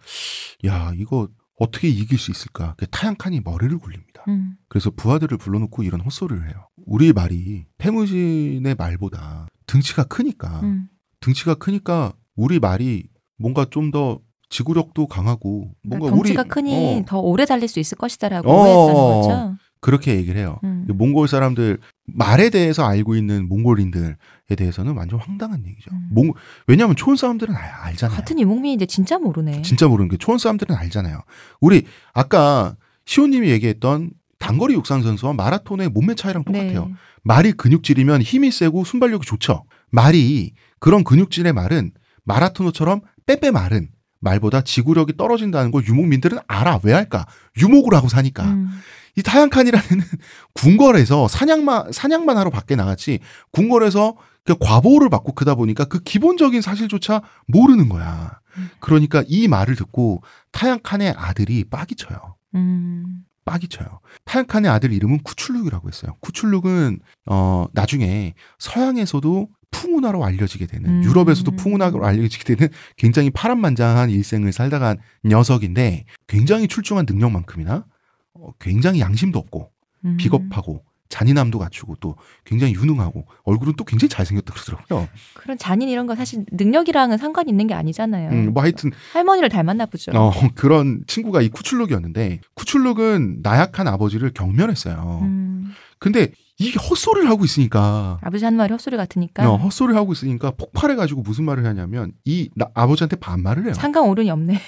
야 0.67 0.93
이거 0.97 1.29
어떻게 1.59 1.89
이길 1.89 2.19
수 2.19 2.31
있을까? 2.31 2.75
그 2.79 2.87
타양칸이 2.87 3.41
머리를 3.45 3.77
굴립니다. 3.79 4.25
음. 4.29 4.57
그래서 4.69 4.91
부하들을 4.91 5.37
불러놓고 5.39 5.83
이런 5.83 6.01
헛소리를 6.01 6.49
해요. 6.49 6.69
우리 6.87 7.13
말이 7.13 7.67
태무진의 7.79 8.75
말보다 8.77 9.47
등치가 9.67 10.05
크니까 10.05 10.61
음. 10.61 10.89
등치가 11.21 11.55
크니까 11.55 12.15
우리 12.35 12.59
말이 12.59 13.09
뭔가 13.37 13.67
좀 13.67 13.91
더 13.91 14.21
지구력도 14.51 15.07
강하고 15.07 15.71
뭔가 15.83 16.07
그러니까 16.07 16.17
덩치가 16.17 16.43
우리 16.43 16.49
크니 16.49 16.99
어, 17.01 17.05
더 17.07 17.19
오래 17.21 17.47
달릴 17.47 17.69
수 17.69 17.81
있을 17.81 17.97
것이다라고 17.97 18.51
어, 18.51 18.55
오해했다는 18.63 19.01
어, 19.01 19.21
거죠. 19.21 19.57
그렇게 19.81 20.17
얘기를 20.17 20.39
해요. 20.39 20.59
음. 20.65 20.87
몽골 20.89 21.29
사람들 21.29 21.79
말에 22.05 22.51
대해서 22.51 22.85
알고 22.85 23.15
있는 23.15 23.49
몽골인들에 23.49 24.17
대해서는 24.57 24.95
완전 24.95 25.19
황당한 25.21 25.65
얘기죠. 25.67 25.91
음. 25.93 26.09
몽, 26.11 26.33
왜냐하면 26.67 26.97
초원 26.97 27.17
사람들은 27.17 27.55
알, 27.55 27.63
알잖아요. 27.63 28.17
같은 28.17 28.39
유목민인데 28.39 28.87
진짜 28.87 29.19
모르네. 29.19 29.63
진짜 29.63 29.89
모르는 29.89 30.11
게 30.11 30.19
초원 30.19 30.39
사람들은 30.39 30.77
알잖아요. 30.77 31.23
우리 31.61 31.85
아까 32.13 32.77
시호님이 33.07 33.49
얘기했던 33.51 34.11
단거리 34.39 34.75
육상 34.75 35.03
선수와 35.03 35.33
마라톤의 35.33 35.91
몸매 35.91 36.15
차이랑 36.15 36.45
똑같아요. 36.45 36.87
네. 36.87 36.95
말이 37.23 37.53
근육질이면 37.53 38.23
힘이 38.23 38.51
세고 38.51 38.85
순발력이 38.85 39.27
좋죠. 39.27 39.65
말이 39.91 40.55
그런 40.79 41.05
근육질의 41.05 41.53
말은 41.53 41.93
마라토너처럼 42.25 43.01
빼빼 43.27 43.51
말은 43.51 43.89
말보다 44.21 44.61
지구력이 44.61 45.17
떨어진다는 45.17 45.71
걸 45.71 45.85
유목민들은 45.87 46.39
알아. 46.47 46.81
왜 46.83 46.93
할까? 46.93 47.27
유목을 47.61 47.95
하고 47.95 48.09
사니까. 48.09 48.45
음. 48.45 48.69
이 49.17 49.23
타양칸이라는 49.23 49.87
궁궐에서 50.55 51.27
사냥만 51.27 51.93
사냥만 51.93 52.37
하러 52.37 52.51
밖에 52.51 52.77
나갔지 52.77 53.19
궁궐에서 53.51 54.17
그 54.45 54.57
과보호를 54.59 55.09
받고 55.11 55.33
크다 55.33 55.55
보니까 55.55 55.85
그 55.85 56.01
기본적인 56.01 56.63
사실조차 56.63 57.23
모르는 57.47 57.89
거야. 57.89 58.39
그러니까 58.79 59.25
이 59.27 59.49
말을 59.49 59.77
듣고 59.77 60.23
타양칸의 60.53 61.15
아들이 61.17 61.65
빠기쳐요. 61.65 62.37
음. 62.55 63.25
빠기쳐요. 63.45 64.01
타양칸의 64.25 64.71
아들 64.71 64.93
이름은 64.93 65.23
쿠출룩이라고 65.25 65.89
했어요. 65.89 66.17
쿠출룩은 66.21 67.01
어 67.27 67.67
나중에 67.73 68.35
서양에서도 68.59 69.49
풍운하로 69.71 70.25
알려지게 70.25 70.67
되는 70.67 70.91
음. 70.91 71.05
유럽에서도 71.05 71.51
풍운하로 71.53 72.05
알려지게 72.05 72.55
되는 72.55 72.73
굉장히 72.97 73.31
파란만장한 73.31 74.11
일생을 74.11 74.53
살다간 74.53 74.99
녀석인데 75.25 76.05
굉장히 76.27 76.69
출중한 76.69 77.07
능력만큼이나 77.09 77.87
어, 78.35 78.53
굉장히 78.59 79.01
양심도 79.01 79.39
없고 79.39 79.71
음. 80.05 80.17
비겁하고 80.17 80.85
잔인함도 81.11 81.59
갖추고 81.59 81.97
또 82.01 82.17
굉장히 82.45 82.73
유능하고 82.75 83.27
얼굴은 83.43 83.75
또 83.77 83.85
굉장히 83.85 84.09
잘생겼다 84.09 84.55
그러더라고요. 84.55 85.09
그런 85.35 85.59
잔인 85.59 85.89
이런 85.91 86.07
거 86.07 86.15
사실 86.15 86.47
능력이랑은 86.53 87.19
상관 87.19 87.49
있는 87.49 87.67
게 87.67 87.75
아니잖아요. 87.75 88.31
음, 88.31 88.55
뭐 88.55 88.63
하여튼 88.63 88.91
할머니를 89.13 89.49
닮았나 89.51 89.87
보죠. 89.87 90.13
어, 90.15 90.33
그런 90.55 91.03
친구가 91.07 91.43
이 91.43 91.49
쿠출룩이었는데 91.51 92.41
쿠출룩은 92.55 93.41
나약한 93.43 93.89
아버지를 93.89 94.31
경멸했어요. 94.33 95.19
음. 95.23 95.73
근데 95.99 96.33
이게 96.59 96.79
헛소리를 96.79 97.29
하고 97.29 97.45
있으니까 97.45 98.19
아버지 98.23 98.45
하는 98.45 98.57
말이 98.57 98.73
헛소리 98.73 98.97
같으니까 98.97 99.51
어, 99.51 99.57
헛소리를 99.57 99.99
하고 99.99 100.13
있으니까 100.13 100.53
폭발해가지고 100.53 101.23
무슨 101.23 101.45
말을 101.45 101.67
하냐면 101.67 102.13
이 102.25 102.51
나- 102.55 102.69
아버지한테 102.75 103.17
반말을 103.17 103.65
해요. 103.67 103.75
상강 103.75 104.09
오른이 104.09 104.31
없네. 104.31 104.59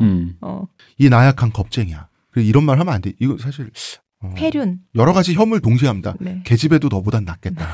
음. 0.00 0.36
어. 0.42 0.66
이 0.98 1.08
나약한 1.08 1.52
겁쟁이야. 1.52 2.08
이런 2.36 2.64
말 2.64 2.78
하면 2.78 2.92
안 2.92 3.00
돼. 3.00 3.14
이거 3.18 3.38
사실 3.38 3.64
어, 3.64 3.68
폐륜. 4.34 4.80
여러 4.94 5.12
가지 5.12 5.34
혐을 5.34 5.60
동시에 5.60 5.88
합니다. 5.88 6.14
네. 6.20 6.42
계집애도 6.44 6.88
너보단 6.88 7.24
낫겠다. 7.24 7.66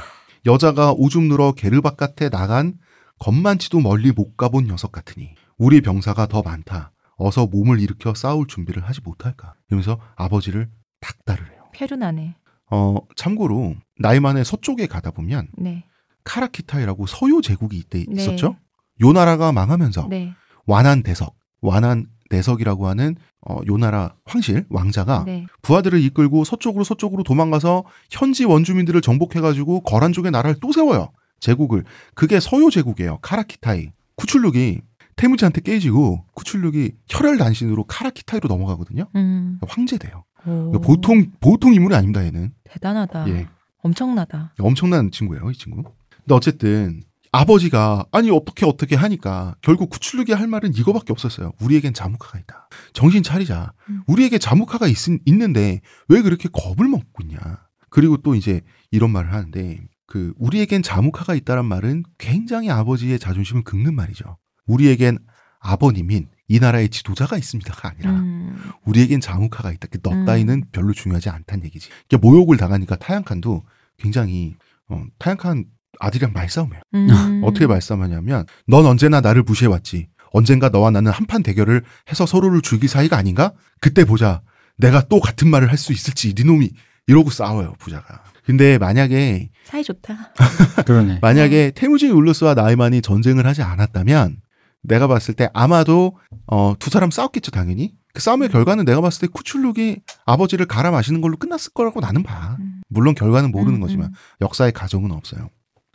여자가 0.46 0.92
오줌 0.92 1.28
누러 1.28 1.52
게르 1.52 1.80
바깥에 1.80 2.28
나간 2.28 2.74
겁만치도 3.18 3.80
멀리 3.80 4.10
못 4.12 4.36
가본 4.36 4.66
녀석 4.66 4.92
같으니 4.92 5.34
우리 5.58 5.80
병사가 5.80 6.26
더 6.26 6.42
많다. 6.42 6.92
어서 7.16 7.46
몸을 7.46 7.80
일으켜 7.80 8.14
싸울 8.14 8.46
준비를 8.46 8.82
하지 8.82 9.00
못할까. 9.02 9.54
이러면서 9.68 10.00
아버지를 10.16 10.68
닥달을 11.00 11.50
해요. 11.52 11.62
폐륜하네. 11.72 12.34
어 12.70 12.96
참고로 13.16 13.76
나이만의 13.98 14.44
서쪽에 14.44 14.86
가다 14.86 15.10
보면 15.12 15.48
네. 15.58 15.84
카라키타이라고 16.24 17.06
서요 17.06 17.40
제국이 17.40 17.76
이때 17.76 18.04
네. 18.08 18.22
있었죠. 18.22 18.56
요 19.02 19.12
나라가 19.12 19.52
망하면서 19.52 20.08
네. 20.08 20.32
완한 20.66 21.02
대석, 21.02 21.34
완한 21.60 22.06
대석이라고 22.32 22.88
하는 22.88 23.14
어, 23.46 23.58
요 23.68 23.76
나라 23.76 24.14
황실 24.24 24.64
왕자가 24.70 25.24
네. 25.26 25.46
부하들을 25.60 26.02
이끌고 26.02 26.44
서쪽으로 26.44 26.82
서쪽으로 26.84 27.22
도망가서 27.22 27.84
현지 28.10 28.44
원주민들을 28.44 29.00
정복해가지고 29.02 29.80
거란 29.82 30.12
쪽의 30.12 30.30
나라를 30.30 30.56
또 30.60 30.72
세워요. 30.72 31.10
제국을. 31.40 31.84
그게 32.14 32.40
서요 32.40 32.70
제국이에요. 32.70 33.18
카라키타이. 33.20 33.90
쿠출룩이 34.16 34.78
태무지한테 35.16 35.60
깨지고 35.60 36.24
쿠출룩이 36.34 36.90
혈혈 37.08 37.36
단신으로 37.36 37.84
카라키타이로 37.84 38.48
넘어가거든요. 38.48 39.06
음. 39.14 39.58
황제 39.66 39.98
돼요. 39.98 40.24
오. 40.46 40.72
보통 40.80 41.26
보통 41.40 41.74
인물이 41.74 41.94
아닙니다. 41.94 42.24
얘는. 42.24 42.52
대단하다. 42.64 43.28
예. 43.28 43.46
엄청나다. 43.82 44.54
엄청난 44.60 45.10
친구예요, 45.10 45.50
이 45.50 45.54
친구. 45.54 45.82
근데 45.82 46.34
어쨌든 46.34 47.02
아버지가 47.32 48.04
아니 48.12 48.30
어떻게 48.30 48.66
어떻게 48.66 48.94
하니까 48.94 49.56
결국 49.62 49.88
구출룩이 49.88 50.32
할 50.32 50.46
말은 50.46 50.74
이거밖에 50.74 51.12
없었어요. 51.12 51.52
우리에겐 51.60 51.94
자무카가 51.94 52.38
있다. 52.38 52.68
정신 52.92 53.22
차리자. 53.22 53.72
음. 53.88 54.02
우리에게 54.06 54.38
자무카가 54.38 54.86
있, 54.86 54.96
있는데 55.24 55.80
왜 56.08 56.20
그렇게 56.20 56.48
겁을 56.52 56.88
먹고 56.88 57.22
있냐. 57.22 57.40
그리고 57.88 58.18
또 58.18 58.34
이제 58.34 58.60
이런 58.90 59.10
말을 59.10 59.32
하는데 59.32 59.80
그 60.06 60.34
우리에겐 60.36 60.82
자무카가 60.82 61.34
있다란 61.34 61.64
말은 61.64 62.04
굉장히 62.18 62.70
아버지의 62.70 63.18
자존심을 63.18 63.64
긁는 63.64 63.94
말이죠. 63.94 64.36
우리에겐 64.66 65.18
아버님인 65.58 66.28
이 66.48 66.58
나라의 66.58 66.90
지도자가 66.90 67.38
있습니다가 67.38 67.88
아니라 67.88 68.10
음. 68.10 68.58
우리에겐 68.84 69.22
자무카가 69.22 69.72
있다. 69.72 69.88
너 70.02 70.12
음. 70.12 70.26
따위는 70.26 70.64
별로 70.70 70.92
중요하지 70.92 71.30
않다는 71.30 71.64
얘기지. 71.64 71.88
이게 72.04 72.18
모욕을 72.18 72.58
당하니까 72.58 72.96
타양칸도 72.96 73.64
굉장히 73.96 74.54
어, 74.88 75.02
타양칸 75.18 75.64
아들이랑 76.00 76.32
말싸움해요. 76.32 76.80
음. 76.94 77.08
어떻게 77.44 77.66
말싸움하냐면 77.66 78.46
넌 78.66 78.86
언제나 78.86 79.20
나를 79.20 79.42
무시해왔지. 79.42 80.08
언젠가 80.32 80.68
너와 80.70 80.90
나는 80.90 81.12
한판 81.12 81.42
대결을 81.42 81.82
해서 82.10 82.24
서로를 82.26 82.62
죽일 82.62 82.88
사이가 82.88 83.16
아닌가? 83.16 83.52
그때 83.80 84.04
보자. 84.04 84.42
내가 84.78 85.02
또 85.08 85.20
같은 85.20 85.48
말을 85.48 85.68
할 85.70 85.76
수 85.76 85.92
있을지 85.92 86.34
네 86.34 86.44
놈이 86.44 86.70
이러고 87.06 87.30
싸워요 87.30 87.74
부자가. 87.78 88.22
근데 88.44 88.78
만약에 88.78 89.50
사이 89.64 89.84
좋다. 89.84 90.32
그러네. 90.86 91.18
만약에 91.20 91.72
태무진 91.74 92.10
울루스와 92.12 92.54
나이만이 92.54 93.02
전쟁을 93.02 93.46
하지 93.46 93.62
않았다면 93.62 94.38
내가 94.82 95.06
봤을 95.06 95.34
때 95.34 95.48
아마도 95.52 96.16
어, 96.46 96.74
두 96.78 96.90
사람 96.90 97.10
싸웠겠죠 97.10 97.50
당연히. 97.50 97.92
그 98.14 98.20
싸움의 98.20 98.48
결과는 98.50 98.84
내가 98.84 99.00
봤을 99.00 99.22
때 99.22 99.26
쿠출룩이 99.32 99.96
아버지를 100.26 100.66
갈아 100.66 100.90
마시는 100.90 101.20
걸로 101.20 101.36
끝났을 101.36 101.72
거라고 101.72 102.00
나는 102.00 102.22
봐. 102.22 102.56
음. 102.58 102.82
물론 102.88 103.14
결과는 103.14 103.50
모르는 103.52 103.76
음, 103.76 103.80
거지만 103.80 104.08
음. 104.08 104.12
역사의 104.40 104.72
가정은 104.72 105.12
없어요. 105.12 105.48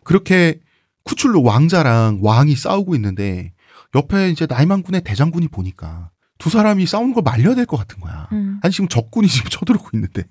그렇게 0.07 0.59
쿠출룩 1.03 1.45
왕자랑 1.45 2.19
왕이 2.21 2.55
싸우고 2.55 2.95
있는데 2.95 3.51
옆에 3.93 4.29
이제 4.29 4.47
나이만군의 4.49 5.01
대장군이 5.03 5.49
보니까 5.49 6.11
두 6.37 6.49
사람이 6.49 6.85
싸우는 6.85 7.13
걸 7.13 7.23
말려야 7.23 7.55
될 7.55 7.65
것 7.65 7.75
같은 7.75 7.99
거야. 7.99 8.29
음. 8.31 8.59
아니 8.63 8.73
지금 8.73 8.87
적군이 8.87 9.27
지금 9.27 9.49
쳐들어오고 9.49 9.89
있는데 9.95 10.23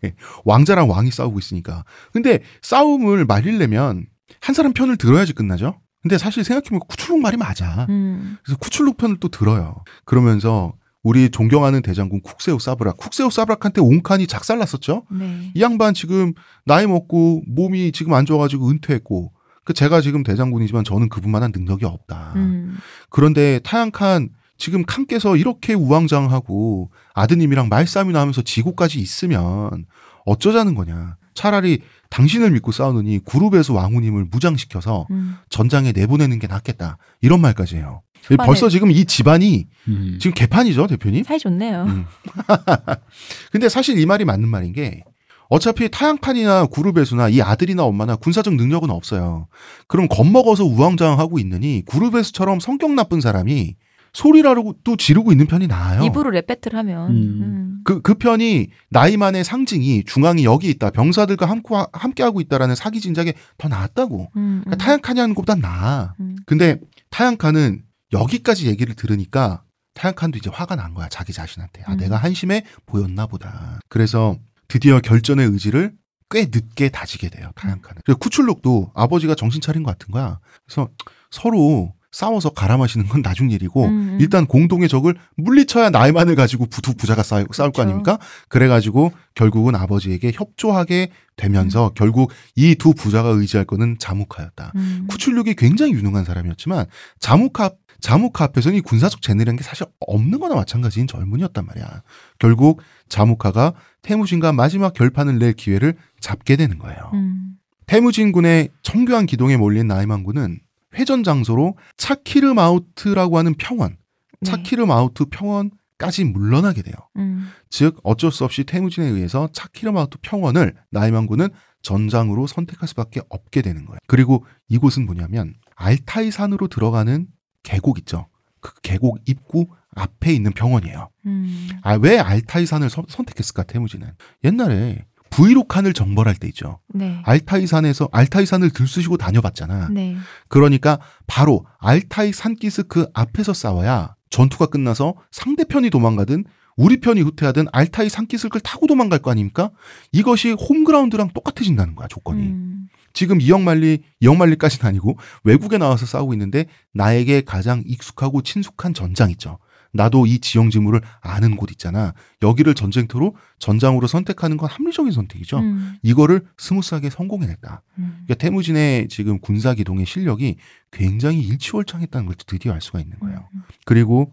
왕자랑 0.46 0.88
왕이 0.88 1.10
싸우고 1.10 1.38
있으니까. 1.38 1.84
근데 2.12 2.40
싸움을 2.62 3.26
말리려면 3.26 4.06
한 4.40 4.54
사람 4.54 4.72
편을 4.72 4.96
들어야지 4.96 5.34
끝나죠. 5.34 5.78
근데 6.02 6.16
사실 6.16 6.42
생각해보면 6.42 6.80
쿠출룩 6.88 7.20
말이 7.20 7.36
맞아. 7.36 7.86
음. 7.90 8.38
그래서 8.42 8.56
쿠출룩 8.58 8.96
편을 8.96 9.18
또 9.20 9.28
들어요. 9.28 9.76
그러면서 10.06 10.72
우리 11.02 11.30
존경하는 11.30 11.82
대장군 11.82 12.22
쿡세우 12.22 12.58
사브락, 12.60 12.96
쿡세우 12.96 13.30
사브락한테 13.30 13.80
옹칸이 13.82 14.26
작살났었죠. 14.26 15.04
네. 15.10 15.52
이 15.54 15.60
양반 15.60 15.92
지금 15.94 16.32
나이 16.64 16.86
먹고 16.86 17.42
몸이 17.46 17.92
지금 17.92 18.14
안 18.14 18.24
좋아가지고 18.24 18.70
은퇴했고 18.70 19.32
그 19.66 19.74
제가 19.74 20.00
지금 20.00 20.22
대장군이지만 20.22 20.84
저는 20.84 21.08
그분만한 21.08 21.50
능력이 21.54 21.84
없다. 21.84 22.32
음. 22.36 22.78
그런데 23.10 23.58
타양칸 23.64 24.28
지금 24.56 24.84
칸께서 24.86 25.36
이렇게 25.36 25.74
우왕좌왕하고 25.74 26.90
아드님이랑 27.14 27.68
말싸움이나 27.68 28.20
하면서 28.20 28.42
지고까지 28.42 29.00
있으면 29.00 29.84
어쩌자는 30.24 30.76
거냐. 30.76 31.16
차라리 31.34 31.80
당신을 32.10 32.52
믿고 32.52 32.70
싸우느니 32.70 33.18
구룹에서 33.24 33.74
왕후님을 33.74 34.26
무장시켜서 34.30 35.06
음. 35.10 35.36
전장에 35.50 35.90
내보내는 35.90 36.38
게 36.38 36.46
낫겠다. 36.46 36.96
이런 37.20 37.40
말까지 37.40 37.76
해요. 37.76 38.02
초반에- 38.22 38.46
벌써 38.46 38.68
지금 38.68 38.92
이 38.92 39.04
집안이 39.04 39.66
음. 39.88 40.18
지금 40.20 40.32
개판이죠, 40.34 40.86
대표님? 40.86 41.24
사이 41.24 41.38
좋네요. 41.40 41.82
음. 41.88 42.06
근데 43.50 43.68
사실 43.68 43.98
이 43.98 44.06
말이 44.06 44.24
맞는 44.24 44.48
말인 44.48 44.72
게 44.72 45.02
어차피 45.48 45.88
타양칸이나 45.90 46.66
구르베수나 46.66 47.28
이 47.28 47.40
아들이나 47.40 47.84
엄마나 47.84 48.16
군사적 48.16 48.54
능력은 48.54 48.90
없어요. 48.90 49.48
그럼 49.86 50.08
겁먹어서 50.08 50.64
우왕좌왕하고 50.64 51.38
있느니 51.38 51.82
구르베수처럼 51.86 52.60
성격 52.60 52.92
나쁜 52.92 53.20
사람이 53.20 53.76
소리라도 54.12 54.74
또 54.82 54.96
지르고 54.96 55.30
있는 55.30 55.46
편이 55.46 55.66
나아요. 55.66 56.02
입으로 56.04 56.30
랩 56.30 56.46
배틀 56.46 56.74
하면. 56.74 57.10
음. 57.10 57.14
음. 57.14 57.80
그, 57.84 58.00
그 58.00 58.14
편이 58.14 58.68
나이만의 58.88 59.44
상징이 59.44 60.04
중앙이 60.04 60.44
여기 60.44 60.70
있다. 60.70 60.90
병사들과 60.90 61.46
함께, 61.46 61.74
함께하고 61.92 62.40
있다라는 62.40 62.74
사기 62.74 63.00
진작에 63.00 63.34
더 63.58 63.68
나았다고. 63.68 64.30
음. 64.36 64.62
그러니까 64.64 64.82
타양칸이 64.82 65.20
하는 65.20 65.34
것보다 65.34 65.54
나아. 65.54 66.14
음. 66.18 66.36
근데 66.46 66.80
타양칸은 67.10 67.82
여기까지 68.12 68.68
얘기를 68.68 68.94
들으니까 68.94 69.62
타양칸도 69.92 70.38
이제 70.38 70.50
화가 70.50 70.76
난 70.76 70.94
거야 70.94 71.08
자기 71.08 71.32
자신한테 71.32 71.82
아 71.86 71.92
음. 71.92 71.96
내가 71.98 72.16
한심해 72.16 72.64
보였나 72.84 73.26
보다 73.26 73.80
그래서 73.88 74.36
드디어 74.68 75.00
결전의 75.00 75.46
의지를 75.48 75.92
꽤 76.30 76.46
늦게 76.46 76.88
다지게 76.88 77.28
돼요 77.28 77.50
타양칸은 77.54 78.02
그리고 78.04 78.18
쿠출룩도 78.18 78.92
아버지가 78.94 79.34
정신 79.36 79.60
차린 79.60 79.82
것 79.82 79.92
같은 79.96 80.10
거야 80.12 80.40
그래서 80.66 80.88
서로 81.30 81.94
싸워서 82.12 82.50
갈아 82.50 82.78
마시는 82.78 83.06
건 83.08 83.20
나중 83.20 83.50
일이고 83.50 83.84
음, 83.84 83.90
음. 84.14 84.18
일단 84.20 84.46
공동의 84.46 84.88
적을 84.88 85.14
물리쳐야 85.36 85.90
나이만을 85.90 86.34
가지고 86.34 86.64
부- 86.66 86.80
두 86.80 86.94
부자가 86.94 87.22
싸, 87.22 87.44
싸울 87.52 87.70
거 87.70 87.72
그렇죠. 87.72 87.82
아닙니까 87.82 88.18
그래가지고 88.48 89.12
결국은 89.34 89.74
아버지에게 89.76 90.32
협조하게 90.34 91.10
되면서 91.36 91.92
결국 91.94 92.32
이 92.54 92.74
두 92.76 92.94
부자가 92.94 93.28
의지할 93.28 93.66
거는 93.66 93.96
자무카였다 93.98 94.72
음. 94.76 95.06
쿠출룩이 95.10 95.54
굉장히 95.56 95.92
유능한 95.92 96.24
사람이었지만 96.24 96.86
자무카 97.20 97.70
자무카 98.00 98.44
앞에서는 98.44 98.78
이 98.78 98.80
군사적 98.80 99.22
재능이라는 99.22 99.56
게 99.56 99.62
사실 99.62 99.86
없는 100.00 100.40
거나 100.40 100.54
마찬가지인 100.54 101.06
젊은이였단 101.06 101.66
말이야. 101.66 102.02
결국 102.38 102.82
자무카가 103.08 103.74
태무진과 104.02 104.52
마지막 104.52 104.92
결판을 104.92 105.38
낼 105.38 105.52
기회를 105.52 105.96
잡게 106.20 106.56
되는 106.56 106.78
거예요. 106.78 107.10
음. 107.14 107.56
태무진 107.86 108.32
군의 108.32 108.70
청교한 108.82 109.26
기동에 109.26 109.56
몰린 109.56 109.86
나이만 109.86 110.24
군은 110.24 110.58
회전 110.94 111.22
장소로 111.22 111.76
차키르마우트라고 111.96 113.38
하는 113.38 113.54
평원, 113.54 113.96
네. 114.40 114.50
차키르마우트 114.50 115.26
평원까지 115.26 116.24
물러나게 116.24 116.82
돼요. 116.82 116.94
음. 117.16 117.48
즉 117.70 117.98
어쩔 118.02 118.32
수 118.32 118.44
없이 118.44 118.64
태무진에 118.64 119.06
의해서 119.06 119.48
차키르마우트 119.52 120.18
평원을 120.22 120.74
나이만 120.90 121.26
군은 121.26 121.48
전장으로 121.82 122.46
선택할 122.46 122.88
수밖에 122.88 123.20
없게 123.28 123.62
되는 123.62 123.84
거예요. 123.84 123.98
그리고 124.08 124.44
이곳은 124.68 125.06
뭐냐면 125.06 125.54
알타이 125.76 126.30
산으로 126.30 126.68
들어가는 126.68 127.28
계곡 127.66 127.98
있죠. 127.98 128.26
그 128.60 128.72
계곡 128.82 129.18
입구 129.26 129.66
앞에 129.96 130.32
있는 130.32 130.52
병원이에요. 130.52 131.08
음. 131.26 131.68
아, 131.82 131.94
왜 131.94 132.18
알타이 132.18 132.64
산을 132.64 132.88
선- 132.90 133.04
선택했을까 133.08 133.64
태무진은? 133.64 134.08
옛날에 134.44 135.04
브이로칸을 135.30 135.92
정벌할 135.92 136.36
때 136.36 136.46
있죠. 136.48 136.78
네. 136.88 137.20
알타이 137.24 137.66
산에서 137.66 138.08
알타이 138.12 138.46
산을 138.46 138.70
들쑤시고 138.70 139.16
다녀봤잖아. 139.16 139.88
네. 139.90 140.16
그러니까 140.48 140.98
바로 141.26 141.66
알타이 141.78 142.32
산기스 142.32 142.84
그 142.84 143.06
앞에서 143.12 143.52
싸워야 143.52 144.14
전투가 144.30 144.66
끝나서 144.66 145.14
상대편이 145.32 145.90
도망가든 145.90 146.44
우리 146.76 147.00
편이 147.00 147.22
후퇴하든 147.22 147.66
알타이 147.72 148.08
산기슭을 148.08 148.60
타고 148.62 148.86
도망갈 148.86 149.18
거 149.18 149.30
아닙니까? 149.30 149.70
이것이 150.12 150.52
홈그라운드랑 150.52 151.30
똑같아진다는 151.34 151.94
거야 151.96 152.06
조건이. 152.06 152.42
음. 152.42 152.86
지금 153.16 153.40
이역만리 153.40 154.02
이역만리까지는 154.20 154.86
아니고 154.86 155.18
외국에 155.42 155.78
나와서 155.78 156.04
싸우고 156.04 156.34
있는데 156.34 156.66
나에게 156.92 157.40
가장 157.40 157.82
익숙하고 157.86 158.42
친숙한 158.42 158.92
전장 158.92 159.30
있죠. 159.30 159.58
나도 159.94 160.26
이 160.26 160.38
지형 160.38 160.68
지물을 160.68 161.00
아는 161.22 161.56
곳 161.56 161.70
있잖아. 161.70 162.12
여기를 162.42 162.74
전쟁터로 162.74 163.34
전장으로 163.58 164.06
선택하는 164.06 164.58
건 164.58 164.68
합리적인 164.68 165.12
선택이죠. 165.12 165.60
음. 165.60 165.96
이거를 166.02 166.44
smooth하게 166.58 167.08
성공해냈다. 167.08 167.82
음. 167.98 168.10
그러니까 168.26 168.34
태무진의 168.34 169.08
지금 169.08 169.38
군사 169.40 169.72
기동의 169.72 170.04
실력이 170.04 170.56
굉장히 170.90 171.40
일취월장했다는 171.40 172.26
걸 172.26 172.34
드디어 172.46 172.74
알 172.74 172.82
수가 172.82 173.00
있는 173.00 173.18
거예요. 173.18 173.48
음. 173.54 173.62
그리고 173.86 174.30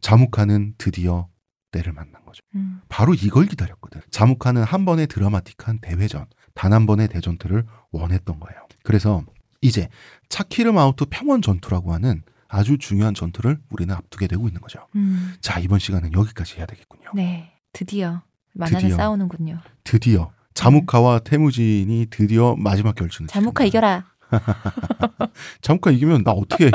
자무카는 0.00 0.74
드디어 0.76 1.28
때를 1.70 1.92
만난 1.92 2.24
거죠. 2.24 2.42
음. 2.56 2.80
바로 2.88 3.14
이걸 3.14 3.46
기다렸거든. 3.46 4.00
자무카는 4.10 4.64
한 4.64 4.84
번의 4.84 5.06
드라마틱한 5.06 5.78
대회전, 5.80 6.26
단 6.54 6.72
한 6.72 6.86
번의 6.86 7.08
대전투를 7.08 7.64
원했던 7.98 8.38
거예요. 8.40 8.60
그래서 8.82 9.22
이제 9.60 9.88
차키르 10.28 10.72
마우트 10.72 11.04
평원 11.08 11.40
전투라고 11.42 11.92
하는 11.92 12.22
아주 12.48 12.78
중요한 12.78 13.14
전투를 13.14 13.58
우리는 13.70 13.94
앞두게 13.94 14.26
되고 14.26 14.46
있는 14.46 14.60
거죠. 14.60 14.86
음. 14.94 15.34
자, 15.40 15.58
이번 15.58 15.78
시간은 15.78 16.12
여기까지 16.12 16.56
해야 16.58 16.66
되겠군요. 16.66 17.10
네. 17.14 17.52
드디어 17.72 18.22
만화를 18.52 18.80
드디어. 18.82 18.96
싸우는군요. 18.96 19.58
드디어 19.82 20.30
자무카와 20.54 21.20
태무진이 21.20 22.06
드디어 22.10 22.54
마지막 22.56 22.94
결전을 22.94 23.28
자무카. 23.28 23.64
이겨라. 23.64 24.04
자무카 25.62 25.90
이기면 25.90 26.22
나 26.24 26.30
어떻게 26.32 26.66
해? 26.66 26.70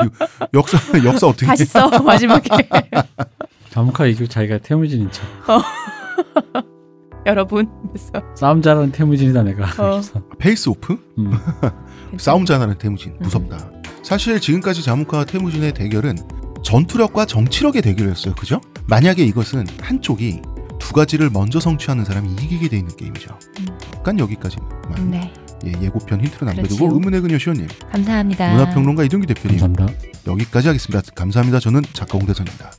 역사 0.54 0.78
역사 1.04 1.26
어떻게 1.26 1.46
다시 1.46 1.62
해? 1.62 1.66
써 1.66 1.88
마지막에. 2.02 2.48
자무카 3.70 4.06
이기고 4.06 4.28
자기가 4.28 4.58
태무진인 4.58 5.10
척. 5.10 5.24
여러분. 7.26 7.68
그래서 7.92 8.10
싸움 8.34 8.62
잘하는 8.62 8.92
태무진이다 8.92 9.42
내가. 9.42 9.64
어. 9.82 9.90
그래서. 9.92 10.22
face 10.38 10.68
off? 10.68 10.98
음. 11.18 11.32
싸움 12.18 12.44
잘하는 12.44 12.76
태무진 12.78 13.14
무섭다. 13.20 13.70
사실 14.02 14.40
지금까지 14.40 14.82
자무카와 14.82 15.24
태무진의 15.24 15.72
대결은 15.72 16.16
전투력과 16.62 17.26
정치력의 17.26 17.82
대결이었어요. 17.82 18.34
그죠? 18.34 18.60
만약에 18.86 19.24
이것은 19.24 19.66
한쪽이 19.80 20.42
두 20.78 20.92
가지를 20.92 21.30
먼저 21.30 21.60
성취하는 21.60 22.04
사람이 22.04 22.32
이기게 22.32 22.68
돼 22.68 22.78
있는 22.78 22.94
게임이죠. 22.96 23.38
음. 23.60 23.66
약간 23.96 24.18
여기까지만. 24.18 24.68
네. 25.10 25.32
예, 25.66 25.72
예고편 25.82 26.22
힌트를 26.22 26.46
남겨두고. 26.46 26.94
의문의 26.94 27.20
그녀 27.20 27.38
시호님, 27.38 27.68
감사합니다. 27.92 28.50
문화평론가 28.52 29.04
이동규 29.04 29.26
대표님 29.26 29.58
감사합니다. 29.60 30.08
여기까지 30.26 30.68
하겠습니다. 30.68 31.02
감사합니다. 31.14 31.60
저는 31.60 31.82
작가 31.92 32.16
홍대선입니다. 32.18 32.70